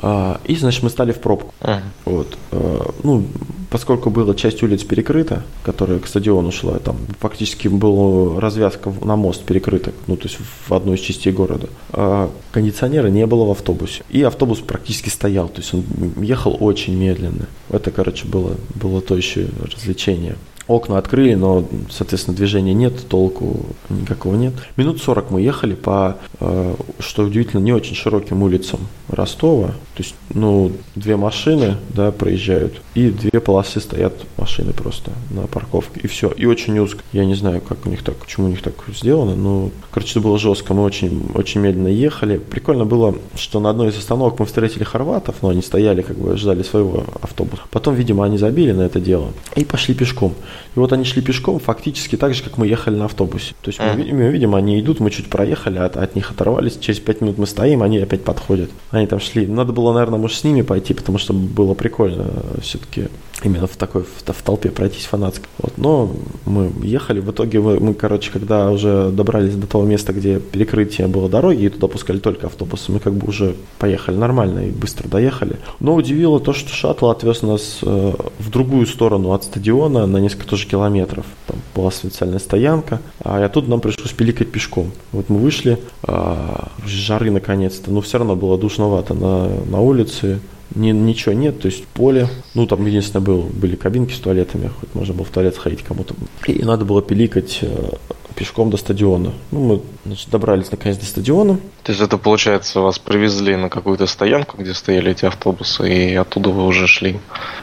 А, 0.00 0.40
и, 0.44 0.56
значит, 0.56 0.82
мы 0.82 0.90
стали 0.90 1.12
в 1.12 1.20
пробку. 1.20 1.54
Ага. 1.60 1.82
Вот. 2.04 2.38
А, 2.52 2.94
Ну, 3.02 3.24
поскольку 3.70 4.10
была 4.10 4.34
часть 4.34 4.62
улиц 4.62 4.82
перекрыта, 4.84 5.42
которая 5.62 5.98
к 5.98 6.06
стадиону 6.06 6.52
шла, 6.52 6.78
там 6.78 6.96
фактически 7.20 7.68
была 7.68 8.40
развязка 8.40 8.92
на 9.02 9.16
мост 9.16 9.44
перекрыта, 9.44 9.92
ну, 10.06 10.16
то 10.16 10.28
есть 10.28 10.38
в 10.68 10.72
одной 10.72 10.96
из 10.96 11.00
частей 11.00 11.32
города. 11.32 11.68
А 11.92 12.30
кондиционера 12.52 13.08
не 13.08 13.26
было 13.26 13.44
в 13.44 13.50
автобусе. 13.50 14.02
И 14.10 14.22
автобус 14.22 14.58
практически 14.60 15.08
стоял, 15.08 15.48
то 15.48 15.60
есть 15.60 15.74
он 15.74 15.84
ехал 16.22 16.56
очень 16.58 16.96
медленно. 16.96 17.46
Это, 17.70 17.90
короче, 17.90 18.26
было, 18.26 18.54
было 18.74 19.00
то 19.00 19.16
еще 19.16 19.48
развлечение. 19.60 20.36
Окна 20.68 20.98
открыли, 20.98 21.34
но, 21.34 21.64
соответственно, 21.90 22.36
движения 22.36 22.74
нет, 22.74 23.08
толку 23.08 23.66
никакого 23.88 24.36
нет. 24.36 24.52
Минут 24.76 25.00
40 25.00 25.30
мы 25.30 25.40
ехали 25.40 25.74
по, 25.74 26.18
э, 26.40 26.74
что 26.98 27.24
удивительно, 27.24 27.60
не 27.60 27.72
очень 27.72 27.94
широким 27.94 28.42
улицам 28.42 28.80
Ростова. 29.08 29.68
То 29.68 30.02
есть, 30.02 30.14
ну, 30.34 30.70
две 30.94 31.16
машины, 31.16 31.76
да, 31.88 32.12
проезжают, 32.12 32.80
и 32.94 33.10
две 33.10 33.40
полосы 33.40 33.80
стоят 33.80 34.14
машины 34.36 34.72
просто 34.72 35.10
на 35.30 35.46
парковке, 35.46 36.00
и 36.02 36.06
все. 36.06 36.28
И 36.28 36.44
очень 36.44 36.78
узко. 36.78 37.02
Я 37.12 37.24
не 37.24 37.34
знаю, 37.34 37.60
как 37.60 37.86
у 37.86 37.88
них 37.88 38.04
так, 38.04 38.16
почему 38.16 38.46
у 38.46 38.50
них 38.50 38.62
так 38.62 38.74
сделано, 38.94 39.34
но, 39.34 39.70
короче, 39.90 40.12
это 40.12 40.20
было 40.20 40.38
жестко. 40.38 40.74
Мы 40.74 40.84
очень, 40.84 41.30
очень 41.34 41.62
медленно 41.62 41.88
ехали. 41.88 42.36
Прикольно 42.36 42.84
было, 42.84 43.14
что 43.34 43.58
на 43.58 43.70
одной 43.70 43.88
из 43.88 43.96
остановок 43.96 44.38
мы 44.38 44.46
встретили 44.46 44.84
хорватов, 44.84 45.36
но 45.40 45.48
они 45.48 45.62
стояли, 45.62 46.02
как 46.02 46.18
бы, 46.18 46.36
ждали 46.36 46.62
своего 46.62 47.04
автобуса. 47.22 47.62
Потом, 47.70 47.94
видимо, 47.94 48.24
они 48.24 48.36
забили 48.36 48.72
на 48.72 48.82
это 48.82 49.00
дело 49.00 49.32
и 49.56 49.64
пошли 49.64 49.94
пешком. 49.94 50.34
И 50.76 50.78
вот 50.78 50.92
они 50.92 51.04
шли 51.04 51.22
пешком 51.22 51.58
фактически 51.58 52.16
так 52.16 52.34
же, 52.34 52.42
как 52.42 52.58
мы 52.58 52.66
ехали 52.66 52.96
на 52.96 53.06
автобусе. 53.06 53.54
То 53.62 53.68
есть 53.70 53.80
мы, 53.80 53.94
мы 54.12 54.30
видим, 54.30 54.54
они 54.54 54.80
идут, 54.80 55.00
мы 55.00 55.10
чуть 55.10 55.28
проехали, 55.28 55.78
от, 55.78 55.96
от 55.96 56.14
них 56.14 56.30
оторвались, 56.30 56.78
через 56.78 57.00
пять 57.00 57.20
минут 57.20 57.38
мы 57.38 57.46
стоим, 57.46 57.82
они 57.82 57.98
опять 57.98 58.24
подходят. 58.24 58.70
Они 58.90 59.06
там 59.06 59.20
шли. 59.20 59.46
Надо 59.46 59.72
было, 59.72 59.92
наверное, 59.92 60.18
может, 60.18 60.38
с 60.38 60.44
ними 60.44 60.62
пойти, 60.62 60.94
потому 60.94 61.18
что 61.18 61.32
было 61.32 61.74
прикольно 61.74 62.26
все-таки 62.60 63.08
именно 63.42 63.66
в 63.66 63.76
такой, 63.76 64.02
в, 64.02 64.32
в 64.32 64.42
толпе 64.42 64.70
пройтись 64.70 65.04
фанатской. 65.04 65.48
Вот, 65.58 65.72
но 65.76 66.10
мы 66.44 66.72
ехали, 66.82 67.20
в 67.20 67.30
итоге 67.30 67.60
мы, 67.60 67.78
мы, 67.80 67.94
короче, 67.94 68.30
когда 68.30 68.70
уже 68.70 69.10
добрались 69.10 69.54
до 69.54 69.66
того 69.66 69.84
места, 69.84 70.12
где 70.12 70.40
перекрытие 70.40 71.08
было 71.08 71.28
дороги, 71.28 71.64
и 71.64 71.68
туда 71.68 71.88
пускали 71.88 72.18
только 72.18 72.46
автобусы, 72.46 72.92
мы 72.92 73.00
как 73.00 73.14
бы 73.14 73.28
уже 73.28 73.54
поехали 73.78 74.16
нормально 74.16 74.66
и 74.66 74.70
быстро 74.70 75.08
доехали. 75.08 75.56
Но 75.80 75.94
удивило 75.94 76.40
то, 76.40 76.52
что 76.52 76.70
шаттл 76.70 77.06
отвез 77.06 77.42
нас 77.42 77.78
э, 77.82 78.12
в 78.38 78.50
другую 78.50 78.86
сторону 78.86 79.32
от 79.32 79.44
стадиона 79.44 80.06
на 80.06 80.18
несколько 80.18 80.46
тоже 80.46 80.66
километров. 80.66 81.26
Там 81.46 81.56
была 81.74 81.90
специальная 81.90 82.38
стоянка, 82.38 83.00
а 83.24 83.40
и 83.40 83.42
оттуда 83.42 83.70
нам 83.70 83.80
пришлось 83.80 84.12
пиликать 84.12 84.50
пешком. 84.50 84.90
Вот 85.12 85.28
мы 85.28 85.38
вышли, 85.38 85.78
с 86.06 86.88
жары 86.88 87.30
наконец-то, 87.30 87.90
но 87.90 88.00
все 88.00 88.18
равно 88.18 88.36
было 88.36 88.58
душновато 88.58 89.14
на, 89.14 89.48
на 89.66 89.80
улице. 89.80 90.40
Ни, 90.74 90.90
ничего 90.90 91.34
нет, 91.34 91.60
то 91.60 91.66
есть 91.66 91.86
поле. 91.86 92.28
Ну, 92.54 92.66
там 92.66 92.84
единственное 92.86 93.24
было, 93.24 93.42
были 93.42 93.76
кабинки 93.76 94.12
с 94.12 94.18
туалетами, 94.18 94.70
хоть 94.80 94.94
можно 94.94 95.14
было 95.14 95.24
в 95.24 95.30
туалет 95.30 95.54
сходить 95.54 95.82
кому-то. 95.82 96.14
И 96.46 96.62
надо 96.64 96.84
было 96.84 97.00
пиликать 97.02 97.60
э, 97.62 97.90
пешком 98.34 98.70
до 98.70 98.76
стадиона. 98.76 99.32
Ну, 99.50 99.60
мы 99.60 99.80
значит, 100.04 100.30
добрались 100.30 100.70
наконец 100.70 100.98
до 100.98 101.06
стадиона. 101.06 101.58
То 101.82 101.92
есть 101.92 102.02
это 102.02 102.18
получается 102.18 102.80
вас 102.80 102.98
привезли 102.98 103.56
на 103.56 103.68
какую-то 103.70 104.06
стоянку, 104.06 104.58
где 104.58 104.74
стояли 104.74 105.10
эти 105.10 105.24
автобусы, 105.24 106.12
и 106.12 106.14
оттуда 106.14 106.50
вы 106.50 106.66
уже 106.66 106.86
шли. 106.86 107.18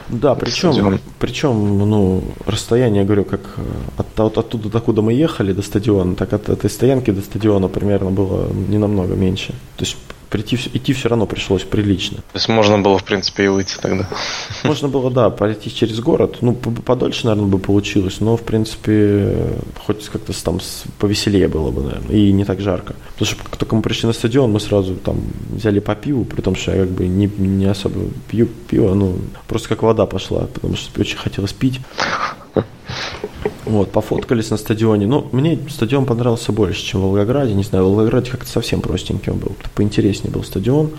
Да, 0.08 0.34
причем, 0.34 0.72
стадион. 0.72 1.00
причем, 1.18 1.78
ну, 1.78 2.22
расстояние, 2.44 3.00
я 3.02 3.06
говорю, 3.06 3.24
как 3.24 3.40
э, 3.56 3.62
от, 3.98 4.20
от- 4.20 4.38
оттуда, 4.38 4.68
докуда 4.68 5.00
мы 5.00 5.12
ехали 5.12 5.52
до 5.52 5.62
стадиона, 5.62 6.16
так 6.16 6.32
от 6.32 6.48
этой 6.48 6.68
стоянки 6.68 7.10
до 7.10 7.22
стадиона 7.22 7.68
примерно 7.68 8.10
было 8.10 8.48
не 8.68 8.78
намного 8.78 9.14
меньше. 9.14 9.52
То 9.76 9.84
есть 9.84 9.96
прийти, 10.30 10.56
идти 10.72 10.92
все 10.92 11.08
равно 11.08 11.26
пришлось 11.26 11.62
прилично. 11.62 12.18
То 12.18 12.34
есть 12.34 12.48
можно 12.48 12.78
было, 12.78 12.98
в 12.98 13.04
принципе, 13.04 13.44
и 13.44 13.48
выйти 13.48 13.76
тогда. 13.80 14.08
Можно 14.64 14.88
было, 14.88 15.10
да, 15.10 15.30
пройти 15.30 15.74
через 15.74 16.00
город. 16.00 16.38
Ну, 16.40 16.54
подольше, 16.54 17.26
наверное, 17.26 17.48
бы 17.48 17.58
получилось, 17.58 18.20
но, 18.20 18.36
в 18.36 18.42
принципе, 18.42 19.54
хоть 19.84 20.08
как-то 20.08 20.32
там 20.44 20.60
повеселее 20.98 21.48
было 21.48 21.70
бы, 21.70 21.82
наверное, 21.82 22.16
и 22.16 22.32
не 22.32 22.44
так 22.44 22.60
жарко. 22.60 22.94
Потому 23.12 23.26
что 23.26 23.44
как 23.44 23.56
только 23.56 23.76
мы 23.76 23.82
пришли 23.82 24.06
на 24.06 24.12
стадион, 24.12 24.52
мы 24.52 24.60
сразу 24.60 24.94
там 24.96 25.20
взяли 25.50 25.80
по 25.80 25.94
пиву, 25.94 26.24
при 26.24 26.40
том, 26.40 26.56
что 26.56 26.72
я 26.72 26.82
как 26.82 26.90
бы 26.90 27.06
не, 27.06 27.26
не 27.26 27.66
особо 27.66 28.00
пью 28.28 28.46
пиво, 28.46 28.94
ну, 28.94 29.18
просто 29.46 29.68
как 29.68 29.82
вода 29.82 30.06
пошла, 30.06 30.46
потому 30.46 30.76
что 30.76 31.00
очень 31.00 31.16
хотелось 31.16 31.52
пить. 31.52 31.80
Вот, 33.64 33.90
пофоткались 33.90 34.50
на 34.50 34.56
стадионе. 34.56 35.06
Ну, 35.06 35.26
мне 35.32 35.58
стадион 35.68 36.06
понравился 36.06 36.52
больше, 36.52 36.84
чем 36.84 37.00
в 37.00 37.04
Волгограде. 37.04 37.52
Не 37.52 37.64
знаю, 37.64 37.84
в 37.84 37.88
Волгограде 37.88 38.30
как-то 38.30 38.48
совсем 38.48 38.80
простенький 38.80 39.32
он 39.32 39.38
был. 39.38 39.56
Поинтереснее 39.74 40.32
был 40.32 40.44
стадион. 40.44 40.90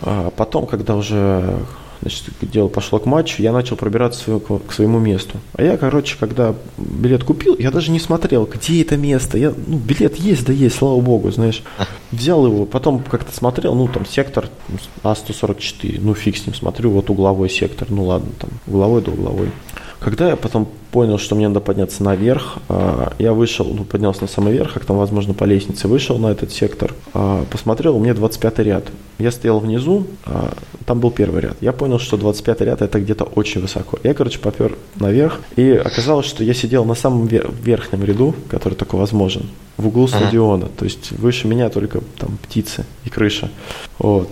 А 0.00 0.30
потом, 0.30 0.66
когда 0.66 0.96
уже 0.96 1.58
значит, 2.00 2.24
дело 2.42 2.68
пошло 2.68 2.98
к 2.98 3.06
матчу, 3.06 3.42
я 3.42 3.52
начал 3.52 3.76
пробираться 3.76 4.22
свою- 4.22 4.40
к 4.40 4.72
своему 4.72 4.98
месту. 4.98 5.38
А 5.54 5.62
я, 5.62 5.76
короче, 5.76 6.16
когда 6.18 6.54
билет 6.76 7.24
купил, 7.24 7.56
я 7.58 7.70
даже 7.70 7.90
не 7.90 8.00
смотрел, 8.00 8.46
где 8.46 8.82
это 8.82 8.96
место. 8.96 9.38
Я, 9.38 9.52
ну, 9.66 9.76
билет 9.78 10.16
есть, 10.16 10.44
да 10.46 10.52
есть, 10.52 10.76
слава 10.76 11.00
богу, 11.00 11.30
знаешь. 11.30 11.62
Взял 12.10 12.44
его, 12.46 12.66
потом 12.66 13.02
как-то 13.02 13.34
смотрел, 13.34 13.74
ну, 13.74 13.88
там, 13.88 14.06
сектор 14.06 14.48
А144, 15.02 15.98
ну, 16.00 16.14
фиг 16.14 16.36
с 16.36 16.46
ним, 16.46 16.54
смотрю, 16.54 16.90
вот 16.90 17.10
угловой 17.10 17.48
сектор, 17.50 17.88
ну, 17.90 18.04
ладно, 18.04 18.30
там, 18.38 18.50
угловой 18.66 19.02
да 19.02 19.12
угловой. 19.12 19.50
Когда 20.04 20.28
я 20.28 20.36
потом 20.36 20.68
понял, 20.90 21.16
что 21.16 21.34
мне 21.34 21.48
надо 21.48 21.60
подняться 21.60 22.04
наверх, 22.04 22.58
а, 22.68 23.14
я 23.18 23.32
вышел, 23.32 23.64
ну, 23.64 23.84
поднялся 23.84 24.20
на 24.20 24.28
самый 24.28 24.52
верх, 24.52 24.74
как 24.74 24.84
там, 24.84 24.98
возможно, 24.98 25.32
по 25.32 25.44
лестнице, 25.44 25.88
вышел 25.88 26.18
на 26.18 26.26
этот 26.26 26.52
сектор, 26.52 26.92
а, 27.14 27.46
посмотрел, 27.50 27.96
у 27.96 28.00
меня 28.00 28.12
25 28.12 28.58
ряд. 28.58 28.84
Я 29.18 29.30
стоял 29.30 29.60
внизу, 29.60 30.06
а, 30.26 30.52
там 30.84 31.00
был 31.00 31.10
первый 31.10 31.40
ряд. 31.40 31.56
Я 31.62 31.72
понял, 31.72 31.98
что 31.98 32.18
25 32.18 32.60
ряд 32.60 32.82
это 32.82 33.00
где-то 33.00 33.24
очень 33.24 33.62
высоко. 33.62 33.98
Я, 34.02 34.12
короче, 34.12 34.38
попер 34.38 34.76
наверх, 34.96 35.40
и 35.56 35.70
оказалось, 35.70 36.26
что 36.26 36.44
я 36.44 36.52
сидел 36.52 36.84
на 36.84 36.94
самом 36.94 37.26
вер- 37.26 37.50
верхнем 37.62 38.04
ряду, 38.04 38.34
который 38.50 38.74
только 38.74 38.96
возможен, 38.96 39.48
в 39.78 39.86
углу 39.86 40.06
стадиона. 40.06 40.68
То 40.76 40.84
есть 40.84 41.12
выше 41.12 41.48
меня 41.48 41.70
только 41.70 42.02
там 42.18 42.36
птицы 42.42 42.84
и 43.06 43.08
крыша. 43.08 43.48
Вот. 43.98 44.28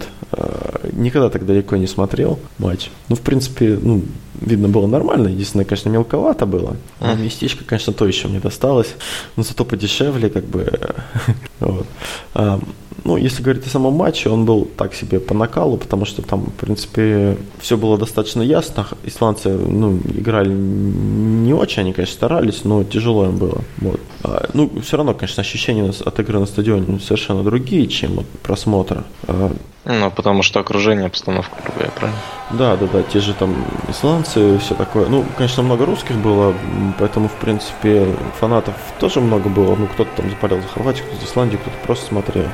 Никогда 0.93 1.31
так 1.31 1.47
далеко 1.47 1.77
не 1.77 1.87
смотрел 1.87 2.39
матч. 2.59 2.91
Ну, 3.09 3.17
в 3.17 3.21
принципе, 3.21 3.79
ну, 3.81 4.03
видно 4.47 4.69
было 4.69 4.87
нормально. 4.87 5.29
Единственное, 5.29 5.65
конечно, 5.65 5.89
мелковато 5.89 6.47
было. 6.47 6.77
А 7.01 7.15
местечко, 7.15 7.65
конечно, 7.65 7.93
то 7.93 8.07
еще 8.07 8.29
мне 8.29 8.41
досталось. 8.41 8.95
Но 9.37 9.43
зато 9.43 9.65
подешевле, 9.65 10.29
как 10.29 10.45
бы. 10.45 10.71
Вот. 11.61 11.87
А, 12.35 12.61
Ну, 13.05 13.17
если 13.17 13.43
говорить 13.43 13.67
о 13.67 13.71
самом 13.71 13.95
матче, 13.95 14.31
он 14.31 14.45
был 14.45 14.65
так 14.77 14.95
себе 14.95 15.19
по 15.19 15.35
накалу, 15.35 15.77
потому 15.77 16.05
что 16.05 16.23
там, 16.23 16.47
в 16.47 16.53
принципе, 16.53 17.37
все 17.61 17.77
было 17.77 17.99
достаточно 17.99 18.43
ясно. 18.43 18.87
Исландцы, 19.05 19.49
ну, 19.51 19.99
играли 20.15 20.53
не 20.53 21.53
очень, 21.53 21.83
они, 21.83 21.93
конечно, 21.93 22.15
старались, 22.15 22.65
но 22.65 22.85
тяжело 22.85 23.25
им 23.27 23.39
было. 23.39 23.61
Вот. 23.79 24.01
А, 24.25 24.49
Ну, 24.55 24.71
все 24.83 24.97
равно, 24.97 25.15
конечно, 25.15 25.41
ощущения 25.41 25.83
нас- 25.85 26.01
от 26.01 26.19
игры 26.21 26.39
на 26.39 26.47
стадионе 26.47 27.01
совершенно 27.01 27.43
другие, 27.43 27.87
чем 27.89 28.21
от 28.21 28.27
просмотра. 28.43 29.05
А, 29.29 29.51
Ну, 29.85 30.11
потому 30.13 30.43
что 30.45 30.61
окружение, 30.61 31.07
обстановка 31.07 31.57
другая, 31.65 31.91
правильно? 31.91 32.21
да, 32.51 32.77
да, 32.77 32.87
да, 32.87 33.03
те 33.03 33.19
же 33.21 33.35
там 33.35 33.55
исландцы, 33.89 34.59
все 34.59 34.75
такое. 34.75 35.07
Ну, 35.09 35.25
конечно, 35.37 35.63
много 35.65 35.87
русских 35.87 36.17
было, 36.17 36.55
поэтому, 36.99 37.29
в 37.29 37.33
принципе, 37.35 38.07
фанатов 38.39 38.75
тоже 39.01 39.21
много 39.21 39.49
было. 39.49 39.75
Ну, 39.75 39.87
кто-то 39.89 40.11
там 40.17 40.31
запалил 40.31 40.61
за 40.61 40.69
Хорватию, 40.69 41.05
кто-то 41.07 41.21
за 41.21 41.27
Исландию, 41.33 41.59
кто-то 41.61 41.77
просто 41.87 42.07
смотрел. 42.07 42.45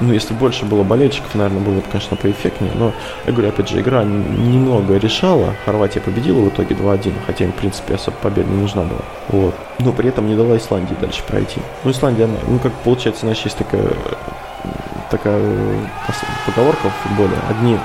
Ну, 0.00 0.12
если 0.12 0.32
больше 0.34 0.64
было 0.64 0.82
болельщиков, 0.84 1.34
наверное, 1.34 1.60
было 1.60 1.74
бы, 1.74 1.82
конечно, 1.82 2.16
поэффектнее. 2.16 2.72
Но, 2.74 2.92
я 3.26 3.32
говорю, 3.32 3.48
опять 3.48 3.68
же, 3.68 3.80
игра 3.80 4.04
немного 4.04 4.96
решала. 4.96 5.54
Хорватия 5.64 6.00
победила 6.00 6.40
в 6.40 6.48
итоге 6.48 6.74
2-1, 6.74 7.12
хотя 7.26 7.44
им, 7.44 7.52
в 7.52 7.56
принципе, 7.56 7.94
особо 7.94 8.16
победа 8.18 8.48
не 8.48 8.60
нужна 8.60 8.82
была. 8.82 9.00
Вот. 9.28 9.54
Но 9.80 9.92
при 9.92 10.08
этом 10.08 10.28
не 10.28 10.36
дала 10.36 10.56
Исландии 10.56 10.96
дальше 11.00 11.22
пройти. 11.26 11.60
Ну, 11.84 11.90
Исландия, 11.90 12.24
она, 12.24 12.34
ну, 12.46 12.58
как 12.58 12.72
получается, 12.84 13.22
знаешь, 13.22 13.40
есть 13.42 13.56
такая 13.56 13.88
такая 15.10 15.40
э, 15.40 15.86
поговорка 16.46 16.90
в 16.90 17.08
футболе. 17.08 17.36
Одни, 17.48 17.78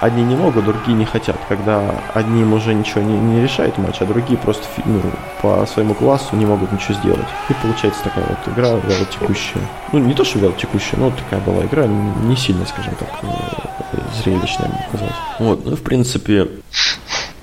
одни 0.00 0.22
не 0.22 0.36
могут, 0.36 0.64
другие 0.64 0.96
не 0.96 1.04
хотят. 1.04 1.36
Когда 1.48 1.94
одним 2.14 2.52
уже 2.52 2.74
ничего 2.74 3.00
не, 3.02 3.18
не 3.18 3.42
решает 3.42 3.78
матч, 3.78 3.96
а 4.00 4.06
другие 4.06 4.38
просто 4.38 4.64
ну, 4.84 5.00
по 5.42 5.66
своему 5.66 5.94
классу 5.94 6.36
не 6.36 6.46
могут 6.46 6.72
ничего 6.72 6.94
сделать. 6.94 7.26
И 7.48 7.54
получается 7.54 8.04
такая 8.04 8.24
вот 8.26 8.54
игра 8.54 8.78
текущая. 9.10 9.60
Ну, 9.92 9.98
не 9.98 10.14
то, 10.14 10.24
что 10.24 10.52
текущая, 10.52 10.96
но 10.96 11.06
вот 11.06 11.16
такая 11.16 11.40
была 11.40 11.64
игра, 11.64 11.86
не 11.86 12.36
сильно, 12.36 12.66
скажем 12.66 12.94
так, 12.94 13.08
э, 13.22 13.98
зрелищная, 14.22 14.68
мне 14.68 14.86
показалось. 14.90 15.16
Вот, 15.38 15.64
ну, 15.64 15.76
в 15.76 15.82
принципе, 15.82 16.48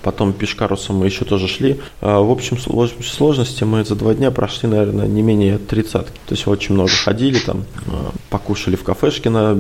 Потом 0.07 0.31
пешкарусом 0.31 0.99
мы 0.99 1.07
еще 1.07 1.25
тоже 1.25 1.49
шли. 1.49 1.81
А, 1.99 2.21
В 2.21 2.31
общем 2.31 2.55
слож- 2.55 3.03
сложности 3.03 3.65
мы 3.65 3.83
за 3.83 3.95
два 3.95 4.13
дня 4.13 4.31
прошли, 4.31 4.69
наверное, 4.69 5.05
не 5.05 5.21
менее 5.21 5.57
тридцатки. 5.57 6.17
То 6.25 6.35
есть 6.35 6.47
очень 6.47 6.75
много 6.75 6.91
ходили 6.91 7.39
там, 7.39 7.65
а, 7.87 8.11
покушали 8.29 8.77
в 8.77 8.83
кафешке 8.83 9.29
на 9.29 9.53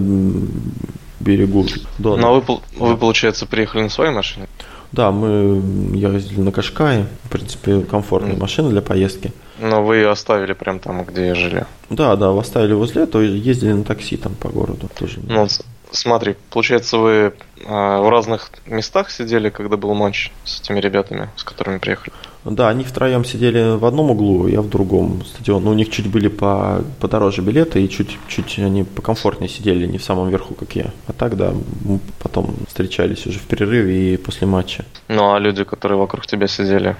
берегу 1.19 1.65
Дона. 1.97 2.21
Но 2.21 2.35
вы, 2.35 2.41
пол- 2.41 2.63
вы, 2.77 2.97
получается, 2.97 3.45
приехали 3.45 3.83
на 3.83 3.89
своей 3.89 4.11
машине? 4.11 4.47
Да, 4.91 5.11
мы 5.11 5.95
ездили 5.95 6.39
на 6.39 6.51
Кашкае. 6.51 7.07
В 7.23 7.29
принципе, 7.29 7.81
комфортная 7.81 8.37
машина 8.37 8.69
для 8.69 8.81
поездки. 8.81 9.33
Но 9.59 9.83
вы 9.83 9.97
ее 9.97 10.09
оставили 10.09 10.53
прям 10.53 10.79
там, 10.79 11.03
где 11.03 11.35
жили. 11.35 11.65
Да, 11.89 12.15
да, 12.15 12.37
оставили 12.37 12.73
возле 12.73 13.03
этого 13.03 13.21
и 13.21 13.27
ездили 13.27 13.73
на 13.73 13.83
такси 13.83 14.17
там 14.17 14.35
по 14.35 14.49
городу 14.49 14.89
тоже. 14.97 15.19
Ну, 15.23 15.47
смотри, 15.91 16.35
получается, 16.51 16.97
вы 16.97 17.33
а, 17.65 18.01
в 18.01 18.09
разных 18.09 18.49
местах 18.65 19.11
сидели, 19.11 19.49
когда 19.49 19.77
был 19.77 19.93
матч 19.93 20.31
с 20.45 20.61
этими 20.61 20.79
ребятами, 20.79 21.29
с 21.35 21.43
которыми 21.43 21.79
приехали. 21.79 22.13
Да, 22.51 22.69
они 22.69 22.83
втроем 22.83 23.25
сидели 23.25 23.77
в 23.77 23.85
одном 23.85 24.11
углу, 24.11 24.47
я 24.47 24.61
в 24.61 24.69
другом 24.69 25.23
стадион. 25.25 25.63
Но 25.63 25.71
у 25.71 25.73
них 25.73 25.89
чуть 25.89 26.07
были 26.07 26.27
по, 26.27 26.81
подороже 26.99 27.41
билеты, 27.41 27.83
и 27.83 27.89
чуть, 27.89 28.17
чуть 28.27 28.59
они 28.59 28.83
покомфортнее 28.83 29.49
сидели, 29.49 29.85
не 29.85 29.97
в 29.97 30.03
самом 30.03 30.29
верху, 30.29 30.53
как 30.53 30.75
я. 30.75 30.91
А 31.07 31.13
так, 31.13 31.35
да, 31.35 31.53
мы 31.83 31.99
потом 32.19 32.55
встречались 32.67 33.25
уже 33.27 33.39
в 33.39 33.43
перерыве 33.43 34.13
и 34.13 34.17
после 34.17 34.47
матча. 34.47 34.85
Ну, 35.07 35.33
а 35.33 35.39
люди, 35.39 35.63
которые 35.63 35.97
вокруг 35.97 36.25
тебя 36.25 36.47
сидели, 36.47 36.95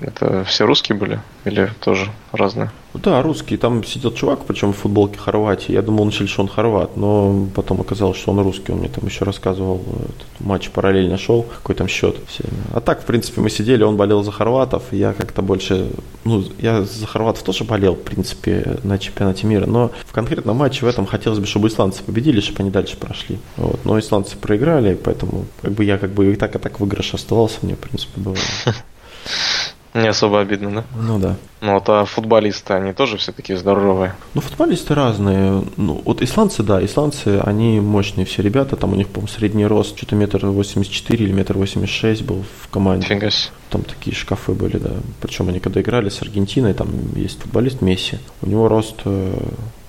это 0.00 0.44
все 0.44 0.66
русские 0.66 0.98
были? 0.98 1.20
Или 1.44 1.70
тоже 1.80 2.10
разные? 2.32 2.70
Да, 2.94 3.22
русский. 3.22 3.56
Там 3.56 3.84
сидел 3.84 4.12
чувак, 4.12 4.40
причем 4.46 4.72
в 4.72 4.76
футболке 4.76 5.18
Хорватии. 5.18 5.72
Я 5.72 5.82
думал 5.82 6.04
вначале, 6.04 6.28
что 6.28 6.42
он 6.42 6.48
хорват, 6.48 6.96
но 6.96 7.46
потом 7.54 7.80
оказалось, 7.80 8.16
что 8.16 8.32
он 8.32 8.40
русский. 8.40 8.72
Он 8.72 8.78
мне 8.78 8.88
там 8.88 9.06
еще 9.06 9.24
рассказывал, 9.24 9.82
этот 10.04 10.40
матч 10.40 10.70
параллельно 10.70 11.18
шел, 11.18 11.42
какой 11.42 11.74
там 11.74 11.88
счет. 11.88 12.16
Все. 12.26 12.44
А 12.72 12.80
так, 12.80 13.02
в 13.02 13.04
принципе, 13.04 13.40
мы 13.40 13.50
сидели, 13.50 13.82
он 13.82 13.96
болел 13.96 14.22
за 14.22 14.32
хорватов, 14.32 14.84
я 14.92 15.12
как-то 15.12 15.42
больше... 15.42 15.90
Ну, 16.24 16.44
я 16.60 16.82
за 16.82 17.06
хорватов 17.06 17.42
тоже 17.42 17.64
болел, 17.64 17.94
в 17.94 18.02
принципе, 18.02 18.78
на 18.82 18.98
чемпионате 18.98 19.46
мира, 19.46 19.66
но 19.66 19.90
в 20.06 20.12
конкретном 20.12 20.56
матче 20.56 20.84
в 20.84 20.88
этом 20.88 21.06
хотелось 21.06 21.38
бы, 21.38 21.46
чтобы 21.46 21.68
исландцы 21.68 22.02
победили, 22.02 22.40
чтобы 22.40 22.60
они 22.60 22.70
дальше 22.70 22.96
прошли. 22.96 23.38
Вот. 23.56 23.80
Но 23.84 23.98
исландцы 23.98 24.36
проиграли, 24.36 24.94
поэтому 24.94 25.46
как 25.62 25.72
бы 25.72 25.84
я 25.84 25.98
как 25.98 26.10
бы 26.10 26.32
и 26.32 26.36
так, 26.36 26.54
и 26.56 26.58
так 26.58 26.80
выигрыш 26.80 27.14
оставался, 27.14 27.58
мне, 27.62 27.74
в 27.74 27.78
принципе, 27.78 28.20
было... 28.20 28.36
Не 30.00 30.08
особо 30.08 30.40
обидно, 30.40 30.70
да? 30.70 30.84
Ну 30.96 31.18
да. 31.18 31.36
Ну, 31.60 31.74
вот, 31.74 31.88
а 31.88 32.04
футболисты, 32.04 32.74
они 32.74 32.92
тоже 32.92 33.16
все 33.16 33.32
такие 33.32 33.58
здоровые. 33.58 34.14
Ну, 34.34 34.40
футболисты 34.40 34.94
разные. 34.94 35.64
Ну, 35.76 36.02
вот 36.04 36.22
исландцы, 36.22 36.62
да, 36.62 36.84
исландцы, 36.84 37.40
они 37.44 37.80
мощные 37.80 38.24
все 38.24 38.42
ребята. 38.42 38.76
Там 38.76 38.92
у 38.92 38.96
них, 38.96 39.08
по-моему, 39.08 39.28
средний 39.28 39.66
рост, 39.66 39.96
что-то 39.96 40.14
метр 40.14 40.46
восемьдесят 40.46 40.92
четыре 40.92 41.26
или 41.26 41.32
метр 41.32 41.58
восемьдесят 41.58 41.94
шесть 41.94 42.22
был 42.22 42.44
в 42.62 42.68
команде. 42.68 43.06
Фига 43.06 43.30
себе. 43.30 43.52
Там 43.70 43.82
такие 43.82 44.14
шкафы 44.16 44.52
были, 44.52 44.78
да. 44.78 44.92
Причем 45.20 45.48
они 45.48 45.60
когда 45.60 45.80
играли 45.80 46.08
с 46.08 46.22
Аргентиной, 46.22 46.74
там 46.74 46.88
есть 47.14 47.40
футболист 47.40 47.82
Месси. 47.82 48.18
У 48.42 48.48
него 48.48 48.68
рост, 48.68 48.96
э, 49.04 49.38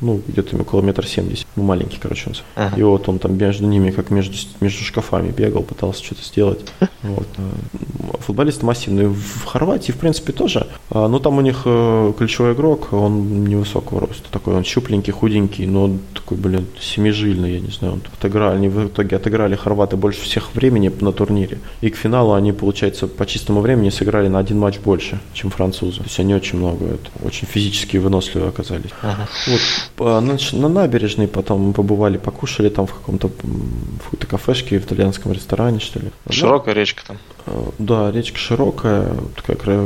ну, 0.01 0.21
где-то 0.27 0.57
около 0.57 0.81
метр 0.81 1.05
семьдесят. 1.05 1.47
Ну, 1.55 1.63
маленький, 1.63 1.97
короче, 2.01 2.29
он. 2.29 2.35
Ага. 2.55 2.77
И 2.77 2.83
вот 2.83 3.07
он 3.07 3.19
там 3.19 3.37
между 3.37 3.65
ними, 3.65 3.91
как 3.91 4.09
между, 4.09 4.35
между 4.59 4.83
шкафами 4.83 5.31
бегал, 5.31 5.63
пытался 5.63 6.03
что-то 6.03 6.23
сделать. 6.23 6.59
Вот. 7.01 7.27
э, 7.37 8.17
Футболисты 8.19 8.65
массивные. 8.65 9.07
В 9.07 9.45
Хорватии, 9.45 9.93
в 9.93 9.97
принципе, 9.97 10.33
тоже. 10.33 10.67
А, 10.89 11.07
Но 11.07 11.19
там 11.19 11.37
у 11.37 11.41
них 11.41 11.61
э, 11.65 12.13
ключевой 12.17 12.53
игрок, 12.53 12.91
он 12.91 13.45
невысокого 13.45 14.01
роста. 14.01 14.29
Такой 14.31 14.55
он 14.55 14.63
щупленький, 14.65 15.13
худенький, 15.13 15.65
но 15.65 15.91
такой, 16.13 16.37
блин, 16.37 16.65
семижильный, 16.79 17.53
я 17.53 17.59
не 17.59 17.71
знаю. 17.71 17.93
Он 17.93 18.01
отыграли, 18.17 18.55
они 18.57 18.67
в 18.67 18.87
итоге 18.87 19.15
отыграли 19.15 19.55
хорваты 19.55 19.95
больше 19.95 20.21
всех 20.21 20.53
времени 20.55 20.91
на 20.99 21.11
турнире. 21.13 21.59
И 21.81 21.89
к 21.89 21.95
финалу 21.95 22.33
они, 22.33 22.51
получается, 22.51 23.07
по 23.07 23.25
чистому 23.25 23.61
времени 23.61 23.68
сыграли 23.91 24.27
на 24.27 24.39
один 24.39 24.59
матч 24.59 24.79
больше, 24.79 25.19
чем 25.33 25.49
французы. 25.49 25.97
То 25.97 26.03
есть 26.03 26.19
они 26.19 26.33
очень 26.35 26.57
много, 26.59 26.85
это, 26.85 27.09
очень 27.23 27.47
физически 27.47 27.97
выносливые 27.97 28.49
оказались. 28.49 28.91
Ага. 29.01 29.27
Вот, 29.47 29.59
по- 29.95 30.19
на, 30.21 30.37
на 30.53 30.69
набережной 30.69 31.27
потом 31.27 31.61
мы 31.61 31.73
побывали, 31.73 32.17
покушали 32.17 32.69
там 32.69 32.85
в 32.87 32.93
каком-то 32.93 33.27
в 33.27 34.03
какой-то 34.03 34.27
кафешке, 34.27 34.79
в 34.79 34.85
итальянском 34.85 35.31
ресторане, 35.33 35.79
что 35.79 35.99
ли. 35.99 36.11
Широкая 36.29 36.73
речка 36.73 37.03
там. 37.07 37.17
Э, 37.49 37.69
Да, 37.79 38.11
речка 38.11 38.37
широкая, 38.37 39.13
такая 39.35 39.81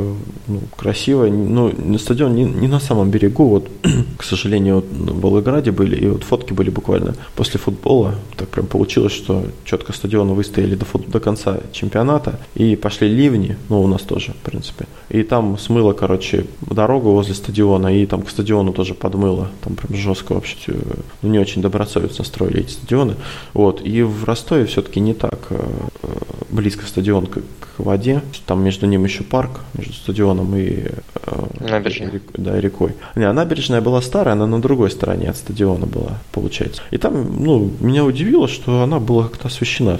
ну, 0.48 0.60
красивая. 0.76 1.30
На 1.30 1.98
стадион 1.98 2.34
не, 2.34 2.44
не 2.44 2.68
на 2.68 2.80
самом 2.80 3.10
берегу, 3.10 3.46
вот, 3.48 3.68
к 4.18 4.22
сожалению, 4.24 4.76
вот 4.76 4.86
в 4.86 5.20
Волгограде 5.20 5.70
были, 5.70 5.96
и 5.96 6.06
вот 6.06 6.24
фотки 6.24 6.52
были 6.52 6.70
буквально 6.70 7.14
после 7.34 7.58
футбола. 7.58 8.14
Так 8.36 8.48
прям 8.48 8.66
получилось, 8.66 9.12
что 9.12 9.44
четко 9.64 9.92
стадион 9.92 10.34
выстояли 10.34 10.74
до, 10.74 10.86
до 11.06 11.20
конца 11.20 11.60
чемпионата, 11.72 12.38
и 12.54 12.76
пошли 12.76 13.08
ливни, 13.08 13.56
ну, 13.68 13.82
у 13.82 13.86
нас 13.86 14.02
тоже, 14.02 14.32
в 14.32 14.50
принципе. 14.50 14.86
И 15.08 15.22
там 15.22 15.58
смыло, 15.58 15.92
короче, 15.92 16.46
дорогу 16.60 17.12
возле 17.12 17.34
стадиона, 17.34 17.96
и 17.96 18.06
там 18.06 18.22
к 18.22 18.30
стадиону 18.30 18.72
тоже 18.72 18.94
подмыло. 18.94 19.48
Там 19.62 19.76
прям 19.76 19.98
жестко 19.98 20.34
вообще, 20.34 20.74
ну, 21.22 21.30
не 21.30 21.38
очень 21.38 21.62
добросовестно 21.62 22.24
строили 22.24 22.60
эти 22.60 22.72
стадионы. 22.72 23.14
Вот, 23.54 23.80
и 23.86 24.02
в 24.02 24.24
Ростове 24.24 24.66
все-таки 24.66 25.00
не 25.00 25.14
так 25.14 25.46
э, 25.50 25.64
э, 26.02 26.08
близко 26.50 26.86
стадион 26.86 27.28
к 27.60 27.78
воде. 27.78 28.22
Там 28.46 28.62
между 28.62 28.86
ним 28.86 29.04
еще 29.04 29.22
парк, 29.24 29.60
между 29.76 29.92
стадионом 29.94 30.54
и, 30.56 30.84
э, 31.26 31.44
Набережной. 31.60 32.08
и 32.08 32.10
рек- 32.12 32.22
да, 32.34 32.58
и 32.58 32.60
рекой. 32.60 32.94
Не, 33.16 33.24
а 33.24 33.32
набережная 33.32 33.80
была 33.80 34.00
старая, 34.02 34.34
она 34.34 34.46
на 34.46 34.60
другой 34.60 34.90
стороне 34.90 35.30
от 35.30 35.36
стадиона 35.36 35.86
была, 35.86 36.18
получается. 36.32 36.82
И 36.90 36.98
там, 36.98 37.42
ну, 37.44 37.70
меня 37.80 38.04
удивило, 38.04 38.48
что 38.48 38.82
она 38.82 38.98
была 39.00 39.24
как-то 39.24 39.48
освещена. 39.48 39.98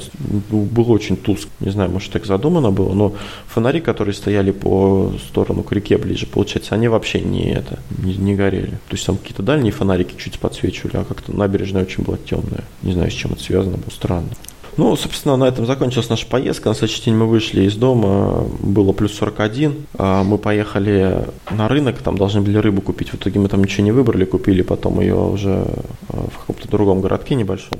Ну, 0.50 0.62
Было 0.62 0.92
очень 0.92 1.16
тускло. 1.16 1.50
Не 1.60 1.70
знаю, 1.70 1.90
может, 1.90 2.12
так 2.12 2.26
задумано 2.26 2.70
было, 2.70 2.92
но 2.94 3.14
фонари, 3.46 3.80
которые 3.80 4.14
стояли 4.14 4.50
по 4.50 5.12
сторону 5.28 5.62
к 5.62 5.72
реке 5.72 5.98
ближе, 5.98 6.26
получается, 6.26 6.74
они 6.74 6.88
вообще 6.88 7.20
не 7.20 7.52
это, 7.52 7.78
не, 8.02 8.14
не 8.16 8.34
горели. 8.34 8.70
То 8.88 8.92
есть 8.92 9.06
там 9.06 9.16
какие-то 9.16 9.42
дальние 9.42 9.72
фонарики 9.72 10.14
чуть 10.18 10.38
подсвечивали, 10.38 10.96
а 10.98 11.04
как-то 11.04 11.32
набережная 11.36 11.82
очень 11.82 12.04
была 12.04 12.18
темная. 12.18 12.64
Не 12.82 12.92
знаю, 12.92 13.10
с 13.10 13.14
чем 13.14 13.32
это 13.32 13.42
связано, 13.42 13.76
было 13.76 13.90
странно. 13.90 14.28
Ну, 14.76 14.96
собственно, 14.96 15.36
на 15.36 15.44
этом 15.44 15.66
закончилась 15.66 16.08
наша 16.08 16.26
поездка. 16.26 16.68
На 16.68 16.74
следующий 16.74 17.02
день 17.04 17.14
мы 17.14 17.26
вышли 17.26 17.62
из 17.62 17.76
дома, 17.76 18.44
было 18.60 18.92
плюс 18.92 19.14
41. 19.14 19.86
а, 19.98 20.24
Мы 20.24 20.36
поехали 20.38 21.26
на 21.50 21.68
рынок, 21.68 21.98
там 21.98 22.18
должны 22.18 22.40
были 22.40 22.58
рыбу 22.58 22.82
купить. 22.82 23.10
В 23.10 23.14
итоге 23.14 23.38
мы 23.38 23.48
там 23.48 23.62
ничего 23.62 23.84
не 23.84 23.92
выбрали, 23.92 24.24
купили 24.24 24.62
потом 24.62 25.00
ее 25.00 25.14
уже 25.14 25.64
а, 26.08 26.26
в 26.28 26.38
каком-то 26.38 26.68
другом 26.68 27.00
городке 27.00 27.34
небольшом. 27.36 27.78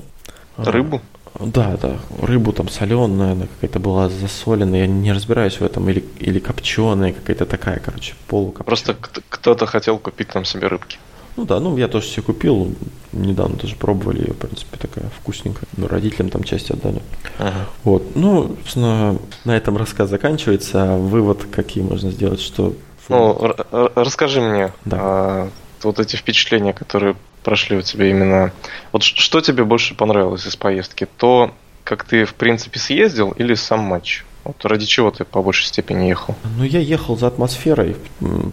А, 0.57 0.71
Рыбу? 0.71 1.01
Да, 1.41 1.77
да, 1.83 1.97
рыбу 2.23 2.53
там 2.53 2.69
соленая, 2.69 3.33
она 3.33 3.47
какая-то 3.47 3.81
была 3.81 4.09
засоленная, 4.09 4.83
я 4.83 4.87
не 4.87 5.13
разбираюсь 5.13 5.59
в 5.59 5.65
этом, 5.65 5.89
или, 5.91 6.05
или 6.21 6.39
копченая, 6.39 7.13
какая-то 7.13 7.45
такая, 7.45 7.81
короче, 7.85 8.15
полукопченая. 8.29 8.65
Просто 8.67 8.95
кто- 8.95 9.21
кто-то 9.29 9.67
хотел 9.67 9.99
купить 9.99 10.29
там 10.29 10.45
себе 10.45 10.69
рыбки. 10.69 10.97
Ну 11.37 11.45
да, 11.45 11.59
ну 11.61 11.77
я 11.77 11.89
тоже 11.89 12.07
себе 12.07 12.23
купил, 12.23 12.75
недавно 13.13 13.57
тоже 13.57 13.75
пробовали 13.77 14.21
ее, 14.21 14.33
в 14.33 14.37
принципе, 14.37 14.77
такая 14.77 15.11
вкусненькая. 15.21 15.69
Но 15.77 15.89
родителям 15.89 16.31
там 16.31 16.45
часть 16.45 16.71
отдали. 16.71 17.03
Ага. 17.39 17.67
Вот, 17.83 18.15
ну, 18.15 18.57
собственно, 18.63 19.19
на 19.45 19.57
этом 19.57 19.77
рассказ 19.77 20.11
заканчивается. 20.11 20.95
А 20.95 20.97
Вывод 20.97 21.45
какие 21.51 21.83
можно 21.83 22.11
сделать, 22.11 22.41
что... 22.41 22.75
Ну, 23.09 23.55
расскажи 23.95 24.41
мне 24.41 24.73
Да. 24.85 24.99
а, 25.01 25.51
вот 25.83 25.99
эти 26.01 26.17
впечатления, 26.17 26.73
которые 26.73 27.17
прошли 27.43 27.77
у 27.77 27.83
тебя 27.83 28.09
именно. 28.09 28.53
Вот 28.93 29.03
что 29.03 29.41
тебе 29.41 29.65
больше 29.65 29.95
понравилось 29.95 30.47
из 30.47 30.57
поездки? 30.57 31.07
То, 31.19 31.53
как 31.85 32.05
ты, 32.05 32.25
в 32.25 32.35
принципе, 32.35 32.79
съездил 32.79 33.33
или 33.33 33.55
сам 33.55 33.81
матч? 33.81 34.25
Вот 34.45 34.63
ради 34.65 34.85
чего 34.85 35.11
ты 35.11 35.25
по 35.25 35.43
большей 35.43 35.67
степени 35.67 36.05
ехал? 36.05 36.35
Ну, 36.59 36.65
я 36.65 36.81
ехал 36.81 37.17
за 37.17 37.29
атмосферой, 37.29 37.97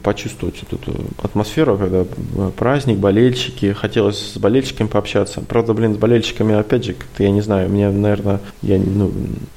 почувствовать 0.04 0.56
вот 0.70 0.82
эту 0.82 1.04
атмосферу, 1.22 1.78
когда 1.78 2.04
э, 2.04 2.52
праздник, 2.56 2.98
болельщики, 2.98 3.74
хотелось 3.74 4.34
с 4.34 4.38
болельщиками 4.38 4.88
пообщаться. 4.88 5.42
Правда, 5.42 5.74
блин, 5.74 5.94
с 5.94 5.98
болельщиками, 5.98 6.56
опять 6.56 6.86
же, 6.86 6.94
как-то, 6.94 7.24
я 7.24 7.32
не 7.32 7.42
знаю, 7.42 7.70
мне, 7.70 7.90
наверное, 7.90 8.40
я, 8.62 8.78
ну, 8.80 9.12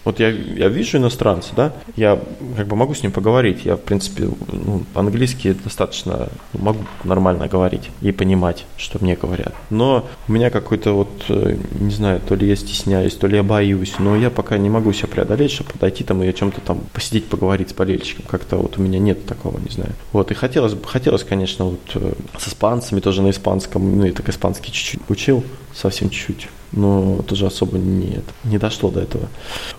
вот 0.05 0.19
я, 0.19 0.31
я 0.31 0.69
вижу 0.69 0.99
иностранца, 0.99 1.53
да, 1.57 1.73
я 1.97 2.21
как 2.57 2.67
бы 2.67 2.75
могу 2.75 2.95
с 2.95 3.03
ним 3.03 3.13
поговорить, 3.13 3.65
я, 3.65 3.77
в 3.77 3.81
принципе, 3.81 4.29
ну, 4.51 4.83
по-английски 4.93 5.53
достаточно 5.53 6.29
могу 6.53 6.81
нормально 7.05 7.47
говорить 7.47 7.91
и 8.01 8.11
понимать, 8.11 8.65
что 8.77 8.99
мне 9.01 9.15
говорят. 9.15 9.55
Но 9.71 10.09
у 10.29 10.33
меня 10.33 10.51
какой-то 10.51 10.93
вот, 10.93 11.25
э, 11.29 11.57
не 11.79 11.93
знаю, 11.93 12.21
то 12.21 12.35
ли 12.35 12.49
я 12.49 12.57
стесняюсь, 12.57 13.15
то 13.15 13.29
ли 13.29 13.37
я 13.37 13.45
боюсь, 13.45 13.95
но 14.01 14.17
я 14.17 14.31
пока 14.31 14.59
не 14.59 14.69
могу 14.69 14.93
себя 14.93 15.09
преодолеть, 15.09 15.53
чтобы 15.53 15.71
подойти 15.71 16.03
там 16.03 16.24
и 16.25 16.29
о 16.29 16.33
чем-то 16.33 16.61
там 16.61 16.81
посидеть, 16.93 17.27
поговорить 17.27 17.71
с 17.71 17.73
болельщиком. 17.73 18.25
Как-то 18.29 18.57
вот 18.57 18.79
у 18.79 18.83
меня 18.83 18.99
нет 18.99 19.27
такого, 19.27 19.59
не 19.59 19.71
знаю. 19.71 19.93
Вот, 20.13 20.31
и 20.31 20.35
хотелось, 20.35 20.75
бы- 20.75 20.87
хотелось, 20.87 21.25
конечно, 21.25 21.67
вот 21.67 21.81
э, 21.95 22.13
с 22.39 22.49
испанцами 22.49 23.01
тоже 23.01 23.23
на 23.23 23.31
испанском, 23.31 23.99
ну, 23.99 24.05
я 24.05 24.13
так 24.13 24.29
испанский 24.29 24.73
чуть-чуть 24.73 25.01
учил, 25.09 25.45
совсем 25.75 26.11
чуть-чуть. 26.11 26.49
Но 26.77 27.23
тоже 27.23 27.47
особо 27.47 27.79
не, 27.79 28.21
не 28.45 28.59
дошло 28.59 28.91
до 28.91 29.01
этого. 29.01 29.29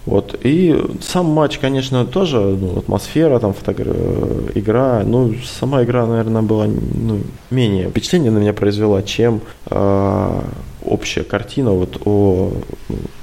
Вот. 0.06 0.40
И 0.44 0.82
сам 1.02 1.26
матч, 1.26 1.58
конечно, 1.58 2.06
тоже, 2.06 2.40
ну, 2.40 2.78
атмосфера, 2.78 3.40
там, 3.40 3.54
фотогра- 3.54 4.52
игра. 4.56 5.04
Ну, 5.06 5.36
сама 5.44 5.84
игра, 5.84 6.06
наверное, 6.06 6.42
была 6.42 6.68
ну, 6.68 7.20
менее 7.50 7.90
впечатление 7.90 8.32
на 8.32 8.38
меня 8.38 8.54
произвела, 8.54 9.02
чем 9.04 9.42
э, 9.70 10.42
общая 10.86 11.24
картина 11.24 11.72
вот 11.72 12.02
о, 12.06 12.54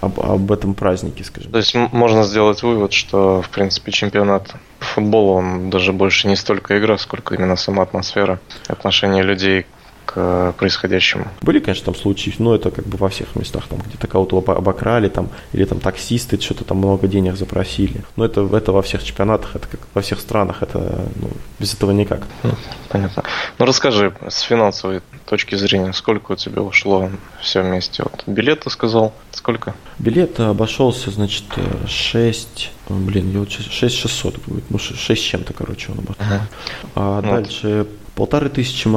об, 0.00 0.20
об 0.20 0.52
этом 0.52 0.74
празднике, 0.74 1.24
скажем. 1.24 1.52
То 1.52 1.58
есть 1.58 1.74
можно 1.74 2.24
сделать 2.24 2.62
вывод, 2.62 2.92
что, 2.92 3.42
в 3.42 3.48
принципе, 3.50 3.92
чемпионат 3.92 4.54
по 4.78 4.84
футболу, 4.84 5.34
он 5.34 5.70
даже 5.70 5.92
больше 5.92 6.28
не 6.28 6.36
столько 6.36 6.78
игра, 6.78 6.98
сколько 6.98 7.34
именно 7.34 7.56
сама 7.56 7.84
атмосфера, 7.84 8.40
отношение 8.68 9.22
людей 9.22 9.66
к 10.14 10.52
к 10.52 10.52
происходящему. 10.58 11.28
Были, 11.40 11.58
конечно, 11.58 11.86
там 11.86 11.94
случаи, 11.94 12.34
но 12.38 12.54
это 12.54 12.70
как 12.70 12.86
бы 12.86 12.98
во 12.98 13.08
всех 13.08 13.34
местах, 13.34 13.66
там 13.68 13.78
где-то 13.78 14.06
кого-то 14.06 14.38
обокрали, 14.38 15.08
там, 15.08 15.30
или 15.52 15.64
там 15.64 15.80
таксисты 15.80 16.40
что-то 16.40 16.64
там 16.64 16.78
много 16.78 17.08
денег 17.08 17.36
запросили. 17.36 18.02
Но 18.16 18.24
это, 18.24 18.42
это 18.54 18.72
во 18.72 18.82
всех 18.82 19.02
чемпионатах, 19.04 19.56
это 19.56 19.66
как 19.68 19.80
во 19.94 20.02
всех 20.02 20.20
странах, 20.20 20.62
это 20.62 21.06
ну, 21.16 21.30
без 21.58 21.74
этого 21.74 21.92
никак. 21.92 22.22
Понятно. 22.88 23.22
Ну 23.58 23.64
расскажи 23.64 24.12
с 24.28 24.40
финансовой 24.40 25.00
точки 25.24 25.54
зрения, 25.54 25.92
сколько 25.92 26.32
у 26.32 26.36
тебя 26.36 26.62
ушло 26.62 27.10
все 27.40 27.62
вместе? 27.62 28.02
Вот 28.02 28.24
билет 28.26 28.60
ты 28.60 28.70
сказал, 28.70 29.14
сколько? 29.30 29.74
Билет 29.98 30.38
обошелся, 30.40 31.10
значит, 31.10 31.44
6, 31.86 32.70
блин, 32.88 33.32
я 33.32 33.38
вот 33.40 33.50
6 33.50 33.94
600 33.94 34.38
будет, 34.46 34.70
ну 34.70 34.78
6 34.78 35.08
с 35.08 35.24
чем-то, 35.24 35.54
короче, 35.54 35.92
он 35.92 36.00
обошелся. 36.00 36.34
Ага. 36.34 36.48
А 36.94 37.20
вот. 37.20 37.30
дальше 37.30 37.86
полторы 38.14 38.48
тысячи 38.48 38.88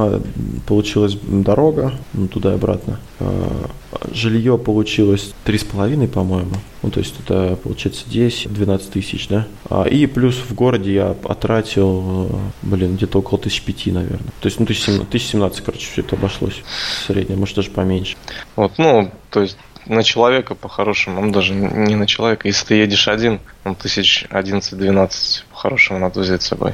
получилась 0.68 1.18
дорога, 1.22 1.94
ну, 2.14 2.28
туда 2.28 2.52
и 2.52 2.56
обратно. 2.56 3.00
А, 3.20 3.70
жилье 4.14 4.58
получилось 4.58 5.34
три 5.44 5.58
с 5.58 5.64
половиной, 5.64 6.08
по-моему. 6.08 6.56
Ну, 6.82 6.92
то 6.92 7.00
есть 7.00 7.16
это 7.20 7.58
получается 7.62 8.06
10-12 8.10 8.92
тысяч, 8.92 9.28
да? 9.28 9.48
А, 9.70 9.84
и 9.84 10.06
плюс 10.06 10.36
в 10.36 10.54
городе 10.54 10.94
я 10.94 11.14
потратил, 11.14 12.30
блин, 12.62 12.96
где-то 12.96 13.20
около 13.20 13.40
тысяч 13.40 13.62
пяти, 13.62 13.92
наверное. 13.92 14.32
То 14.42 14.48
есть, 14.48 14.60
ну, 14.60 14.66
тысяч 14.66 15.28
семнадцать, 15.28 15.64
короче, 15.64 15.88
все 15.92 16.02
это 16.02 16.16
обошлось. 16.16 16.64
Среднее, 17.08 17.38
может, 17.38 17.56
даже 17.56 17.72
поменьше. 17.72 18.16
Вот, 18.56 18.74
ну, 18.78 19.12
то 19.30 19.42
есть 19.42 19.58
на 19.88 20.04
человека 20.04 20.56
по-хорошему, 20.56 21.22
ну 21.22 21.32
даже 21.32 21.54
не 21.54 21.96
на 21.96 22.08
человека, 22.08 22.48
если 22.48 22.66
ты 22.66 22.76
едешь 22.76 23.08
один, 23.08 23.40
ну 23.64 23.76
тысяч 23.76 24.26
одиннадцать-двенадцать 24.30 25.46
по-хорошему 25.52 26.00
надо 26.00 26.22
взять 26.22 26.42
с 26.42 26.48
собой. 26.48 26.74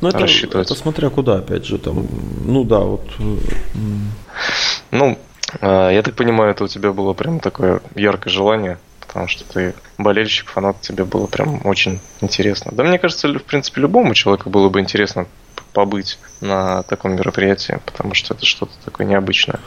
Ну, 0.00 0.08
это, 0.08 0.24
это 0.24 0.74
смотря 0.74 1.10
куда, 1.10 1.36
опять 1.36 1.66
же, 1.66 1.78
там, 1.78 2.06
ну 2.44 2.64
да, 2.64 2.78
вот. 2.78 3.02
Э, 3.18 3.36
ну, 4.90 5.18
а, 5.60 5.90
я 5.90 6.02
так 6.02 6.14
понимаю, 6.14 6.52
это 6.52 6.64
у 6.64 6.68
тебя 6.68 6.92
было 6.92 7.12
прям 7.12 7.40
такое 7.40 7.80
яркое 7.94 8.32
желание, 8.32 8.78
потому 9.00 9.28
что 9.28 9.44
ты 9.44 9.74
болельщик, 9.98 10.48
фанат, 10.48 10.80
тебе 10.80 11.04
было 11.04 11.26
прям 11.26 11.60
очень 11.64 12.00
интересно. 12.20 12.72
Да 12.74 12.84
мне 12.84 12.98
кажется, 12.98 13.28
в 13.28 13.44
принципе, 13.44 13.80
любому 13.80 14.14
человеку 14.14 14.50
было 14.50 14.68
бы 14.68 14.80
интересно 14.80 15.26
побыть 15.72 16.18
на 16.40 16.82
таком 16.84 17.14
мероприятии, 17.14 17.78
потому 17.84 18.14
что 18.14 18.34
это 18.34 18.44
что-то 18.44 18.72
такое 18.84 19.06
необычное. 19.06 19.60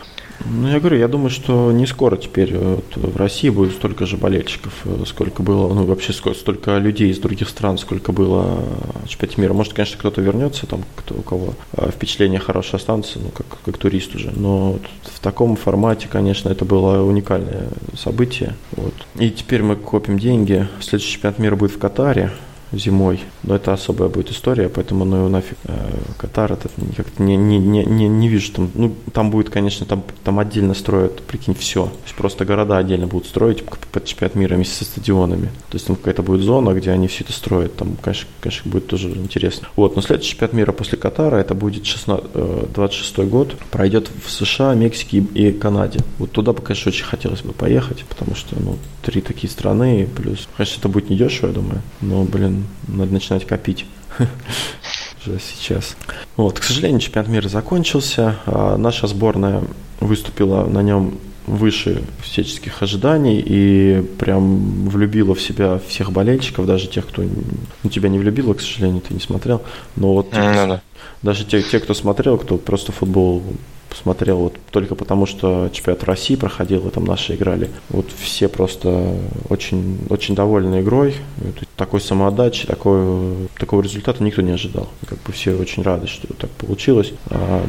Ну, 0.46 0.68
я 0.68 0.80
говорю, 0.80 0.98
я 0.98 1.08
думаю, 1.08 1.30
что 1.30 1.72
не 1.72 1.86
скоро 1.86 2.18
теперь 2.18 2.54
э, 2.54 2.76
вот, 2.76 3.14
в 3.14 3.18
России 3.18 3.50
будет 3.50 3.74
столько 3.74 4.06
же 4.06 4.18
болельщиков, 4.18 4.74
э, 4.86 5.04
сколько 5.06 5.42
было, 5.42 5.74
ну, 5.74 5.86
вообще 5.86 6.12
сколько, 6.12 6.38
столько 6.38 6.78
людей 6.78 7.12
из 7.12 7.20
других 7.20 7.50
стран, 7.50 7.78
сколько 7.78 8.12
было 8.12 8.64
в 9.04 9.08
чемпионате 9.08 9.42
мира. 9.42 9.54
Может, 9.54 9.74
конечно, 9.74 9.98
кто-то 9.98 10.22
вернется, 10.22 10.68
там, 10.68 10.84
кто, 10.96 11.16
у 11.16 11.22
кого 11.22 11.54
э, 11.78 11.90
впечатления 11.92 12.40
хорошие 12.40 12.78
останутся, 12.78 13.20
ну, 13.20 13.30
как, 13.30 13.46
как 13.64 13.78
турист 13.78 14.16
уже. 14.16 14.32
Но 14.36 14.74
вот 14.74 14.82
в 15.04 15.20
таком 15.20 15.56
формате, 15.56 16.08
конечно, 16.12 16.50
это 16.50 16.66
было 16.66 17.04
уникальное 17.04 17.68
событие. 17.98 18.56
Вот. 18.72 18.94
И 19.20 19.30
теперь 19.30 19.64
мы 19.64 19.76
копим 19.76 20.20
деньги. 20.20 20.68
Следующий 20.82 21.14
чемпионат 21.14 21.40
мира 21.40 21.56
будет 21.56 21.72
в 21.72 21.78
Катаре 21.78 22.32
зимой. 22.78 23.20
Но 23.44 23.56
это 23.56 23.74
особая 23.74 24.10
будет 24.10 24.32
история, 24.32 24.70
поэтому 24.70 25.06
ну 25.06 25.30
нафиг. 25.30 25.58
Э, 25.66 25.74
Катар 26.18 26.54
это 26.54 26.70
как-то 26.96 27.24
не, 27.24 27.36
не, 27.36 27.60
не, 27.60 27.86
не, 27.86 28.08
не 28.08 28.28
вижу 28.28 28.52
там. 28.52 28.72
Ну, 28.74 28.96
там 29.14 29.32
будет, 29.32 29.50
конечно, 29.50 29.86
там, 29.86 30.04
там 30.24 30.40
отдельно 30.40 30.74
строят, 30.74 31.22
прикинь, 31.24 31.54
все. 31.54 31.86
То 31.86 31.92
есть 32.04 32.16
просто 32.16 32.46
города 32.46 32.78
отдельно 32.78 33.08
будут 33.08 33.28
строить 33.28 33.64
под 33.64 34.06
чемпионат 34.06 34.36
мира 34.36 34.56
вместе 34.56 34.76
со 34.76 34.86
стадионами. 34.86 35.48
То 35.70 35.76
есть 35.76 35.88
там 35.88 35.96
какая-то 35.96 36.24
будет 36.24 36.42
зона, 36.42 36.74
где 36.74 36.92
они 36.92 37.08
все 37.08 37.24
это 37.24 37.34
строят. 37.34 37.76
Там, 37.76 37.96
конечно, 38.02 38.28
конечно 38.42 38.70
будет 38.70 38.88
тоже 38.88 39.10
интересно. 39.10 39.68
Вот, 39.76 39.96
но 39.96 40.02
следующий 40.02 40.32
чемпионат 40.32 40.54
мира 40.54 40.72
после 40.72 40.98
Катара, 40.98 41.38
это 41.38 41.54
будет 41.56 41.86
16, 41.86 42.74
26 42.74 43.20
э, 43.20 43.24
год, 43.24 43.56
пройдет 43.72 44.10
в 44.26 44.30
США, 44.30 44.74
Мексике 44.74 45.18
и 45.20 45.52
Канаде. 45.52 46.00
Вот 46.18 46.32
туда 46.32 46.54
бы, 46.54 46.62
конечно, 46.62 46.90
очень 46.90 47.06
хотелось 47.06 47.42
бы 47.42 47.54
поехать, 47.54 48.04
потому 48.06 48.36
что, 48.36 48.56
ну, 48.60 48.78
три 49.02 49.22
такие 49.22 49.50
страны, 49.52 50.08
плюс, 50.16 50.48
конечно, 50.58 50.80
это 50.80 50.90
будет 50.90 51.10
недешево, 51.10 51.48
я 51.48 51.54
думаю, 51.54 51.82
но, 52.02 52.24
блин, 52.24 52.63
надо 52.88 53.14
начинать 53.14 53.46
копить 53.46 53.86
уже 55.26 55.40
сейчас. 55.40 55.96
Вот, 56.36 56.60
к 56.60 56.64
сожалению, 56.64 57.00
чемпионат 57.00 57.30
мира 57.30 57.48
закончился. 57.48 58.38
А 58.46 58.78
наша 58.78 59.08
сборная 59.08 59.64
выступила 60.00 60.66
на 60.66 60.82
нем 60.82 61.18
выше 61.46 62.04
всяческих 62.22 62.82
ожиданий 62.82 63.44
и 63.46 64.02
прям 64.18 64.88
влюбила 64.88 65.36
в 65.36 65.42
себя 65.42 65.80
всех 65.88 66.12
болельщиков, 66.12 66.66
даже 66.66 66.88
тех, 66.88 67.06
кто 67.08 67.24
ну, 67.84 67.90
тебя 67.90 68.10
не 68.10 68.18
влюбила, 68.18 68.54
к 68.54 68.62
сожалению, 68.62 69.02
ты 69.02 69.14
не 69.14 69.20
смотрел. 69.20 69.62
Но 69.96 70.14
вот 70.14 70.32
mm, 70.32 70.68
да. 70.68 70.82
даже 71.22 71.44
те, 71.44 71.62
те, 71.62 71.80
кто 71.80 71.94
смотрел, 71.94 72.38
кто 72.38 72.58
просто 72.58 72.92
футбол 72.92 73.44
посмотрел 73.94 74.38
вот 74.38 74.56
только 74.72 74.96
потому, 74.96 75.28
что 75.28 75.70
чемпионат 75.72 76.04
России 76.04 76.36
проходил, 76.36 76.88
и 76.88 76.92
там 76.92 77.06
наши 77.06 77.36
играли. 77.36 77.70
Вот 77.90 78.08
все 78.18 78.48
просто 78.48 79.16
очень, 79.50 80.00
очень 80.10 80.34
довольны 80.34 80.82
игрой. 80.82 81.16
Такой 81.78 82.02
самоотдачи, 82.02 82.66
такой, 82.66 83.48
такого 83.60 83.82
результата 83.82 84.24
никто 84.24 84.42
не 84.42 84.52
ожидал. 84.52 84.90
Как 85.08 85.20
бы 85.22 85.32
все 85.32 85.56
очень 85.56 85.84
рады, 85.84 86.08
что 86.08 86.28
так 86.34 86.50
получилось. 86.52 87.14
А, 87.28 87.64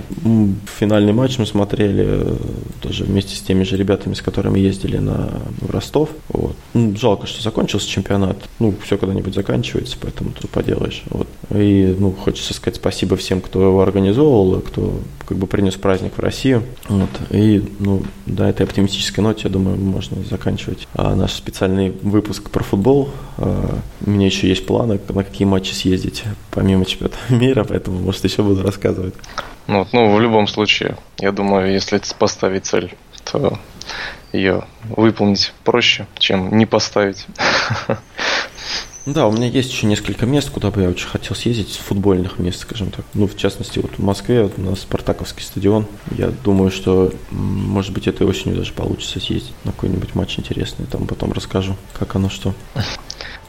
финальный 0.78 1.12
матч 1.12 1.38
мы 1.38 1.44
смотрели 1.44 2.38
тоже 2.80 3.04
вместе 3.04 3.36
с 3.36 3.40
теми 3.40 3.64
же 3.64 3.76
ребятами, 3.76 4.14
с 4.14 4.22
которыми 4.22 4.58
ездили 4.58 4.96
на 4.96 5.28
в 5.60 5.70
Ростов. 5.70 6.08
Вот. 6.28 6.56
Ну, 6.72 6.96
жалко, 6.96 7.26
что 7.26 7.42
закончился 7.42 7.88
чемпионат. 7.88 8.38
Ну, 8.58 8.74
все 8.82 8.96
когда-нибудь 8.96 9.34
заканчивается, 9.34 9.98
поэтому 10.00 10.30
тут 10.30 10.50
поделаешь. 10.50 11.02
Вот. 11.10 11.28
И 11.50 11.94
ну, 11.98 12.12
хочется 12.12 12.54
сказать 12.54 12.76
спасибо 12.76 13.16
всем, 13.16 13.42
кто 13.42 13.62
его 13.62 13.82
организовывал, 13.82 14.60
кто 14.60 14.94
как 15.26 15.38
бы 15.38 15.46
принес 15.46 15.74
праздник 15.74 16.13
в 16.16 16.20
Россию. 16.20 16.64
Вот. 16.88 17.10
И 17.30 17.62
ну, 17.78 18.02
до 18.26 18.44
этой 18.44 18.64
оптимистической 18.66 19.22
ноте, 19.22 19.42
я 19.44 19.50
думаю, 19.50 19.76
можно 19.76 20.22
заканчивать 20.24 20.86
а, 20.94 21.14
наш 21.14 21.32
специальный 21.32 21.90
выпуск 22.02 22.50
про 22.50 22.62
футбол. 22.62 23.10
А, 23.38 23.78
у 24.04 24.10
меня 24.10 24.26
еще 24.26 24.48
есть 24.48 24.66
планы, 24.66 25.00
на 25.08 25.24
какие 25.24 25.46
матчи 25.46 25.72
съездить, 25.72 26.24
помимо 26.50 26.84
чемпионата 26.84 27.18
мира, 27.28 27.64
поэтому, 27.64 27.98
может, 28.00 28.24
еще 28.24 28.42
буду 28.42 28.62
рассказывать. 28.62 29.14
Ну, 29.66 29.86
ну, 29.92 30.14
в 30.14 30.20
любом 30.20 30.46
случае, 30.46 30.96
я 31.18 31.32
думаю, 31.32 31.72
если 31.72 32.00
поставить 32.18 32.66
цель, 32.66 32.94
то 33.24 33.58
ее 34.32 34.64
выполнить 34.84 35.52
проще, 35.64 36.06
чем 36.18 36.56
не 36.58 36.66
поставить. 36.66 37.26
Да, 39.06 39.26
у 39.26 39.32
меня 39.32 39.48
есть 39.48 39.70
еще 39.70 39.86
несколько 39.86 40.24
мест, 40.24 40.48
куда 40.48 40.70
бы 40.70 40.80
я 40.80 40.88
очень 40.88 41.06
хотел 41.06 41.36
съездить, 41.36 41.76
футбольных 41.76 42.38
мест, 42.38 42.60
скажем 42.60 42.90
так. 42.90 43.04
Ну, 43.12 43.26
в 43.26 43.36
частности, 43.36 43.78
вот 43.78 43.92
в 43.98 44.02
Москве 44.02 44.44
вот 44.44 44.54
у 44.56 44.62
нас 44.62 44.80
Спартаковский 44.80 45.44
стадион. 45.44 45.86
Я 46.16 46.28
думаю, 46.28 46.70
что, 46.70 47.12
может 47.30 47.92
быть, 47.92 48.06
этой 48.06 48.26
осенью 48.26 48.56
даже 48.56 48.72
получится 48.72 49.20
съездить 49.20 49.52
на 49.64 49.72
какой-нибудь 49.72 50.14
матч 50.14 50.38
интересный. 50.38 50.86
Там 50.86 51.06
потом 51.06 51.32
расскажу, 51.32 51.76
как 51.92 52.16
оно 52.16 52.30
что. 52.30 52.54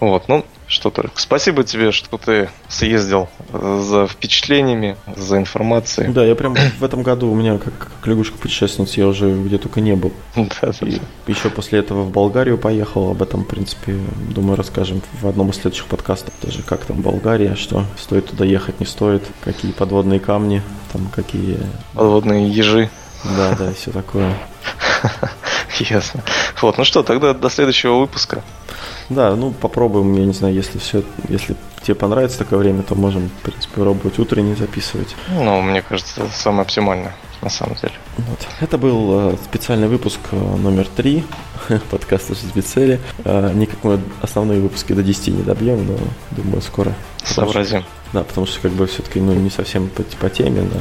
Вот, 0.01 0.27
ну, 0.27 0.43
что-то. 0.67 1.09
Спасибо 1.15 1.63
тебе, 1.63 1.91
что 1.91 2.17
ты 2.17 2.49
съездил 2.67 3.29
э, 3.53 3.83
за 3.83 4.07
впечатлениями, 4.07 4.97
за 5.15 5.37
информацией. 5.37 6.11
Да, 6.11 6.25
я 6.25 6.35
прям 6.35 6.55
в 6.55 6.83
этом 6.83 7.03
году 7.03 7.29
у 7.29 7.35
меня 7.35 7.57
как, 7.57 7.77
как 7.77 8.07
лягушка 8.07 8.37
путешественница, 8.37 9.01
я 9.01 9.07
уже 9.07 9.31
где 9.31 9.57
только 9.57 9.81
не 9.81 9.95
был. 9.95 10.13
Да, 10.61 10.71
И 10.85 10.99
еще 11.27 11.49
после 11.49 11.79
этого 11.79 12.03
в 12.03 12.11
Болгарию 12.11 12.57
поехал, 12.57 13.11
об 13.11 13.21
этом, 13.21 13.43
в 13.43 13.47
принципе, 13.47 13.97
думаю, 14.29 14.57
расскажем 14.57 15.01
в 15.21 15.27
одном 15.27 15.49
из 15.49 15.55
следующих 15.55 15.85
подкастов. 15.85 16.33
Даже 16.41 16.63
как 16.63 16.85
там 16.85 17.01
Болгария, 17.01 17.55
что 17.55 17.85
стоит 17.97 18.27
туда 18.27 18.45
ехать, 18.45 18.79
не 18.79 18.85
стоит, 18.85 19.23
какие 19.43 19.71
подводные 19.71 20.19
камни, 20.19 20.61
там 20.91 21.07
какие... 21.13 21.59
Подводные 21.93 22.49
ежи. 22.49 22.89
Да, 23.23 23.55
да, 23.57 23.73
все 23.73 23.91
такое. 23.91 24.35
Ясно. 25.79 26.23
Вот, 26.61 26.77
ну 26.77 26.83
что, 26.83 27.03
тогда 27.03 27.33
до 27.33 27.49
следующего 27.49 27.99
выпуска. 27.99 28.43
Да, 29.09 29.35
ну 29.35 29.51
попробуем, 29.51 30.13
я 30.15 30.25
не 30.25 30.33
знаю, 30.33 30.53
если 30.53 30.79
все, 30.79 31.03
если 31.29 31.55
тебе 31.81 31.95
понравится 31.95 32.39
такое 32.39 32.59
время, 32.59 32.83
то 32.83 32.95
можем, 32.95 33.29
в 33.29 33.43
принципе, 33.43 33.75
пробовать 33.75 34.17
утренний 34.17 34.55
записывать. 34.55 35.15
Ну, 35.29 35.61
мне 35.61 35.81
кажется, 35.81 36.23
это 36.23 36.33
самое 36.33 36.63
оптимальное, 36.63 37.15
на 37.41 37.49
самом 37.49 37.75
деле. 37.75 37.93
Вот. 38.17 38.47
Это 38.59 38.77
был 38.77 39.31
э, 39.31 39.37
специальный 39.43 39.87
выпуск 39.87 40.19
э, 40.31 40.35
номер 40.35 40.87
три 40.87 41.23
подкаста 41.91 42.33
«Жизнь 42.33 42.51
без 42.55 42.65
цели». 42.65 42.99
Э, 43.23 43.51
никак 43.53 43.83
мы 43.83 43.99
основные 44.21 44.59
выпуски 44.59 44.93
до 44.93 45.03
10 45.03 45.27
не 45.27 45.43
добьем, 45.43 45.85
но 45.85 45.97
думаю, 46.31 46.61
скоро. 46.61 46.93
Сообразим. 47.23 47.83
Да, 48.15 48.23
потому 48.23 48.47
что 48.47 48.61
как 48.61 48.71
бы 48.71 48.87
все-таки 48.87 49.19
ну, 49.19 49.33
не 49.33 49.49
совсем 49.49 49.89
по, 49.89 50.01
по 50.03 50.29
теме. 50.29 50.61
Да. 50.61 50.79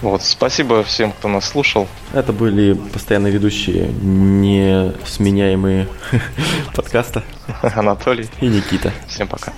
Вот, 0.00 0.24
спасибо 0.24 0.82
всем, 0.82 1.12
кто 1.12 1.28
нас 1.28 1.48
слушал. 1.48 1.86
Это 2.12 2.32
были 2.32 2.74
постоянно 2.74 3.28
ведущие 3.28 3.86
несменяемые 4.02 5.86
подкаста. 6.74 7.22
Анатолий 7.62 8.28
и 8.40 8.48
Никита. 8.48 8.92
Всем 9.06 9.28
пока. 9.28 9.52